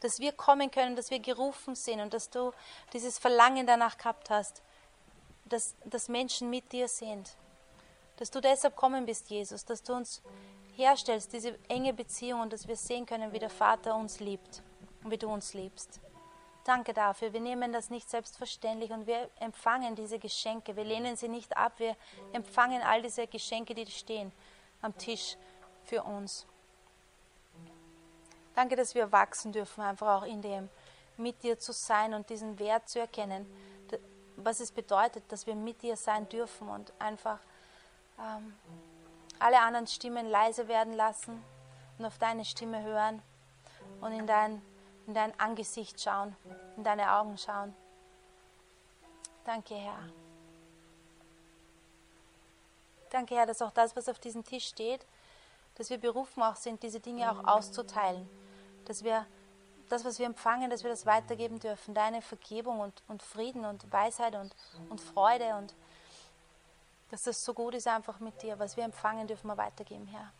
dass 0.01 0.19
wir 0.19 0.31
kommen 0.31 0.69
können, 0.71 0.95
dass 0.95 1.09
wir 1.09 1.19
gerufen 1.19 1.75
sind 1.75 1.99
und 2.01 2.13
dass 2.13 2.29
du 2.29 2.51
dieses 2.93 3.17
Verlangen 3.17 3.65
danach 3.65 3.97
gehabt 3.97 4.29
hast, 4.29 4.61
dass, 5.45 5.75
dass 5.85 6.07
Menschen 6.07 6.49
mit 6.49 6.71
dir 6.71 6.87
sind. 6.87 7.35
Dass 8.17 8.31
du 8.31 8.41
deshalb 8.41 8.75
kommen 8.75 9.05
bist, 9.05 9.29
Jesus, 9.29 9.65
dass 9.65 9.83
du 9.83 9.93
uns 9.93 10.21
herstellst, 10.75 11.33
diese 11.33 11.57
enge 11.69 11.93
Beziehung 11.93 12.41
und 12.41 12.53
dass 12.53 12.67
wir 12.67 12.75
sehen 12.75 13.05
können, 13.05 13.33
wie 13.33 13.39
der 13.39 13.49
Vater 13.49 13.95
uns 13.95 14.19
liebt 14.19 14.61
und 15.03 15.11
wie 15.11 15.17
du 15.17 15.27
uns 15.27 15.53
liebst. 15.53 15.99
Danke 16.63 16.93
dafür. 16.93 17.31
Wir 17.31 17.39
nehmen 17.39 17.71
das 17.71 17.89
nicht 17.89 18.09
selbstverständlich 18.09 18.91
und 18.91 19.07
wir 19.07 19.29
empfangen 19.39 19.95
diese 19.95 20.19
Geschenke. 20.19 20.75
Wir 20.75 20.83
lehnen 20.83 21.15
sie 21.15 21.29
nicht 21.29 21.55
ab. 21.55 21.73
Wir 21.77 21.95
empfangen 22.33 22.81
all 22.81 23.01
diese 23.01 23.25
Geschenke, 23.25 23.73
die 23.73 23.85
stehen 23.85 24.33
am 24.81 24.97
Tisch 24.97 25.37
für 25.85 26.03
uns. 26.03 26.45
Danke, 28.57 28.75
dass 28.75 28.95
wir 28.95 29.11
wachsen 29.11 29.51
dürfen, 29.51 29.81
einfach 29.83 30.19
auch 30.19 30.25
in 30.25 30.41
dem, 30.41 30.67
mit 31.15 31.43
dir 31.43 31.59
zu 31.59 31.73
sein 31.73 32.15
und 32.15 32.27
diesen 32.31 32.57
Wert 32.57 32.89
zu 32.89 32.99
erkennen, 32.99 33.45
was 34.35 34.59
es 34.59 34.71
bedeutet, 34.71 35.31
dass 35.31 35.45
wir 35.45 35.53
mit 35.53 35.83
dir 35.83 35.95
sein 35.95 36.27
dürfen 36.27 36.67
und 36.67 36.91
einfach 36.97 37.37
ähm, 38.17 38.55
alle 39.37 39.59
anderen 39.59 39.85
Stimmen 39.85 40.27
leise 40.27 40.67
werden 40.67 40.93
lassen 40.93 41.39
und 41.99 42.05
auf 42.05 42.17
deine 42.17 42.45
Stimme 42.45 42.81
hören 42.81 43.21
und 44.01 44.11
in 44.13 44.25
dein, 44.25 44.59
in 45.05 45.13
dein 45.13 45.39
Angesicht 45.39 46.01
schauen, 46.01 46.35
in 46.77 46.83
deine 46.83 47.11
Augen 47.13 47.37
schauen. 47.37 47.75
Danke, 49.45 49.75
Herr. 49.75 49.99
Danke, 53.11 53.35
Herr, 53.35 53.45
dass 53.45 53.61
auch 53.61 53.69
das, 53.71 53.95
was 53.95 54.09
auf 54.09 54.17
diesem 54.17 54.43
Tisch 54.43 54.65
steht, 54.65 55.05
dass 55.75 55.91
wir 55.91 55.99
berufen 55.99 56.41
auch 56.41 56.55
sind, 56.55 56.81
diese 56.81 56.99
Dinge 56.99 57.31
auch 57.31 57.47
auszuteilen 57.47 58.27
dass 58.87 59.03
wir 59.03 59.25
das, 59.89 60.03
was 60.03 60.19
wir 60.19 60.25
empfangen, 60.25 60.69
dass 60.69 60.83
wir 60.83 60.89
das 60.89 61.05
weitergeben 61.05 61.59
dürfen. 61.59 61.93
Deine 61.93 62.21
Vergebung 62.21 62.79
und, 62.79 63.01
und 63.07 63.23
Frieden 63.23 63.65
und 63.65 63.91
Weisheit 63.91 64.35
und, 64.35 64.53
und 64.89 64.99
Freude 64.99 65.55
und 65.55 65.73
dass 67.09 67.23
das 67.23 67.43
so 67.43 67.53
gut 67.53 67.73
ist 67.73 67.87
einfach 67.87 68.19
mit 68.19 68.41
dir. 68.41 68.59
Was 68.59 68.75
wir 68.75 68.83
empfangen, 68.83 69.27
dürfen 69.27 69.47
wir 69.47 69.57
weitergeben, 69.57 70.07
Herr. 70.07 70.31